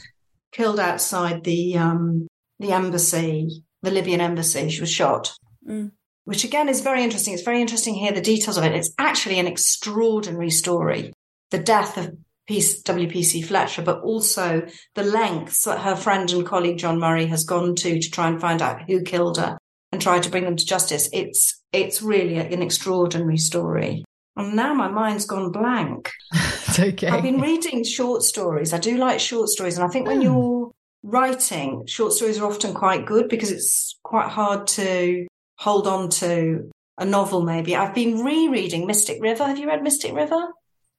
killed 0.53 0.81
outside 0.81 1.45
the 1.45 1.79
um, 1.79 2.27
the 2.59 2.73
embassy, 2.73 3.65
the 3.83 3.91
Libyan 3.91 4.21
embassy. 4.21 4.69
She 4.69 4.81
was 4.81 4.91
shot. 4.91 5.33
Mm. 5.67 5.93
Which 6.25 6.45
again 6.45 6.69
is 6.69 6.81
very 6.81 7.03
interesting. 7.03 7.33
It's 7.33 7.43
very 7.43 7.61
interesting 7.61 7.95
to 7.95 8.01
hear 8.01 8.13
the 8.13 8.21
details 8.21 8.59
of 8.59 8.65
it. 8.65 8.75
It's 8.75 8.93
actually 8.99 9.39
an 9.39 9.47
extraordinary 9.47 10.51
story. 10.51 11.13
The 11.53 11.59
death 11.59 11.97
of 11.97 12.17
WPC 12.49 13.45
Fletcher, 13.45 13.83
but 13.83 14.01
also 14.01 14.67
the 14.95 15.03
lengths 15.03 15.65
that 15.65 15.81
her 15.81 15.97
friend 15.97 16.31
and 16.33 16.45
colleague 16.45 16.79
John 16.79 16.99
Murray 16.99 17.27
has 17.27 17.45
gone 17.45 17.75
to 17.77 18.01
to 18.01 18.11
try 18.11 18.29
and 18.29 18.41
find 18.41 18.61
out 18.61 18.83
who 18.89 19.03
killed 19.03 19.39
her 19.39 19.57
and 19.97 20.03
try 20.03 20.19
to 20.21 20.31
bring 20.31 20.45
them 20.45 20.57
to 20.57 20.67
justice. 20.67 21.09
It's 21.11 21.59
it's 21.73 22.03
really 22.03 22.37
an 22.37 22.61
extraordinary 22.63 23.39
story. 23.39 24.05
And 24.37 24.55
now 24.55 24.75
my 24.75 24.89
mind's 24.89 25.25
gone 25.25 25.51
blank. 25.51 26.11
it's 26.35 26.79
okay. 26.79 27.09
I've 27.09 27.23
been 27.23 27.41
reading 27.41 27.83
short 27.83 28.23
stories. 28.23 28.75
I 28.75 28.79
do 28.79 28.99
like 28.99 29.21
short 29.21 29.49
stories, 29.49 29.79
and 29.79 29.85
I 29.87 29.89
think 29.89 30.07
when 30.07 30.21
Mm. 30.21 30.25
you're 30.25 30.71
writing, 31.03 31.87
short 31.87 32.13
stories 32.13 32.39
are 32.39 32.47
often 32.47 32.75
quite 32.75 33.07
good 33.07 33.31
because 33.31 33.51
it's 33.51 33.99
quite 34.03 34.29
hard 34.29 34.67
to 34.79 35.27
hold 35.59 35.87
on 35.87 36.11
to 36.11 36.71
a 36.99 37.07
novel. 37.07 37.41
Maybe 37.43 37.75
I've 37.75 37.95
been 37.95 38.23
rereading 38.23 38.87
Mystic 38.87 39.23
River. 39.23 39.45
Have 39.47 39.57
you 39.59 39.67
read 39.67 39.83
Mystic 39.83 40.13
River? 40.13 40.43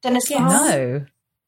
Dennis 0.02 0.28
Yes. 0.32 0.40
Lehane? 0.42 0.70
no. 0.72 1.06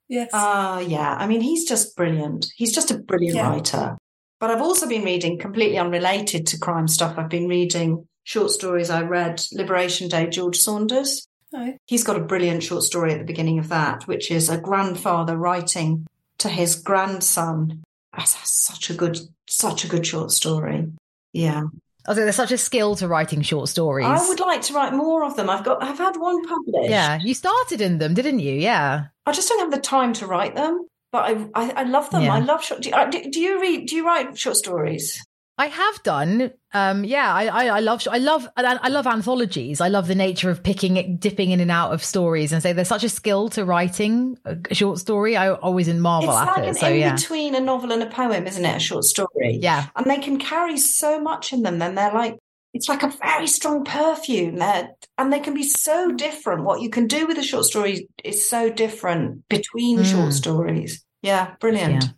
Yes. 0.08 0.30
Ah, 0.34 0.80
yeah. 0.80 1.16
I 1.16 1.26
mean, 1.26 1.42
he's 1.42 1.68
just 1.68 1.96
brilliant. 1.96 2.46
He's 2.56 2.74
just 2.74 2.92
a 2.92 2.98
brilliant 3.00 3.36
Yeah. 3.38 3.50
writer. 3.50 3.98
But 4.40 4.52
I've 4.52 4.62
also 4.62 4.88
been 4.88 5.04
reading 5.04 5.38
completely 5.38 5.78
unrelated 5.78 6.48
to 6.48 6.60
crime 6.60 6.88
stuff. 6.88 7.18
I've 7.18 7.30
been 7.30 7.48
reading 7.48 8.08
short 8.24 8.52
stories. 8.52 8.90
I 8.90 9.02
read 9.02 9.42
Liberation 9.52 10.08
Day, 10.08 10.28
George 10.28 10.58
Saunders. 10.58 11.28
Oh. 11.54 11.74
He's 11.88 12.04
got 12.04 12.16
a 12.16 12.24
brilliant 12.24 12.64
short 12.64 12.84
story 12.84 13.12
at 13.12 13.20
the 13.20 13.26
beginning 13.26 13.60
of 13.60 13.70
that, 13.70 14.08
which 14.08 14.32
is 14.32 14.50
a 14.50 14.58
grandfather 14.58 15.36
writing 15.36 16.06
to 16.38 16.48
his 16.48 16.76
grandson. 16.76 17.84
That's 18.16 18.38
such 18.50 18.90
a 18.90 18.94
good, 18.94 19.20
such 19.48 19.84
a 19.84 19.88
good 19.88 20.06
short 20.06 20.32
story. 20.32 20.88
Yeah. 21.34 21.64
I 22.08 22.12
was 22.12 22.18
like, 22.18 22.26
there's 22.26 22.36
such 22.36 22.52
a 22.52 22.58
skill 22.58 22.96
to 22.96 23.08
writing 23.08 23.42
short 23.42 23.68
stories. 23.68 24.08
I 24.08 24.28
would 24.28 24.40
like 24.40 24.62
to 24.64 24.74
write 24.74 24.94
more 24.94 25.24
of 25.26 25.36
them. 25.36 25.50
I've 25.50 25.66
got, 25.66 25.84
I've 25.84 25.98
had 25.98 26.16
one 26.16 26.48
published. 26.48 26.90
Yeah, 26.90 27.20
you 27.22 27.34
started 27.34 27.82
in 27.82 27.98
them, 27.98 28.14
didn't 28.14 28.40
you? 28.40 28.54
Yeah. 28.54 29.08
I 29.26 29.32
just 29.32 29.50
don't 29.50 29.60
have 29.60 29.72
the 29.72 29.80
time 29.80 30.14
to 30.14 30.26
write 30.26 30.56
them, 30.56 30.88
but 31.12 31.26
I 31.26 31.48
I, 31.56 31.70
I 31.72 31.84
love 31.84 32.10
them. 32.10 32.24
Yeah. 32.24 32.34
I 32.34 32.40
love 32.40 32.64
short. 32.64 32.82
Do, 32.82 32.92
uh, 32.92 33.06
do, 33.06 33.30
do 33.30 33.40
you 33.40 33.62
read? 33.62 33.88
Do 33.88 33.96
you 33.96 34.06
write 34.06 34.38
short 34.38 34.58
stories? 34.58 35.20
I 35.60 35.66
have 35.66 36.04
done. 36.04 36.54
Um, 36.74 37.04
yeah, 37.04 37.34
I, 37.34 37.48
I, 37.48 37.66
I 37.66 37.80
love, 37.82 38.08
I 38.10 38.18
love, 38.18 38.48
I 38.56 38.80
I 38.82 38.88
love 38.88 39.06
anthologies. 39.06 39.82
I 39.82 39.90
love 39.90 40.08
the 40.08 40.16
nature 40.16 40.50
of 40.50 40.64
picking, 40.64 41.18
dipping 41.18 41.52
in 41.52 41.60
and 41.60 41.70
out 41.70 41.92
of 41.92 42.02
stories, 42.02 42.54
and 42.54 42.64
say 42.64 42.72
there's 42.72 42.88
such 42.88 43.04
a 43.04 43.10
skill 43.10 43.50
to 43.50 43.66
writing 43.66 44.38
a 44.46 44.74
short 44.74 45.00
story. 45.00 45.36
I 45.36 45.52
always 45.52 45.90
in 45.90 46.00
marvel 46.00 46.30
it's 46.30 46.40
at 46.40 46.58
like 46.58 46.70
it. 46.70 46.78
So 46.78 46.88
in 46.88 47.00
yeah, 47.02 47.14
between 47.14 47.56
a 47.56 47.60
novel 47.60 47.92
and 47.92 48.02
a 48.02 48.06
poem, 48.06 48.48
isn't 48.48 48.64
it? 48.64 48.78
A 48.78 48.80
short 48.80 49.04
story. 49.04 49.60
yeah, 49.62 49.88
and 49.98 50.06
they 50.06 50.20
can 50.20 50.40
carry 50.40 50.78
so 50.78 51.20
much 51.20 51.52
in 51.52 51.64
them. 51.64 51.78
Then 51.80 51.96
they're 51.96 52.14
like 52.14 52.40
it's 52.74 52.90
like 52.90 53.04
a 53.04 53.14
very 53.22 53.48
strong 53.48 53.84
perfume. 53.84 54.58
They're, 54.58 54.90
and 55.18 55.32
they 55.34 55.40
can 55.40 55.54
be 55.54 55.64
so 55.64 56.12
different. 56.12 56.64
What 56.66 56.82
you 56.82 56.90
can 56.90 57.08
do 57.08 57.26
with 57.28 57.38
a 57.38 57.44
short 57.44 57.66
story 57.66 58.08
is 58.24 58.48
so 58.48 58.70
different 58.70 59.48
between 59.50 60.00
Mm. 60.00 60.06
short 60.12 60.34
stories. 60.34 61.04
Yeah, 61.22 61.56
brilliant. 61.60 62.04
Yeah. 62.04 62.10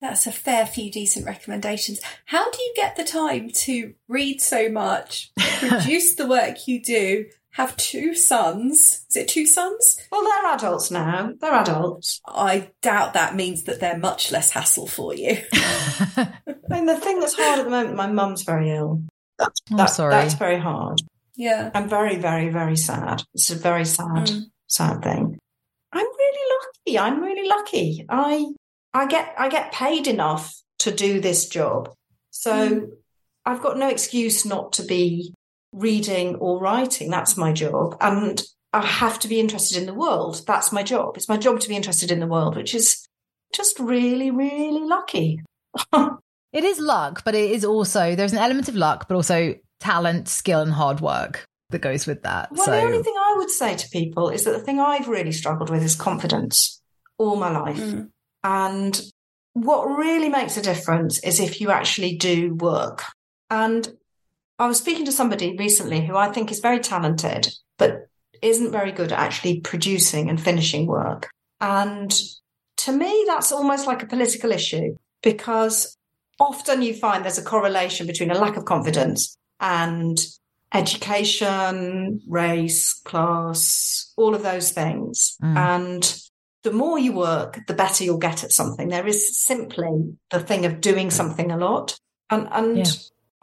That's 0.00 0.26
a 0.26 0.32
fair 0.32 0.66
few 0.66 0.90
decent 0.92 1.26
recommendations. 1.26 2.00
How 2.26 2.50
do 2.50 2.62
you 2.62 2.72
get 2.76 2.96
the 2.96 3.04
time 3.04 3.50
to 3.64 3.94
read 4.08 4.40
so 4.40 4.68
much, 4.68 5.32
produce 5.58 6.14
the 6.14 6.26
work 6.26 6.68
you 6.68 6.82
do, 6.82 7.24
have 7.52 7.74
two 7.78 8.14
sons? 8.14 9.06
Is 9.08 9.16
it 9.16 9.26
two 9.28 9.46
sons? 9.46 9.98
Well, 10.12 10.22
they're 10.22 10.52
adults 10.54 10.90
now. 10.90 11.32
They're 11.40 11.54
adults. 11.54 12.20
I 12.26 12.68
doubt 12.82 13.14
that 13.14 13.34
means 13.34 13.64
that 13.64 13.80
they're 13.80 13.96
much 13.98 14.30
less 14.30 14.50
hassle 14.50 14.86
for 14.86 15.14
you. 15.14 15.38
I 15.54 16.28
mean, 16.68 16.84
the 16.86 16.98
thing 17.00 17.18
that's 17.18 17.34
hard 17.34 17.58
at 17.60 17.64
the 17.64 17.70
moment, 17.70 17.96
my 17.96 18.06
mum's 18.06 18.42
very 18.42 18.70
ill. 18.70 19.02
That's, 19.38 19.60
I'm 19.70 19.76
that- 19.76 19.90
sorry. 19.90 20.10
That's 20.12 20.34
very 20.34 20.58
hard. 20.58 21.00
Yeah. 21.34 21.70
I'm 21.74 21.88
very, 21.88 22.16
very, 22.16 22.48
very 22.48 22.76
sad. 22.76 23.22
It's 23.34 23.50
a 23.50 23.56
very 23.56 23.84
sad, 23.84 24.26
Mm. 24.28 24.42
sad 24.68 25.02
thing. 25.02 25.38
I'm 25.92 26.06
really 26.06 26.52
lucky. 26.56 26.98
I'm 26.98 27.20
really 27.22 27.48
lucky. 27.48 28.06
I 28.08 28.46
I 28.94 29.06
get 29.06 29.34
I 29.38 29.48
get 29.50 29.72
paid 29.72 30.06
enough 30.06 30.54
to 30.80 30.90
do 30.90 31.20
this 31.20 31.48
job. 31.48 31.92
So 32.30 32.52
Mm. 32.52 32.88
I've 33.44 33.62
got 33.62 33.76
no 33.78 33.88
excuse 33.88 34.46
not 34.46 34.72
to 34.74 34.82
be 34.84 35.32
reading 35.72 36.36
or 36.36 36.58
writing. 36.58 37.10
That's 37.10 37.36
my 37.36 37.52
job. 37.52 37.96
And 38.00 38.42
I 38.72 38.80
have 38.84 39.18
to 39.20 39.28
be 39.28 39.38
interested 39.38 39.76
in 39.78 39.86
the 39.86 39.94
world. 39.94 40.42
That's 40.46 40.72
my 40.72 40.82
job. 40.82 41.16
It's 41.16 41.28
my 41.28 41.36
job 41.36 41.60
to 41.60 41.68
be 41.68 41.76
interested 41.76 42.10
in 42.10 42.20
the 42.20 42.26
world, 42.26 42.56
which 42.56 42.74
is 42.74 43.06
just 43.52 43.78
really, 43.78 44.30
really 44.30 44.80
lucky. 44.86 45.40
it 46.52 46.64
is 46.64 46.78
luck, 46.78 47.22
but 47.24 47.34
it 47.34 47.50
is 47.50 47.64
also 47.64 48.14
there's 48.14 48.32
an 48.32 48.38
element 48.38 48.68
of 48.68 48.76
luck, 48.76 49.08
but 49.08 49.14
also 49.14 49.54
talent, 49.80 50.28
skill, 50.28 50.60
and 50.60 50.72
hard 50.72 51.00
work 51.00 51.44
that 51.70 51.80
goes 51.80 52.06
with 52.06 52.22
that. 52.22 52.50
Well, 52.52 52.64
so 52.64 52.70
the 52.70 52.82
only 52.82 53.02
thing 53.02 53.14
I 53.18 53.34
would 53.36 53.50
say 53.50 53.76
to 53.76 53.88
people 53.90 54.28
is 54.30 54.44
that 54.44 54.52
the 54.52 54.60
thing 54.60 54.80
I've 54.80 55.08
really 55.08 55.32
struggled 55.32 55.70
with 55.70 55.82
is 55.82 55.96
confidence 55.96 56.80
all 57.18 57.36
my 57.36 57.50
life. 57.50 57.78
Mm. 57.78 58.10
And 58.44 59.00
what 59.54 59.84
really 59.86 60.28
makes 60.28 60.56
a 60.56 60.62
difference 60.62 61.22
is 61.24 61.40
if 61.40 61.60
you 61.60 61.70
actually 61.70 62.16
do 62.16 62.54
work. 62.54 63.02
And 63.50 63.88
I 64.58 64.66
was 64.66 64.78
speaking 64.78 65.04
to 65.06 65.12
somebody 65.12 65.56
recently 65.56 66.04
who 66.04 66.16
I 66.16 66.30
think 66.30 66.50
is 66.50 66.60
very 66.60 66.78
talented, 66.78 67.48
but 67.78 68.08
isn't 68.42 68.72
very 68.72 68.92
good 68.92 69.12
at 69.12 69.18
actually 69.18 69.60
producing 69.60 70.28
and 70.28 70.40
finishing 70.40 70.86
work. 70.86 71.30
And 71.60 72.14
to 72.78 72.92
me, 72.92 73.24
that's 73.26 73.50
almost 73.52 73.86
like 73.86 74.02
a 74.02 74.06
political 74.06 74.52
issue 74.52 74.96
because 75.22 75.95
often 76.38 76.82
you 76.82 76.94
find 76.94 77.24
there's 77.24 77.38
a 77.38 77.44
correlation 77.44 78.06
between 78.06 78.30
a 78.30 78.38
lack 78.38 78.56
of 78.56 78.64
confidence 78.64 79.36
and 79.60 80.18
education, 80.72 82.20
race, 82.28 82.92
class, 83.04 84.12
all 84.16 84.34
of 84.34 84.42
those 84.42 84.70
things. 84.70 85.36
Mm. 85.42 85.56
And 85.56 86.20
the 86.62 86.72
more 86.72 86.98
you 86.98 87.12
work, 87.12 87.60
the 87.66 87.74
better 87.74 88.04
you'll 88.04 88.18
get 88.18 88.44
at 88.44 88.52
something. 88.52 88.88
There 88.88 89.06
is 89.06 89.38
simply 89.40 90.16
the 90.30 90.40
thing 90.40 90.66
of 90.66 90.80
doing 90.80 91.10
something 91.10 91.50
a 91.50 91.56
lot. 91.56 91.98
And 92.30 92.48
and 92.50 92.78
Yeah. 92.78 92.92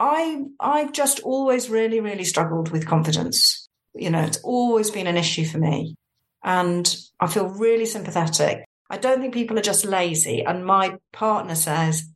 I 0.00 0.42
I've 0.60 0.92
just 0.92 1.20
always 1.20 1.70
really, 1.70 2.00
really 2.00 2.24
struggled 2.24 2.70
with 2.70 2.86
confidence. 2.86 3.68
You 3.94 4.10
know, 4.10 4.22
it's 4.22 4.40
always 4.42 4.90
been 4.90 5.06
an 5.06 5.16
issue 5.16 5.44
for 5.44 5.58
me. 5.58 5.96
And 6.42 6.94
I 7.18 7.26
feel 7.26 7.48
really 7.48 7.86
sympathetic. 7.86 8.66
I 8.90 8.98
don't 8.98 9.20
think 9.20 9.32
people 9.32 9.58
are 9.58 9.62
just 9.62 9.86
lazy. 9.86 10.44
And 10.44 10.66
my 10.66 10.98
partner 11.12 11.54
says 11.54 12.06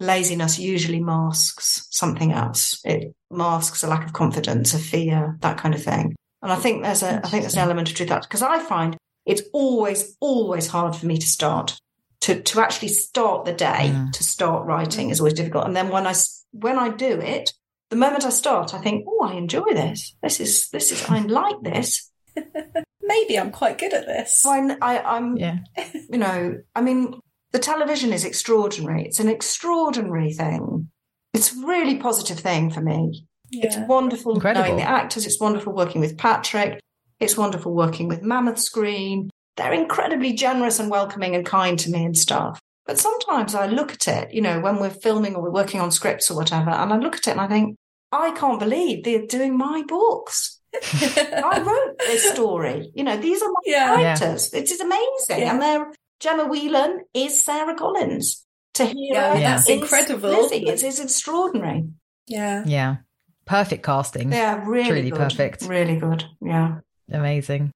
laziness 0.00 0.58
usually 0.58 1.00
masks 1.00 1.86
something 1.90 2.32
else. 2.32 2.80
It 2.84 3.14
masks 3.30 3.82
a 3.82 3.88
lack 3.88 4.04
of 4.06 4.12
confidence, 4.12 4.74
a 4.74 4.78
fear, 4.78 5.36
that 5.40 5.58
kind 5.58 5.74
of 5.74 5.82
thing. 5.82 6.14
And 6.42 6.52
I 6.52 6.56
think 6.56 6.82
there's 6.82 7.02
a 7.02 7.20
I 7.24 7.28
think 7.28 7.42
there's 7.42 7.54
an 7.54 7.60
element 7.60 7.88
of 7.88 7.94
truth 7.94 8.08
to 8.08 8.14
that 8.14 8.22
because 8.22 8.42
I 8.42 8.58
find 8.58 8.96
it's 9.24 9.42
always, 9.52 10.16
always 10.20 10.66
hard 10.66 10.94
for 10.94 11.06
me 11.06 11.16
to 11.18 11.26
start. 11.26 11.78
To 12.22 12.40
to 12.40 12.60
actually 12.60 12.88
start 12.88 13.44
the 13.44 13.52
day, 13.52 13.90
Mm. 13.92 14.12
to 14.12 14.24
start 14.24 14.66
writing 14.66 15.10
is 15.10 15.20
always 15.20 15.34
difficult. 15.34 15.66
And 15.66 15.76
then 15.76 15.88
when 15.90 16.06
I 16.06 16.14
when 16.52 16.78
I 16.78 16.88
do 16.90 17.20
it, 17.20 17.52
the 17.90 17.96
moment 17.96 18.24
I 18.24 18.30
start, 18.30 18.74
I 18.74 18.78
think, 18.78 19.04
oh, 19.08 19.24
I 19.24 19.34
enjoy 19.34 19.72
this. 19.72 20.16
This 20.22 20.40
is 20.40 20.68
this 20.70 20.90
is 20.92 21.04
I 21.08 21.20
like 21.20 21.60
this. 21.62 22.10
Maybe 23.02 23.38
I'm 23.38 23.50
quite 23.50 23.78
good 23.78 23.92
at 23.92 24.06
this. 24.06 24.40
So 24.40 24.50
I, 24.50 24.76
I 24.80 25.16
I'm 25.16 25.36
yeah, 25.36 25.58
you 26.10 26.18
know, 26.18 26.58
I 26.74 26.80
mean, 26.80 27.20
the 27.54 27.60
television 27.60 28.12
is 28.12 28.24
extraordinary. 28.24 29.04
It's 29.04 29.20
an 29.20 29.28
extraordinary 29.28 30.32
thing. 30.32 30.90
It's 31.32 31.52
a 31.52 31.64
really 31.64 31.98
positive 31.98 32.40
thing 32.40 32.68
for 32.68 32.80
me. 32.80 33.28
It's 33.52 33.76
wonderful 33.88 34.34
Incredible. 34.34 34.64
knowing 34.66 34.76
the 34.78 34.88
actors. 34.88 35.24
It's 35.24 35.38
wonderful 35.38 35.72
working 35.72 36.00
with 36.00 36.18
Patrick. 36.18 36.80
It's 37.20 37.36
wonderful 37.36 37.72
working 37.72 38.08
with 38.08 38.22
Mammoth 38.22 38.58
Screen. 38.58 39.30
They're 39.56 39.72
incredibly 39.72 40.32
generous 40.32 40.80
and 40.80 40.90
welcoming 40.90 41.36
and 41.36 41.46
kind 41.46 41.78
to 41.78 41.90
me 41.92 42.04
and 42.04 42.18
stuff. 42.18 42.58
But 42.86 42.98
sometimes 42.98 43.54
I 43.54 43.68
look 43.68 43.92
at 43.92 44.08
it, 44.08 44.34
you 44.34 44.42
know, 44.42 44.58
when 44.58 44.80
we're 44.80 44.90
filming 44.90 45.36
or 45.36 45.42
we're 45.42 45.50
working 45.52 45.80
on 45.80 45.92
scripts 45.92 46.32
or 46.32 46.36
whatever, 46.36 46.70
and 46.70 46.92
I 46.92 46.96
look 46.96 47.14
at 47.14 47.28
it 47.28 47.30
and 47.30 47.40
I 47.40 47.46
think, 47.46 47.76
I 48.10 48.32
can't 48.32 48.58
believe 48.58 49.04
they're 49.04 49.26
doing 49.26 49.56
my 49.56 49.84
books. 49.86 50.58
I 50.82 51.62
wrote 51.64 51.98
this 52.00 52.32
story. 52.32 52.90
You 52.96 53.04
know, 53.04 53.16
these 53.16 53.42
are 53.42 53.48
my 53.48 53.60
Yeah. 53.64 54.00
Yeah. 54.00 54.32
It 54.32 54.70
is 54.72 54.80
amazing. 54.80 55.38
Yeah. 55.38 55.52
And 55.52 55.62
they're 55.62 55.92
Gemma 56.24 56.46
Whelan 56.46 57.00
is 57.12 57.44
Sarah 57.44 57.74
Collins. 57.74 58.46
To 58.74 58.86
hear 58.86 58.94
Yeah, 59.12 59.34
her 59.34 59.40
that's 59.40 59.68
incredible. 59.68 60.30
Lizzie. 60.30 60.64
It's, 60.66 60.82
it's 60.82 60.98
extraordinary. 60.98 61.84
yeah. 62.26 62.64
yeah, 62.66 62.96
perfect 63.44 63.84
casting. 63.84 64.30
They 64.30 64.40
are 64.40 64.58
really 64.68 64.88
Truly 64.88 65.10
good. 65.10 65.18
perfect. 65.20 65.62
Really 65.62 65.96
good. 65.96 66.24
Yeah. 66.40 66.78
Amazing. 67.12 67.70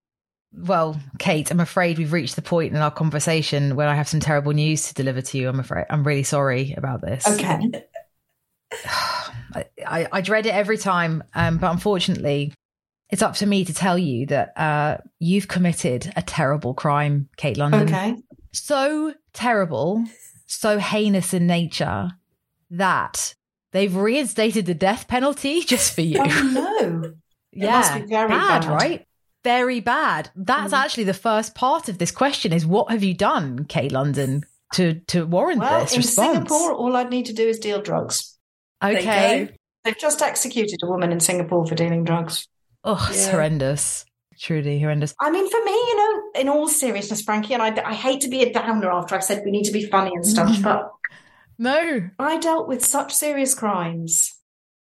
Well, 0.53 0.99
Kate, 1.19 1.51
I'm 1.51 1.61
afraid 1.61 1.99
we've 1.99 2.13
reached 2.13 2.37
the 2.37 2.43
point 2.43 2.73
in 2.73 2.81
our 2.81 2.91
conversation 2.91 3.77
where 3.77 3.87
I 3.87 3.95
have 3.95 4.09
some 4.09 4.19
terrible 4.21 4.53
news 4.53 4.89
to 4.89 4.95
deliver 4.95 5.21
to 5.21 5.39
you. 5.39 5.49
I'm 5.51 5.61
afraid. 5.61 5.85
I'm 5.91 6.03
really 6.03 6.23
sorry 6.23 6.73
about 6.75 7.03
this. 7.03 7.29
Okay. 7.29 7.61
I, 9.55 9.65
I, 9.87 10.09
I 10.11 10.21
dread 10.23 10.47
it 10.47 10.55
every 10.55 10.79
time, 10.79 11.23
um, 11.35 11.59
but 11.59 11.71
unfortunately, 11.71 12.55
it's 13.11 13.23
up 13.23 13.35
to 13.37 13.47
me 13.47 13.65
to 13.67 13.75
tell 13.75 13.99
you 13.99 14.27
that 14.27 14.53
uh, 14.59 14.97
you've 15.19 15.49
committed 15.49 16.11
a 16.17 16.23
terrible 16.23 16.75
crime, 16.75 17.29
Kate 17.37 17.57
London. 17.57 17.83
Okay. 17.83 18.17
So 18.53 19.15
terrible, 19.33 20.05
so 20.47 20.79
heinous 20.79 21.35
in 21.35 21.47
nature 21.47 22.11
that 22.71 23.35
They've 23.71 23.95
reinstated 23.95 24.65
the 24.65 24.73
death 24.75 25.09
penalty 25.09 25.61
just 25.67 25.95
for 25.95 26.01
you. 26.01 26.21
Oh 26.25 26.79
no. 26.81 27.13
yeah. 27.53 27.71
must 27.71 27.95
be 27.95 28.01
very 28.07 28.29
bad. 28.29 28.65
right? 28.65 29.07
Very 29.45 29.81
bad. 29.81 30.31
That's 30.35 30.73
Mm. 30.73 30.79
actually 30.79 31.05
the 31.05 31.13
first 31.15 31.55
part 31.55 31.91
of 31.91 31.99
this 31.99 32.11
question 32.11 32.55
is 32.55 32.65
what 32.65 32.91
have 32.91 33.05
you 33.05 33.13
done, 33.13 33.67
Kate 33.67 33.93
London, 33.93 34.45
to 34.73 34.95
to 35.09 35.27
warrant 35.27 35.61
Well, 35.61 35.81
this 35.83 35.93
in 35.93 35.99
response? 35.99 36.33
Singapore, 36.49 36.73
all 36.73 36.97
I'd 36.97 37.11
need 37.11 37.27
to 37.27 37.35
do 37.35 37.47
is 37.47 37.59
deal 37.59 37.83
drugs. 37.83 38.39
Okay. 38.83 39.51
They've 39.85 39.99
just 39.99 40.23
executed 40.23 40.79
a 40.83 40.87
woman 40.87 41.13
in 41.13 41.21
Singapore 41.21 41.67
for 41.67 41.75
dealing 41.75 42.05
drugs. 42.05 42.49
Oh, 42.85 43.07
it's 43.11 43.29
horrendous. 43.29 44.07
Truly 44.39 44.79
horrendous. 44.79 45.15
I 45.21 45.31
mean, 45.31 45.49
for 45.51 45.63
me, 45.65 45.73
you 45.73 45.97
know, 45.97 46.41
in 46.41 46.49
all 46.49 46.69
seriousness, 46.69 47.23
Frankie, 47.23 47.55
and 47.55 47.63
I, 47.63 47.75
I 47.85 47.95
hate 47.95 48.21
to 48.23 48.29
be 48.29 48.43
a 48.43 48.53
downer 48.53 48.91
after 48.91 49.15
I've 49.15 49.25
said 49.25 49.43
we 49.45 49.51
need 49.51 49.65
to 49.65 49.73
be 49.73 49.85
funny 49.85 50.13
and 50.15 50.25
stuff, 50.25 50.57
but 50.63 50.91
No. 51.59 52.09
I 52.19 52.39
dealt 52.39 52.69
with 52.69 52.85
such 52.85 53.13
serious 53.13 53.55
crimes 53.55 54.39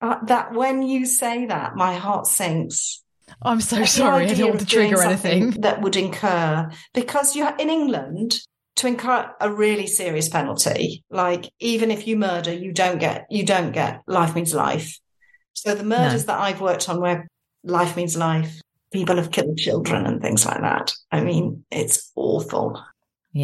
uh, 0.01 0.17
that 0.25 0.53
when 0.53 0.83
you 0.83 1.07
say 1.07 1.47
that, 1.47 1.77
my 1.77 1.95
heart 1.95 2.27
sinks. 2.27 3.03
I'm 3.43 3.61
so 3.61 3.85
sorry. 3.85 4.27
I 4.27 4.29
idea 4.31 4.37
don't 4.37 4.49
want 4.51 4.61
to 4.61 4.67
trigger 4.67 5.03
anything. 5.03 5.51
that 5.61 5.81
would 5.81 5.97
incur 5.97 6.71
because 6.95 7.37
you're 7.37 7.57
in 7.57 7.71
England 7.71 8.37
to 8.77 8.87
incur 8.87 9.33
a 9.41 9.53
really 9.53 9.87
serious 9.87 10.29
penalty, 10.29 11.05
like 11.11 11.51
even 11.61 11.91
if 11.91 12.07
you 12.07 12.17
murder, 12.17 12.53
you 12.53 12.73
don't 12.73 12.99
get 12.99 13.27
you 13.31 13.45
don't 13.45 13.73
get 13.73 14.03
life 14.07 14.35
means 14.35 14.55
life. 14.55 14.99
So 15.55 15.75
the 15.75 15.85
murders 15.85 16.27
that 16.27 16.39
I've 16.39 16.61
worked 16.61 16.89
on 16.89 17.01
where 17.01 17.27
life 17.65 17.97
means 17.97 18.17
life, 18.17 18.61
people 18.97 19.17
have 19.17 19.31
killed 19.31 19.59
children 19.59 20.07
and 20.07 20.23
things 20.23 20.47
like 20.47 20.61
that. 20.63 20.95
I 21.13 21.21
mean, 21.21 21.65
it's 21.71 22.11
awful. 22.17 22.83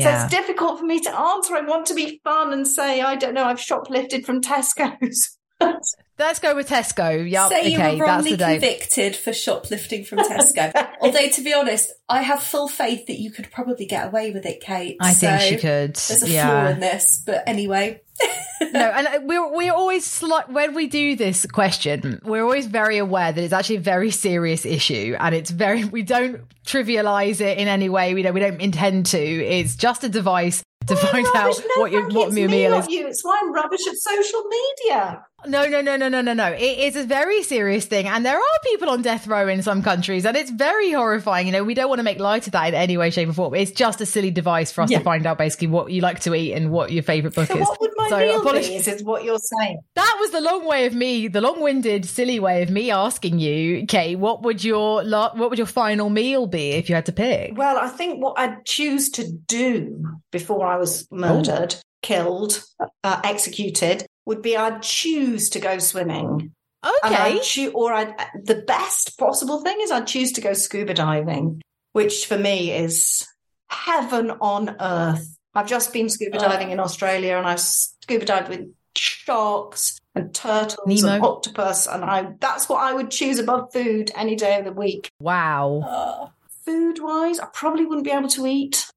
So 0.00 0.08
it's 0.08 0.30
difficult 0.30 0.78
for 0.78 0.86
me 0.86 1.00
to 1.00 1.14
answer. 1.14 1.54
I 1.54 1.60
want 1.60 1.84
to 1.86 1.94
be 1.94 2.18
fun 2.24 2.54
and 2.54 2.66
say, 2.66 3.02
I 3.02 3.14
don't 3.14 3.34
know, 3.34 3.44
I've 3.44 3.58
shoplifted 3.58 4.24
from 4.24 4.40
Tesco's. 4.40 5.36
Let's 6.18 6.38
go 6.38 6.54
with 6.54 6.68
Tesco. 6.68 7.30
Yep. 7.30 7.48
Say 7.50 7.68
you 7.68 7.78
okay, 7.78 7.92
were 7.92 7.98
that's 7.98 8.08
wrongly 8.08 8.30
the 8.30 8.36
day. 8.36 8.52
convicted 8.52 9.16
for 9.16 9.32
shoplifting 9.32 10.04
from 10.04 10.20
Tesco. 10.20 10.88
Although, 11.00 11.28
to 11.28 11.42
be 11.42 11.52
honest, 11.52 11.92
I 12.08 12.22
have 12.22 12.42
full 12.42 12.68
faith 12.68 13.06
that 13.08 13.18
you 13.18 13.30
could 13.30 13.50
probably 13.50 13.86
get 13.86 14.06
away 14.06 14.30
with 14.30 14.46
it, 14.46 14.60
Kate. 14.60 14.96
I 15.00 15.12
think 15.12 15.40
she 15.40 15.56
could. 15.56 15.96
There's 15.96 16.22
a 16.22 16.30
yeah. 16.30 16.48
flaw 16.48 16.72
in 16.72 16.80
this, 16.80 17.22
but 17.26 17.42
anyway. 17.46 18.00
no, 18.72 18.80
and 18.80 19.06
uh, 19.06 19.20
we're 19.24 19.52
we're 19.54 19.72
always 19.72 20.06
sli- 20.06 20.48
when 20.48 20.74
we 20.74 20.86
do 20.86 21.16
this 21.16 21.46
question, 21.46 22.20
we're 22.24 22.42
always 22.42 22.66
very 22.66 22.98
aware 22.98 23.32
that 23.32 23.42
it's 23.42 23.52
actually 23.52 23.76
a 23.76 23.80
very 23.80 24.10
serious 24.10 24.64
issue, 24.64 25.16
and 25.18 25.34
it's 25.34 25.50
very 25.50 25.84
we 25.84 26.02
don't 26.02 26.40
trivialize 26.64 27.40
it 27.40 27.58
in 27.58 27.68
any 27.68 27.88
way. 27.88 28.14
We 28.14 28.22
don't 28.22 28.34
we 28.34 28.40
don't 28.40 28.60
intend 28.60 29.06
to. 29.06 29.18
It's 29.18 29.74
just 29.76 30.04
a 30.04 30.08
device 30.08 30.62
to 30.86 30.96
find 30.96 31.26
out 31.34 31.60
No, 31.76 31.82
what 31.82 31.92
your 31.92 32.02
Frankie, 32.02 32.16
what 32.16 32.32
your 32.32 32.48
me, 32.48 32.56
meal 32.68 32.74
is. 32.78 32.88
you. 32.88 33.06
It's 33.06 33.24
why 33.24 33.40
I'm 33.42 33.52
rubbish 33.52 33.86
at 33.86 33.96
social 33.96 34.42
media. 34.44 35.24
No, 35.46 35.66
no, 35.66 35.80
no, 35.80 35.96
no, 35.96 36.08
no, 36.08 36.20
no, 36.20 36.32
no. 36.34 36.52
It 36.52 36.78
is 36.78 36.94
a 36.96 37.04
very 37.04 37.42
serious 37.42 37.84
thing, 37.86 38.06
and 38.06 38.24
there 38.24 38.36
are 38.36 38.58
people 38.64 38.88
on 38.90 39.02
death 39.02 39.26
row 39.26 39.48
in 39.48 39.62
some 39.62 39.82
countries, 39.82 40.24
and 40.24 40.36
it's 40.36 40.50
very 40.50 40.92
horrifying. 40.92 41.46
You 41.46 41.52
know, 41.52 41.64
we 41.64 41.74
don't 41.74 41.88
want 41.88 41.98
to 41.98 42.04
make 42.04 42.20
light 42.20 42.46
of 42.46 42.52
that 42.52 42.68
in 42.68 42.74
any 42.74 42.96
way, 42.96 43.10
shape, 43.10 43.28
or 43.28 43.32
form. 43.32 43.54
It's 43.54 43.72
just 43.72 44.00
a 44.00 44.06
silly 44.06 44.30
device 44.30 44.70
for 44.70 44.82
us 44.82 44.90
Yeah. 44.90 44.98
to 44.98 45.04
find 45.04 45.26
out 45.26 45.38
basically 45.38 45.66
what 45.66 45.90
you 45.90 46.00
like 46.00 46.20
to 46.20 46.34
eat 46.34 46.52
and 46.52 46.70
what 46.70 46.92
your 46.92 47.02
favorite 47.02 47.34
book 47.34 47.44
is. 47.50 47.56
So 47.56 47.58
is. 47.60 47.68
what 47.68 47.80
would 47.80 47.90
my 47.96 48.08
So, 48.08 48.18
meal 48.18 48.40
apologies. 48.40 48.68
be? 48.68 48.74
Is, 48.76 48.88
is 48.88 49.02
what 49.04 49.24
you're 49.24 49.38
saying? 49.38 49.80
That 49.96 50.16
was 50.20 50.30
the 50.30 50.40
long 50.40 50.64
way 50.64 50.86
of 50.86 50.94
me, 50.94 51.26
the 51.28 51.40
long-winded, 51.40 52.04
silly 52.06 52.38
way 52.38 52.62
of 52.62 52.70
me 52.70 52.90
asking 52.92 53.40
you, 53.40 53.84
Kate. 53.86 54.16
What 54.18 54.42
would 54.42 54.62
your 54.62 55.02
what 55.04 55.36
would 55.50 55.58
your 55.58 55.66
final 55.66 56.08
meal 56.08 56.46
be 56.46 56.70
if 56.70 56.88
you 56.88 56.94
had 56.94 57.06
to 57.06 57.12
pick? 57.12 57.56
Well, 57.58 57.78
I 57.78 57.88
think 57.88 58.22
what 58.22 58.38
I'd 58.38 58.64
choose 58.64 59.10
to 59.10 59.28
do 59.48 60.04
before 60.30 60.66
I 60.66 60.76
was 60.76 61.08
murdered, 61.10 61.74
killed, 62.02 62.62
uh, 63.02 63.20
executed 63.24 64.06
would 64.26 64.42
be 64.42 64.56
I'd 64.56 64.82
choose 64.82 65.50
to 65.50 65.60
go 65.60 65.78
swimming. 65.78 66.52
Okay, 67.04 67.14
I'd 67.14 67.42
choo- 67.42 67.72
or 67.72 67.92
I'd, 67.92 68.14
the 68.44 68.62
best 68.66 69.18
possible 69.18 69.60
thing 69.62 69.78
is 69.80 69.90
I'd 69.90 70.06
choose 70.06 70.32
to 70.32 70.40
go 70.40 70.52
scuba 70.52 70.94
diving, 70.94 71.62
which 71.92 72.26
for 72.26 72.36
me 72.38 72.72
is 72.72 73.26
heaven 73.68 74.32
on 74.40 74.76
earth. 74.80 75.36
I've 75.54 75.68
just 75.68 75.92
been 75.92 76.08
scuba 76.08 76.38
Oh. 76.38 76.40
diving 76.48 76.70
in 76.70 76.80
Australia 76.80 77.36
and 77.36 77.46
I've 77.46 77.60
scuba 77.60 78.24
dived 78.24 78.48
with 78.48 78.66
sharks 78.96 79.98
and 80.14 80.34
turtles 80.34 81.02
Nemo. 81.02 81.14
and 81.14 81.24
octopus. 81.24 81.86
And 81.86 82.04
I, 82.04 82.32
that's 82.40 82.68
what 82.68 82.82
I 82.82 82.92
would 82.92 83.10
choose 83.10 83.38
above 83.38 83.72
food 83.72 84.10
any 84.16 84.34
day 84.34 84.58
of 84.58 84.64
the 84.64 84.72
week. 84.72 85.08
wow. 85.20 85.80
Uh, 85.84 86.26
oh, 86.26 86.32
Food 86.64 87.00
wise, 87.02 87.40
I 87.40 87.46
probably 87.52 87.86
wouldn't 87.86 88.04
be 88.04 88.12
able 88.12 88.28
to 88.28 88.46
eat. 88.46 88.88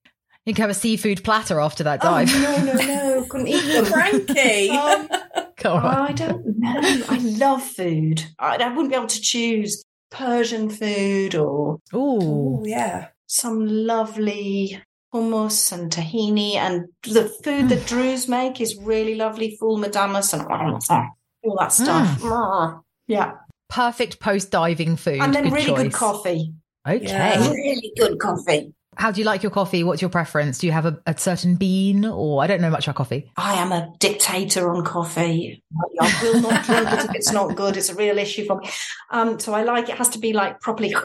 You 0.46 0.54
can 0.54 0.62
have 0.64 0.70
a 0.70 0.76
seafood 0.76 1.24
platter 1.24 1.60
after 1.60 1.84
that 1.86 2.00
Oh, 2.04 2.10
dive. 2.10 2.34
no, 2.42 2.64
no, 2.64 2.74
no. 2.74 3.26
Couldn't 3.30 3.48
eat 3.48 3.62
them. 3.74 3.86
Frankie. 3.86 4.70
Um, 4.70 5.10
Go 5.58 5.74
on. 5.74 5.86
I 5.86 6.12
don't 6.12 6.46
know. 6.60 7.04
I 7.10 7.18
love 7.18 7.64
food. 7.64 8.24
I, 8.38 8.58
I 8.58 8.68
wouldn't 8.70 8.90
be 8.90 8.96
able 8.96 9.08
to 9.08 9.22
choose 9.22 9.84
Persian 10.12 10.70
food 10.70 11.34
or 11.36 11.80
Ooh, 11.94 12.00
oh, 12.22 12.64
yeah. 12.66 13.08
some 13.26 13.66
lovely 13.66 14.80
hummus 15.14 15.72
and 15.72 15.92
tahini. 15.92 16.56
And 16.56 16.86
the 17.04 17.28
food 17.44 17.70
that 17.70 17.88
Druze 17.88 18.28
make 18.28 18.62
is 18.62 18.78
really 18.78 19.16
lovely, 19.16 19.58
ful 19.60 19.80
medames 19.80 20.34
and 20.34 20.46
all 20.46 21.58
that 21.60 21.72
stuff. 21.72 22.22
Mm. 22.22 22.82
Yeah. 23.08 23.34
perfect 23.70 24.20
post 24.20 24.52
diving 24.52 24.96
food. 24.96 25.22
And 25.22 25.34
then 25.34 25.46
good 25.46 25.54
really 25.54 25.66
choice. 25.66 25.84
good 25.84 25.94
coffee. 25.94 26.54
Okay. 26.88 27.06
Yeah. 27.08 27.50
Really 27.50 27.92
good 27.98 28.20
coffee. 28.20 28.74
How 28.98 29.12
do 29.12 29.20
you 29.22 29.26
like 29.26 29.44
your 29.44 29.52
coffee? 29.52 29.84
What's 29.84 30.02
your 30.02 30.10
preference? 30.10 30.60
Do 30.60 30.68
you 30.68 30.74
have 30.74 30.86
a, 30.86 31.00
a 31.06 31.18
certain 31.18 31.56
bean, 31.56 32.06
or 32.06 32.44
I 32.44 32.48
don't 32.48 32.62
know 32.62 32.70
much 32.70 32.88
about 32.88 32.96
coffee? 32.96 33.32
I 33.38 33.56
am 33.56 33.72
a 33.72 33.94
dictator 34.00 34.74
on 34.74 34.84
coffee. 34.84 35.64
I 36.00 36.20
will 36.24 36.42
not 36.42 36.64
drink 36.66 36.92
it 36.92 37.06
if 37.06 37.16
it's 37.16 37.32
not 37.32 37.56
good. 37.56 37.78
It's 37.78 37.90
a 37.90 37.96
real 37.96 38.18
issue 38.18 38.46
for 38.46 38.58
me. 38.58 38.70
Um, 39.12 39.40
so 39.40 39.54
I 39.54 39.64
like 39.64 39.90
it 39.90 39.98
has 39.98 40.10
to 40.10 40.20
be 40.20 40.34
like 40.34 40.60
properly. 40.62 40.96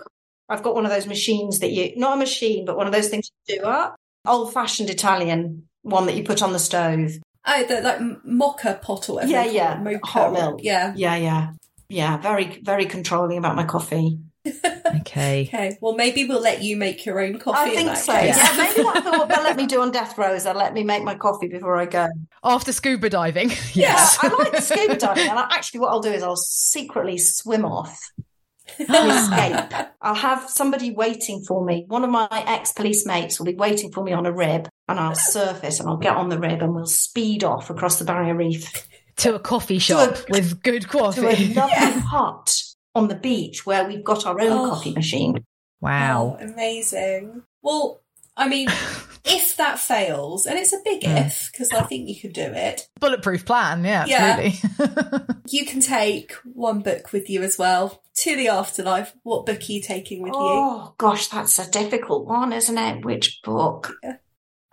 I've 0.49 0.62
got 0.62 0.74
one 0.74 0.84
of 0.84 0.91
those 0.91 1.07
machines 1.07 1.61
that 1.61 1.70
you, 1.70 1.93
not 1.97 2.14
a 2.14 2.16
machine, 2.16 2.64
but 2.64 2.76
one 2.76 2.86
of 2.86 2.93
those 2.93 3.09
things 3.09 3.30
you 3.47 3.59
do 3.59 3.64
up. 3.64 3.97
Old 4.26 4.53
fashioned 4.53 4.91
Italian 4.91 5.68
one 5.82 6.07
that 6.07 6.16
you 6.16 6.24
put 6.24 6.43
on 6.43 6.53
the 6.53 6.59
stove. 6.59 7.12
Oh, 7.47 7.64
the 7.64 7.80
like 7.80 7.99
moka 8.24 8.80
pot 8.82 9.09
or 9.09 9.14
whatever. 9.14 9.32
Yeah, 9.32 9.45
yeah. 9.45 9.80
Mocha. 9.82 10.01
Hot 10.05 10.32
milk. 10.32 10.61
Yeah. 10.62 10.93
Yeah, 10.95 11.16
yeah. 11.16 11.53
Yeah, 11.88 12.18
very, 12.18 12.61
very 12.62 12.86
controlling 12.86 13.38
about 13.38 13.57
my 13.57 13.64
coffee. 13.64 14.18
Okay. 14.47 15.43
Okay. 15.49 15.76
Well, 15.80 15.95
maybe 15.95 16.24
we'll 16.24 16.41
let 16.41 16.62
you 16.62 16.76
make 16.76 17.05
your 17.05 17.20
own 17.20 17.38
coffee. 17.38 17.72
I 17.72 17.74
think 17.74 17.97
so. 17.97 18.12
case. 18.12 18.36
Yeah, 18.36 18.57
maybe 18.57 18.82
that's 18.82 19.05
what 19.18 19.28
they'll 19.28 19.43
let 19.43 19.57
me 19.57 19.66
do 19.66 19.80
on 19.82 19.91
death 19.91 20.16
rows. 20.16 20.45
They'll 20.45 20.55
let 20.55 20.72
me 20.74 20.82
make 20.84 21.03
my 21.03 21.14
coffee 21.14 21.49
before 21.49 21.76
I 21.76 21.86
go. 21.86 22.09
After 22.43 22.72
scuba 22.72 23.11
diving, 23.11 23.51
Yeah. 23.74 23.97
I 24.22 24.28
like 24.28 24.57
scuba 24.62 24.97
diving. 24.97 25.28
And 25.28 25.38
I, 25.38 25.43
actually, 25.53 25.80
what 25.80 25.91
I'll 25.91 26.01
do 26.01 26.11
is 26.11 26.22
I'll 26.22 26.36
secretly 26.36 27.18
swim 27.18 27.64
off 27.64 27.99
escape. 28.78 29.72
I'll 30.03 30.14
have 30.14 30.49
somebody 30.49 30.91
waiting 30.93 31.43
for 31.47 31.64
me. 31.64 31.84
One 31.88 32.05
of 32.05 32.11
my 32.11 32.28
ex 32.30 32.72
police 32.72 33.05
mates 33.07 33.38
will 33.38 33.47
be 33.47 33.55
waiting 33.55 33.93
for 33.93 34.03
me 34.03 34.12
on 34.12 34.26
a 34.26 34.32
rib, 34.32 34.68
and 34.88 34.99
I'll 34.99 35.14
surface 35.14 35.80
and 35.80 35.88
I'll 35.88 35.97
get 35.99 36.16
on 36.16 36.28
the 36.30 36.38
rib 36.38 36.62
and 36.62 36.74
we'll 36.74 36.86
speed 36.86 37.45
off 37.45 37.68
across 37.70 37.99
the 37.99 38.05
Barrier 38.05 38.34
Reef 38.34 38.86
to 39.16 39.34
a 39.34 39.38
coffee 39.38 39.78
shop 39.78 40.16
a- 40.16 40.32
with 40.32 40.62
good 40.62 40.88
coffee. 40.88 41.20
to 41.20 41.26
a 41.28 41.30
coffee. 41.32 41.55
lovely 41.55 42.01
hut 42.07 42.62
on 42.95 43.09
the 43.09 43.14
beach 43.14 43.64
where 43.66 43.84
we've 43.86 44.05
got 44.05 44.26
our 44.26 44.41
own 44.41 44.53
Oh. 44.53 44.70
coffee 44.70 44.93
machine. 44.93 45.45
Wow. 45.80 46.36
Oh, 46.41 46.45
amazing. 46.45 47.43
Well, 47.62 48.03
I 48.36 48.49
mean, 48.49 48.68
if 49.24 49.57
that 49.57 49.78
fails, 49.78 50.47
and 50.47 50.59
it's 50.59 50.72
a 50.72 50.78
big 50.84 51.03
Mm. 51.03 51.26
if, 51.26 51.49
because 51.53 51.70
I 51.72 51.82
think 51.82 52.09
you 52.09 52.20
could 52.20 52.32
do 52.32 52.43
it, 52.43 52.88
Bulletproof 53.01 53.45
plan. 53.47 53.84
Yeah, 53.84 54.05
Yeah. 54.07 54.38
absolutely. 54.41 55.34
you 55.49 55.64
can 55.66 55.80
take 55.80 56.32
one 56.55 56.80
book 56.80 57.12
with 57.12 57.30
you 57.30 57.43
as 57.43 57.57
well 57.59 58.03
to 58.16 58.36
the 58.36 58.49
afterlife. 58.49 59.14
What 59.22 59.47
book 59.47 59.61
are 59.61 59.72
you 59.72 59.80
taking 59.80 60.22
with 60.22 60.32
you? 60.32 60.38
Oh 60.38 60.95
gosh, 60.99 61.28
that's 61.28 61.59
a 61.59 61.70
difficult 61.70 62.26
one, 62.26 62.53
isn't 62.53 62.76
it? 62.78 63.05
Which 63.05 63.41
book? 63.43 63.95
Yeah. 64.03 64.16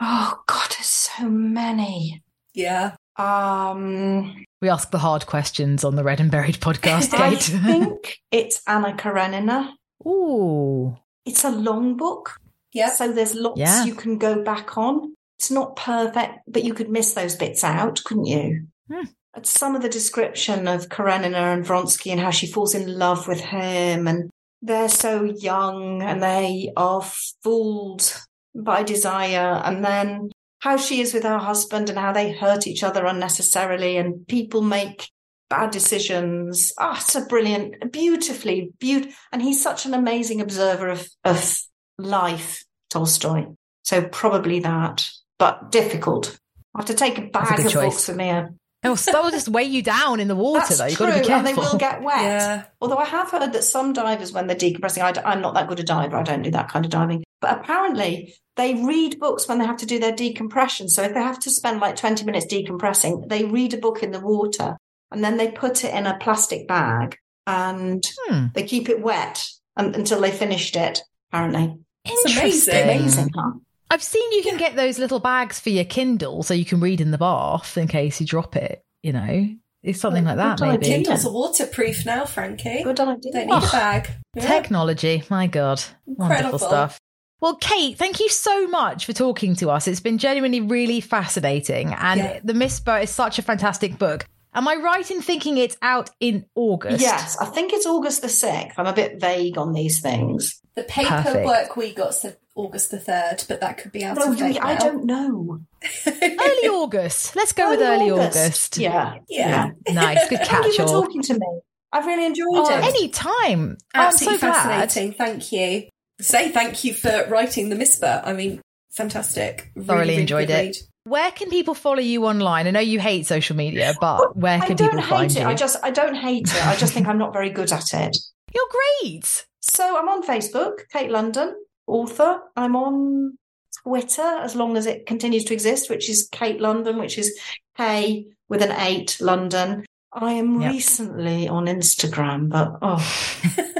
Oh 0.02 0.42
God, 0.48 0.70
there's 0.72 0.86
so 0.86 1.30
many. 1.30 2.24
Yeah. 2.54 2.96
Um, 3.18 4.44
we 4.62 4.70
ask 4.70 4.92
the 4.92 5.00
hard 5.00 5.26
questions 5.26 5.84
on 5.84 5.96
the 5.96 6.04
Read 6.04 6.20
and 6.20 6.32
Buried 6.32 6.60
podcast, 6.60 7.14
I 7.20 7.36
think 7.36 8.20
it's 8.32 8.62
Anna 8.68 8.94
Karenina. 8.96 9.74
Ooh. 10.06 10.96
It's 11.26 11.44
a 11.44 11.50
long 11.52 11.98
book, 11.98 12.38
Yeah. 12.74 12.90
so 12.90 13.12
there's 13.12 13.36
lots 13.36 13.60
Yeah. 13.60 13.86
you 13.86 13.96
can 13.96 14.18
go 14.18 14.44
back 14.44 14.78
on. 14.78 15.14
It's 15.40 15.52
not 15.52 15.76
perfect, 15.76 16.40
but 16.48 16.64
you 16.64 16.74
could 16.74 16.90
miss 16.90 17.14
those 17.14 17.36
bits 17.36 17.64
out, 17.64 18.02
couldn't 18.04 18.26
you? 18.26 18.68
Hmm. 18.92 19.06
Some 19.44 19.76
of 19.76 19.84
the 19.84 19.90
description 19.90 20.68
of 20.68 20.90
Karenina 20.90 21.38
and 21.54 21.64
Vronsky 21.66 22.12
and 22.12 22.20
how 22.20 22.32
she 22.32 22.48
falls 22.48 22.74
in 22.74 22.98
love 22.98 23.28
with 23.28 23.40
him, 23.42 24.08
and 24.08 24.32
they're 24.64 24.90
so 24.90 25.26
young 25.26 26.02
and 26.02 26.24
they 26.24 26.72
are 26.76 27.04
fooled 27.44 28.20
by 28.56 28.82
desire, 28.82 29.62
and 29.64 29.86
then 29.86 30.32
how 30.60 30.78
she 30.78 31.02
is 31.02 31.14
with 31.14 31.24
her 31.24 31.38
husband 31.38 31.90
and 31.90 31.98
how 31.98 32.12
they 32.14 32.32
hurt 32.32 32.68
each 32.68 32.84
other 32.84 33.06
unnecessarily, 33.06 33.98
and 33.98 34.28
people 34.28 34.62
make 34.62 35.10
bad 35.50 35.72
decisions. 35.72 36.74
Ah, 36.78 36.98
it's 37.00 37.16
a 37.16 37.26
brilliant, 37.26 37.92
beautifully, 37.92 38.72
beautiful, 38.80 39.14
and 39.32 39.42
he's 39.42 39.62
such 39.62 39.86
an 39.86 39.94
amazing 39.94 40.42
observer 40.42 40.90
of 40.90 41.08
of 41.24 41.60
life, 41.98 42.66
Tolstoy. 42.90 43.46
So 43.84 44.02
probably 44.02 44.60
that, 44.62 45.08
but 45.40 45.72
difficult. 45.72 46.38
I 46.76 46.80
have 46.80 46.88
to 46.88 46.94
take 46.94 47.18
a 47.18 47.30
That's 47.34 47.52
a 47.52 47.54
bag 47.56 47.66
of 47.66 47.72
choice. 47.72 47.94
books 47.94 48.08
with 48.08 48.18
me. 48.18 48.30
A 48.30 48.50
They'll 48.88 48.96
still 48.96 49.30
just 49.32 49.50
weigh 49.50 49.64
you 49.66 49.82
down 49.82 50.20
in 50.20 50.28
the 50.28 50.36
water, 50.36 50.60
That's 50.60 50.78
though. 50.78 50.86
You've 50.86 50.98
true, 50.98 51.06
got 51.08 51.14
to 51.16 51.20
be 51.22 51.28
careful. 51.28 51.48
and 51.50 51.58
they 51.58 51.62
will 51.62 51.78
get 51.78 52.02
wet. 52.02 52.22
Yeah. 52.22 52.64
Although 52.82 52.98
I 52.98 53.06
have 53.06 53.30
heard 53.32 53.54
that 53.54 53.64
some 53.64 53.94
divers, 53.94 54.32
when 54.32 54.48
they're 54.48 54.56
decompressing, 54.56 55.02
I, 55.24 55.34
am 55.34 55.42
not 55.42 55.54
that 55.56 55.68
good 55.68 55.80
a 55.80 55.84
diver. 55.84 56.16
I 56.18 56.24
don't 56.24 56.42
do 56.42 56.52
that 56.52 56.70
kind 56.70 56.86
of 56.86 56.92
diving. 56.92 57.24
But 57.42 57.60
apparently, 57.60 58.34
they 58.56 58.74
read 58.76 59.20
books 59.20 59.48
when 59.48 59.60
they 59.60 59.66
have 59.66 59.78
to 59.78 59.86
do 59.86 60.00
their 60.00 60.12
decompression. 60.16 60.90
So 60.90 61.04
if 61.04 61.14
they 61.14 61.20
have 61.22 61.40
to 61.40 61.50
spend 61.52 61.80
like 61.80 61.96
20 61.96 62.26
minutes 62.26 62.46
decompressing, 62.52 63.30
they 63.30 63.44
read 63.46 63.74
a 63.74 63.78
book 63.78 64.02
in 64.04 64.12
the 64.12 64.20
water 64.20 64.76
and 65.12 65.24
then 65.24 65.38
they 65.38 65.52
put 65.52 65.84
it 65.86 65.94
in 65.94 66.08
a 66.08 66.18
plastic 66.18 66.68
bag 66.68 67.18
and 67.46 68.04
Hmm. 68.28 68.48
they 68.56 68.64
keep 68.64 68.90
it 68.90 69.02
wet 69.02 69.46
un- 69.76 69.94
until 69.96 70.20
they 70.22 70.32
finished 70.32 70.76
it. 70.76 71.02
Apparently, 71.32 71.76
It's 72.06 72.36
amazing. 72.38 72.84
amazing, 72.84 73.30
huh? 73.36 73.52
I've 73.90 74.04
seen 74.04 74.32
you 74.34 74.44
can 74.44 74.58
get 74.58 74.76
those 74.76 75.00
little 75.00 75.20
bags 75.20 75.60
for 75.60 75.70
your 75.70 75.86
Kindle 75.86 76.44
so 76.44 76.54
you 76.54 76.66
can 76.66 76.80
read 76.80 77.00
in 77.02 77.12
the 77.12 77.18
bath 77.18 77.78
in 77.78 77.88
case 77.88 78.20
you 78.20 78.28
drop 78.28 78.56
it, 78.56 78.84
you 79.02 79.14
know? 79.14 79.48
It's 79.84 80.00
something 80.02 80.26
like 80.26 80.36
that, 80.38 80.58
Good 80.60 80.66
maybe. 80.68 80.78
idea. 80.86 80.96
Kindles 80.96 81.26
are 81.26 81.32
waterproof 81.32 82.06
now, 82.06 82.26
Frankie. 82.26 82.84
Good 82.84 83.00
idea. 83.00 83.32
Don't 83.32 83.48
need 83.48 83.54
a 83.54 83.56
Oh, 83.56 83.70
bag. 83.72 84.10
Yeah. 84.36 84.46
Technology, 84.48 85.24
my 85.30 85.48
God. 85.48 85.82
Incredible. 86.08 86.36
Wonderful 86.36 86.60
stuff. 86.60 87.00
Well, 87.40 87.56
Kate, 87.56 87.98
thank 87.98 88.20
you 88.20 88.28
so 88.30 88.68
much 88.68 89.06
for 89.06 89.14
talking 89.14 89.56
to 89.58 89.70
us. 89.70 89.88
It's 89.88 90.00
been 90.00 90.18
genuinely 90.18 90.60
really 90.60 91.00
fascinating. 91.00 91.94
And 91.94 92.20
Yeah. 92.20 92.40
The 92.44 92.54
Misper 92.56 92.98
is 93.04 93.12
such 93.12 93.38
a 93.40 93.44
fantastic 93.44 93.98
book. 93.98 94.26
Am 94.54 94.68
I 94.68 94.76
right 94.76 95.10
in 95.12 95.22
thinking 95.22 95.58
it's 95.60 95.78
out 95.84 96.10
in 96.20 96.46
August? 96.56 97.00
Yes, 97.00 97.38
I 97.40 97.46
think 97.46 97.74
it's 97.74 97.86
August 97.86 98.24
the 98.24 98.28
6th. 98.28 98.74
I'm 98.78 98.88
a 98.88 98.94
bit 98.94 99.22
vague 99.22 99.58
on 99.58 99.72
these 99.74 100.00
things. 100.02 100.60
The 100.76 100.84
paperwork 100.84 101.24
Perfect. 101.46 101.78
we 101.78 101.94
got 101.94 102.16
said 102.16 102.38
August 102.58 102.92
the 102.92 102.98
3rd, 102.98 103.48
but 103.48 103.62
that 103.62 103.78
could 103.78 103.92
be 103.92 104.04
out 104.04 104.18
No, 104.18 104.32
of 104.32 104.38
date 104.38 104.58
I 104.62 104.76
don't 104.76 105.06
know. 105.06 105.60
Early 106.08 106.68
August. 106.70 107.36
Let's 107.36 107.54
go 107.54 107.70
with 107.70 107.80
early 107.82 108.10
August. 108.12 108.78
Yeah. 108.78 109.20
Yeah. 109.30 109.72
Nice. 109.90 110.28
Good 110.30 110.40
Thank 110.46 110.66
you 110.66 110.74
for 110.74 110.86
talking 110.86 111.22
to 111.24 111.34
me. 111.36 111.60
I've 111.94 112.06
really 112.06 112.26
enjoyed 112.26 112.48
Oh, 112.50 112.78
it. 112.78 112.84
Any 112.84 113.10
time. 113.10 113.78
I'm 113.94 114.08
Absolutely 114.10 114.40
so 114.40 114.48
glad. 114.48 114.64
fascinating. 114.82 115.14
Thank 115.14 115.52
you. 115.52 115.84
Say 116.20 116.50
thank 116.50 116.84
you 116.84 116.94
for 116.94 117.26
writing 117.30 117.70
the 117.70 117.76
Misper. 117.76 118.22
I 118.26 118.34
mean, 118.34 118.60
fantastic. 118.92 119.72
Really, 119.76 119.88
Thoroughly 119.88 120.08
really 120.10 120.22
enjoyed 120.22 120.48
good 120.48 120.54
it. 120.54 120.62
read. 120.66 120.76
Where 121.04 121.32
can 121.32 121.50
people 121.50 121.74
follow 121.74 122.00
you 122.00 122.26
online? 122.26 122.68
I 122.68 122.72
know 122.72 122.80
you 122.82 123.00
hate 123.00 123.26
social 123.28 123.56
media, 123.56 123.94
but 124.02 124.36
where 124.36 124.60
I 124.62 124.66
can 124.66 124.76
don't 124.76 124.90
people 124.90 125.02
hate 125.04 125.10
find 125.10 125.32
it. 125.32 125.40
you? 125.40 125.46
I 125.46 125.54
just 125.54 125.78
I 125.84 125.92
don't 125.92 126.16
hate 126.16 126.50
it. 126.50 126.66
I 126.68 126.76
just 126.76 126.94
think 126.94 127.08
I'm 127.08 127.18
not 127.18 127.32
very 127.32 127.50
good 127.50 127.72
at 127.72 127.94
it. 127.94 128.18
You're 128.54 128.66
great. 129.04 129.46
So 129.62 129.98
I'm 129.98 130.10
on 130.10 130.24
Facebook, 130.24 130.80
Kate 130.92 131.10
London, 131.12 131.56
author. 131.88 132.40
I'm 132.56 132.76
on 132.76 133.38
Twitter 133.84 134.22
as 134.22 134.56
long 134.56 134.78
as 134.78 134.86
it 134.86 135.06
continues 135.06 135.46
to 135.46 135.54
exist, 135.54 135.90
which 135.90 136.10
is 136.10 136.28
Kate 136.32 136.60
London, 136.62 136.98
which 137.00 137.18
is 137.18 137.38
K 137.78 138.28
with 138.50 138.62
an 138.62 138.72
eight 138.74 139.18
London. 139.22 139.86
I 140.14 140.34
am 140.34 140.62
Yep. 140.62 140.72
recently 140.72 141.48
on 141.48 141.66
Instagram, 141.66 142.50
but 142.50 142.78
oh, 142.82 142.98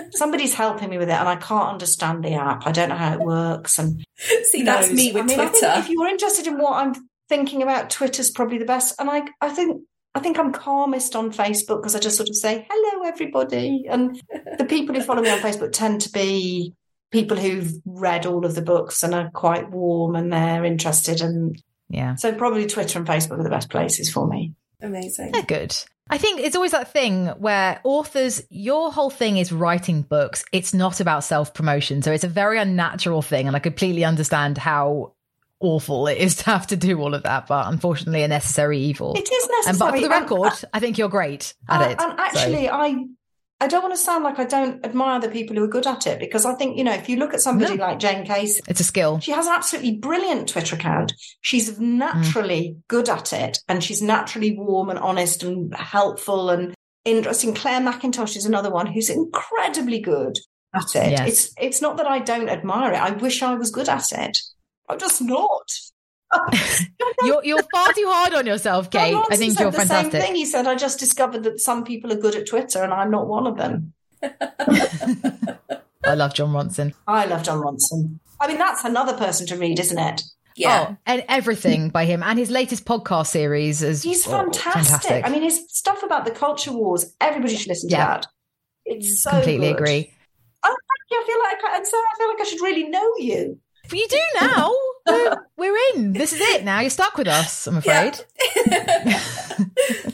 somebody's 0.12 0.54
helping 0.54 0.90
me 0.90 0.98
with 0.98 1.10
it, 1.10 1.14
and 1.20 1.28
I 1.28 1.36
can't 1.38 1.70
understand 1.70 2.24
the 2.24 2.34
app. 2.34 2.68
I 2.68 2.72
don't 2.72 2.90
know 2.90 2.96
how 2.96 3.14
it 3.14 3.20
works, 3.22 3.80
and 3.80 4.06
See, 4.44 4.64
that's 4.64 4.88
knows. 4.90 4.96
me 4.96 5.12
with 5.14 5.24
I 5.24 5.26
mean, 5.26 5.40
I 5.40 5.46
think 5.48 5.60
Twitter. 5.60 5.74
if 5.80 5.90
you're 5.90 6.08
interested 6.08 6.46
in 6.48 6.58
what 6.58 6.74
I'm 6.74 6.94
thinking 7.30 7.64
about, 7.64 7.90
Twitter's 7.90 8.30
probably 8.30 8.58
the 8.58 8.66
best. 8.66 8.96
And 9.00 9.10
I, 9.10 9.24
I 9.42 9.50
think, 9.50 9.82
I 10.16 10.20
think 10.20 10.38
I'm 10.38 10.52
calmest 10.52 11.16
on 11.16 11.32
Facebook 11.32 11.82
because 11.82 11.96
I 11.96 12.00
just 12.00 12.18
sort 12.18 12.30
of 12.30 12.36
say 12.36 12.68
hello, 12.70 13.04
everybody, 13.08 13.86
and 13.90 14.22
the 14.60 14.66
people 14.66 14.94
who 14.96 15.02
follow 15.02 15.22
me 15.24 15.30
on 15.32 15.40
Facebook 15.40 15.72
tend 15.72 16.02
to 16.02 16.12
be 16.12 16.74
people 17.12 17.38
who've 17.38 17.72
read 17.86 18.26
all 18.26 18.46
of 18.46 18.56
the 18.56 18.62
books 18.62 19.04
and 19.04 19.14
are 19.16 19.30
quite 19.32 19.70
warm 19.72 20.16
and 20.16 20.32
they're 20.32 20.66
interested, 20.66 21.22
and 21.22 21.62
Yeah. 21.90 22.16
so 22.16 22.34
probably 22.34 22.66
Twitter 22.68 23.00
and 23.00 23.08
Facebook 23.08 23.40
are 23.40 23.44
the 23.44 23.50
best 23.50 23.70
places 23.70 24.10
for 24.12 24.28
me. 24.28 24.54
Amazing. 24.82 25.32
They're 25.32 25.42
good. 25.44 25.76
I 26.10 26.18
think 26.18 26.40
it's 26.40 26.56
always 26.56 26.72
that 26.72 26.94
thing 26.94 27.28
where 27.28 27.82
authors, 27.84 28.42
your 28.50 28.92
whole 28.94 29.10
thing 29.10 29.38
is 29.38 29.52
writing 29.52 30.04
books. 30.04 30.46
It's 30.54 30.74
not 30.74 31.02
about 31.02 31.24
self 31.26 31.54
promotion. 31.54 32.02
So 32.02 32.12
it's 32.14 32.24
a 32.24 32.30
very 32.30 32.60
unnatural 32.60 33.22
thing. 33.22 33.48
And 33.48 33.56
I 33.58 33.60
completely 33.60 34.06
understand 34.06 34.58
how 34.58 35.14
awful 35.60 36.08
it 36.08 36.18
is 36.20 36.36
to 36.44 36.46
have 36.46 36.68
to 36.68 36.78
do 36.78 37.02
all 37.02 37.14
of 37.14 37.24
that, 37.24 37.48
but 37.48 37.68
unfortunately, 37.68 38.24
a 38.24 38.28
necessary 38.30 38.80
evil. 38.80 39.16
It 39.16 39.30
is 39.30 39.50
necessary. 39.50 39.70
And 39.70 39.80
but 39.80 39.92
for 39.92 40.00
the 40.00 40.14
and- 40.16 40.22
record, 40.22 40.54
I 40.74 40.80
think 40.80 40.98
you're 40.98 41.10
great 41.10 41.54
at 41.68 41.82
and, 41.82 41.92
it. 41.92 42.00
and 42.02 42.12
So- 42.12 42.24
actually, 42.24 42.70
I 42.70 43.06
I 43.60 43.68
don't 43.68 43.82
want 43.82 43.96
to 43.96 44.00
sound 44.00 44.24
like 44.24 44.38
I 44.38 44.46
don't 44.46 44.86
admire 44.86 45.20
the 45.20 45.30
people 45.30 45.56
who 45.56 45.64
are 45.64 45.68
good 45.68 45.88
at 45.88 46.06
it 46.06 46.20
because 46.20 46.46
I 46.46 46.54
think 46.54 46.78
you 46.78 46.84
know 46.84 46.94
if 46.94 47.10
you 47.10 47.18
look 47.18 47.34
at 47.34 47.42
somebody 47.42 47.76
No. 47.76 47.86
like 47.86 48.00
Jane 48.00 48.26
Casey, 48.26 48.62
it's 48.68 48.80
a 48.80 48.84
skill. 48.84 49.20
She 49.20 49.32
has 49.32 49.48
an 49.48 49.54
absolutely 49.54 49.98
brilliant 49.98 50.50
Twitter 50.50 50.76
account. 50.76 51.14
She's 51.42 51.72
mm. 51.72 51.80
naturally 51.80 52.78
good 52.88 53.10
at 53.10 53.34
it 53.34 53.60
and 53.68 53.84
she's 53.84 54.02
naturally 54.02 54.56
warm 54.56 54.90
and 54.90 55.00
honest 55.00 55.44
and 55.44 55.74
helpful 55.76 56.52
and 56.52 56.76
interesting. 57.04 57.56
Clare 57.56 57.82
Mackintosh 57.82 58.36
is 58.36 58.46
another 58.46 58.70
one 58.70 58.86
who's 58.86 59.10
incredibly 59.10 60.00
good 60.00 60.38
at 60.76 60.96
it. 60.96 61.12
Yes. 61.12 61.28
It's 61.28 61.54
it's 61.60 61.82
not 61.82 61.98
that 61.98 62.08
I 62.08 62.20
don't 62.20 62.50
admire 62.50 62.94
it. 62.94 63.02
I 63.02 63.12
wish 63.12 63.42
I 63.42 63.56
was 63.56 63.72
good 63.72 63.90
at 63.90 64.12
it. 64.12 64.38
I'm 64.88 65.00
just 65.00 65.22
not. 65.22 65.68
You're 67.24 67.44
you're 67.44 67.64
far 67.74 67.94
too 67.94 68.06
hard 68.08 68.34
on 68.34 68.46
yourself, 68.46 68.90
John 68.90 69.02
Kate. 69.02 69.16
I 69.32 69.36
think 69.38 69.54
said 69.54 69.62
you're 69.62 69.72
the 69.72 69.78
fantastic. 69.78 70.12
Same 70.12 70.22
thing. 70.22 70.36
He 70.36 70.46
said, 70.46 70.68
I 70.68 70.76
just 70.76 71.00
discovered 71.00 71.44
that 71.44 71.60
some 71.60 71.84
people 71.84 72.12
are 72.12 72.18
good 72.18 72.36
at 72.36 72.48
Twitter 72.48 72.84
and 72.84 72.94
I'm 72.94 73.12
not 73.12 73.28
one 73.28 73.48
of 73.48 73.58
them. 73.58 73.94
I 74.22 76.14
love 76.14 76.34
Jon 76.34 76.52
Ronson. 76.52 76.94
I 77.08 77.26
love 77.26 77.44
Jon 77.44 77.62
Ronson. 77.62 78.20
I 78.40 78.48
mean, 78.48 78.58
that's 78.58 78.84
another 78.84 79.14
person 79.18 79.48
to 79.48 79.58
read, 79.58 79.80
isn't 79.80 79.98
it? 79.98 80.24
Yeah. 80.56 80.88
Oh, 80.90 80.98
and 81.06 81.24
everything 81.30 81.90
by 81.90 82.06
him 82.06 82.24
and 82.24 82.38
his 82.38 82.50
latest 82.50 82.86
podcast 82.86 83.28
series 83.28 83.84
is 83.84 84.04
He's 84.04 84.28
oh, 84.28 84.32
fantastic. 84.32 85.26
I 85.26 85.30
mean, 85.30 85.44
his 85.44 85.66
stuff 85.70 86.04
about 86.04 86.26
the 86.26 86.32
culture 86.32 86.74
wars, 86.74 87.16
everybody 87.22 87.56
should 87.56 87.68
listen 87.68 87.90
to 87.90 87.96
that. 87.96 88.28
It's 88.86 89.22
so 89.22 89.32
completely 89.32 89.68
good. 89.68 89.76
agree. 89.76 90.14
Oh, 90.64 90.76
thank 90.76 91.12
you. 91.12 91.22
I 91.22 91.26
feel 91.26 91.40
like 91.40 91.74
I, 91.74 91.78
and 91.78 91.88
so 91.88 91.98
I 91.98 92.18
feel 92.18 92.28
like 92.30 92.42
I 92.42 92.44
should 92.44 92.62
really 92.62 92.90
know 92.90 93.14
you. 93.20 93.60
You 93.92 94.08
do 94.08 94.20
now. 94.42 94.74
We're, 95.08 95.38
we're 95.58 95.78
in. 95.96 96.14
This 96.14 96.34
is 96.34 96.42
it 96.42 96.64
now. 96.64 96.80
You're 96.82 96.90
stuck 96.90 97.18
with 97.18 97.28
us, 97.28 97.66
I'm 97.68 97.78
afraid. 97.78 98.20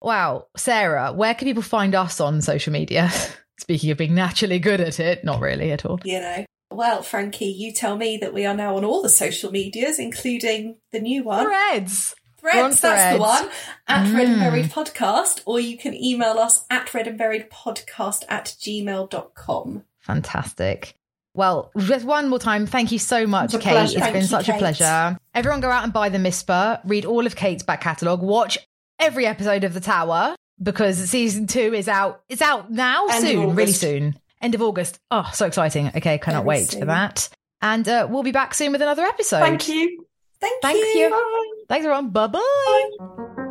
wow. 0.00 0.46
Sarah, 0.56 1.12
where 1.12 1.34
can 1.34 1.46
people 1.46 1.62
find 1.62 1.94
us 1.94 2.20
on 2.20 2.40
social 2.42 2.72
media? 2.72 3.10
Speaking 3.60 3.90
of 3.90 3.98
being 3.98 4.14
naturally 4.14 4.58
good 4.60 4.80
at 4.80 5.00
it, 5.00 5.24
not 5.24 5.40
really 5.40 5.72
at 5.72 5.84
all. 5.84 5.98
you 6.04 6.20
know. 6.20 6.44
Well, 6.70 7.02
Frankie, 7.02 7.46
you 7.46 7.72
tell 7.72 7.96
me 7.96 8.18
that 8.18 8.32
we 8.34 8.44
are 8.46 8.54
now 8.54 8.76
on 8.76 8.84
all 8.84 9.02
the 9.02 9.08
social 9.08 9.50
medias, 9.50 9.98
including 9.98 10.76
the 10.92 11.00
new 11.00 11.24
one. 11.24 11.44
Threads. 11.46 12.14
Threads, 12.36 12.80
that's 12.80 13.16
the 13.16 13.20
one. 13.20 13.48
At 13.88 14.14
Read 14.14 14.28
and 14.28 14.36
Mm. 14.36 14.40
Buried 14.40 14.66
Podcast, 14.66 15.42
or 15.44 15.58
you 15.58 15.76
can 15.76 15.94
email 15.94 16.38
us 16.38 16.64
at 16.70 16.92
read 16.94 17.08
and 17.08 17.18
buried 17.18 17.50
podcast 17.50 18.22
at 18.28 18.54
gmail.com. 18.60 19.82
Fantastic. 19.98 20.94
Well, 21.38 21.70
just 21.78 22.04
one 22.04 22.28
more 22.28 22.40
time, 22.40 22.66
thank 22.66 22.90
you 22.90 22.98
so 22.98 23.24
much, 23.24 23.52
Kate. 23.52 23.60
pleasure. 23.62 23.98
It's 23.98 24.00
Thank 24.00 24.12
been 24.12 24.22
you, 24.22 24.28
such 24.28 24.48
a 24.48 24.54
pleasure. 24.54 25.16
Everyone 25.36 25.60
go 25.60 25.70
out 25.70 25.84
and 25.84 25.92
buy 25.92 26.08
The 26.08 26.18
Misper, 26.18 26.80
read 26.84 27.04
all 27.04 27.26
of 27.26 27.36
Kate's 27.36 27.62
back 27.62 27.80
catalogue, 27.80 28.22
watch 28.22 28.58
every 28.98 29.24
episode 29.24 29.62
of 29.62 29.72
The 29.72 29.78
Tower 29.78 30.34
because 30.60 30.98
season 31.08 31.46
two 31.46 31.72
is 31.74 31.86
out. 31.86 32.22
It's 32.28 32.42
out 32.42 32.72
now, 32.72 33.06
End 33.06 33.24
soon, 33.24 33.54
really 33.54 33.70
soon. 33.70 34.18
End 34.42 34.56
of 34.56 34.62
August. 34.62 34.98
Oh, 35.12 35.30
so 35.32 35.46
exciting. 35.46 35.86
Okay, 35.94 36.18
cannot 36.18 36.40
Very 36.40 36.48
wait 36.48 36.70
soon. 36.70 36.80
for 36.80 36.86
that. 36.86 37.28
And 37.62 37.88
uh, 37.88 38.08
we'll 38.10 38.24
be 38.24 38.32
back 38.32 38.52
soon 38.52 38.72
with 38.72 38.82
another 38.82 39.04
episode. 39.04 39.38
Thank 39.38 39.68
you. 39.68 40.06
Thank, 40.40 40.60
Thank 40.60 40.78
you. 40.78 41.02
you. 41.02 41.10
Bye. 41.10 41.64
Thanks, 41.68 41.84
everyone. 41.86 42.10
Bye 42.10 42.26
bye. 42.26 43.44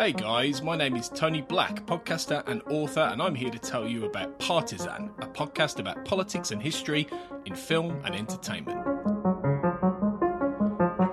Hey 0.00 0.12
guys, 0.12 0.62
my 0.62 0.76
name 0.76 0.96
is 0.96 1.10
Tony 1.10 1.42
Black, 1.42 1.84
podcaster 1.84 2.42
and 2.48 2.62
author, 2.70 3.02
and 3.12 3.20
I'm 3.20 3.34
here 3.34 3.50
to 3.50 3.58
tell 3.58 3.86
you 3.86 4.06
about 4.06 4.38
Partisan, 4.38 5.10
a 5.18 5.26
podcast 5.26 5.78
about 5.78 6.06
politics 6.06 6.52
and 6.52 6.62
history 6.62 7.06
in 7.44 7.54
film 7.54 8.00
and 8.06 8.14
entertainment. 8.14 8.80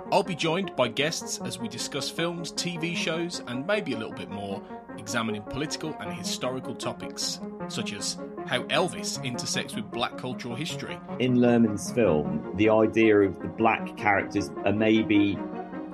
I'll 0.10 0.24
be 0.24 0.36
joined 0.36 0.74
by 0.78 0.88
guests 0.88 1.42
as 1.44 1.60
we 1.60 1.68
discuss 1.68 2.10
films, 2.10 2.54
TV 2.54 2.96
shows, 2.96 3.44
and 3.48 3.68
maybe 3.68 3.92
a 3.92 3.98
little 3.98 4.16
bit 4.16 4.30
more, 4.30 4.64
examining 4.98 5.42
political 5.42 5.94
and 6.00 6.14
historical 6.14 6.74
topics, 6.74 7.42
such 7.68 7.92
as 7.92 8.18
how 8.46 8.64
Elvis 8.68 9.22
intersects 9.22 9.76
with 9.76 9.92
black 9.92 10.18
cultural 10.18 10.56
history, 10.56 10.98
in 11.20 11.40
Luhrmann's 11.40 11.92
film, 11.92 12.54
the 12.56 12.70
idea 12.70 13.20
of 13.20 13.38
the 13.42 13.50
black 13.50 13.98
characters 13.98 14.50
are 14.64 14.72
maybe 14.72 15.38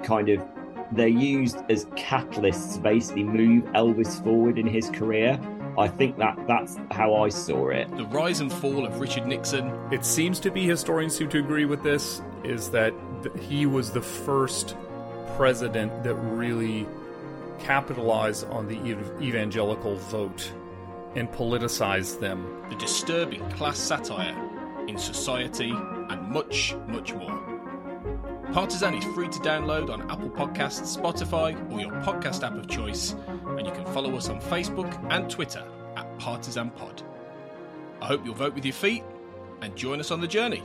kind 0.04 0.30
of 0.30 0.53
they're 0.96 1.08
used 1.08 1.58
as 1.70 1.86
catalysts 1.86 2.76
to 2.76 2.80
basically 2.82 3.24
move 3.24 3.64
Elvis 3.74 4.24
forward 4.24 4.58
in 4.58 4.68
his 4.68 4.90
career. 4.90 5.40
I 5.78 5.88
think 5.88 6.18
that 6.18 6.38
that's 6.48 6.78
how 6.92 7.16
I 7.16 7.30
saw 7.30 7.70
it. 7.70 7.90
the 7.98 8.06
rise 8.06 8.40
and 8.42 8.52
fall 8.54 8.86
of 8.86 9.00
Richard 9.00 9.26
Nixon, 9.26 9.72
It 9.92 10.06
seems 10.06 10.40
to 10.42 10.52
be 10.52 10.66
historians 10.68 11.16
seem 11.16 11.30
to 11.30 11.40
agree 11.40 11.66
with 11.66 11.82
this 11.82 12.22
is 12.44 12.70
that 12.72 12.94
he 13.42 13.66
was 13.66 13.92
the 13.92 14.02
first 14.02 14.76
president 15.36 16.04
that 16.04 16.14
really 16.14 16.86
capitalized 17.60 18.48
on 18.50 18.68
the 18.68 18.78
ev- 18.92 19.12
evangelical 19.22 19.96
vote 19.96 20.52
and 21.16 21.32
politicized 21.32 22.20
them. 22.20 22.46
the 22.70 22.76
disturbing 22.76 23.48
class 23.52 23.78
satire 23.78 24.36
in 24.88 24.98
society, 24.98 25.72
and 26.10 26.30
much, 26.30 26.76
much 26.88 27.14
more. 27.14 27.53
Partisan 28.54 28.94
is 28.94 29.04
free 29.16 29.28
to 29.30 29.40
download 29.40 29.90
on 29.90 30.12
Apple 30.12 30.30
Podcasts, 30.30 30.96
Spotify, 30.96 31.56
or 31.72 31.82
your 31.82 31.92
podcast 32.04 32.44
app 32.44 32.54
of 32.54 32.70
choice, 32.70 33.16
and 33.58 33.66
you 33.66 33.74
can 33.74 33.84
follow 33.88 34.16
us 34.16 34.30
on 34.30 34.40
Facebook 34.42 34.94
and 35.12 35.28
Twitter 35.28 35.64
at 35.96 36.20
Partisan 36.20 36.70
Pod. 36.70 37.02
I 38.00 38.06
hope 38.06 38.24
you'll 38.24 38.36
vote 38.36 38.54
with 38.54 38.64
your 38.64 38.76
feet 38.76 39.04
and 39.64 39.76
join 39.76 40.00
us 40.00 40.12
on 40.12 40.22
the 40.22 40.28
journey. 40.28 40.62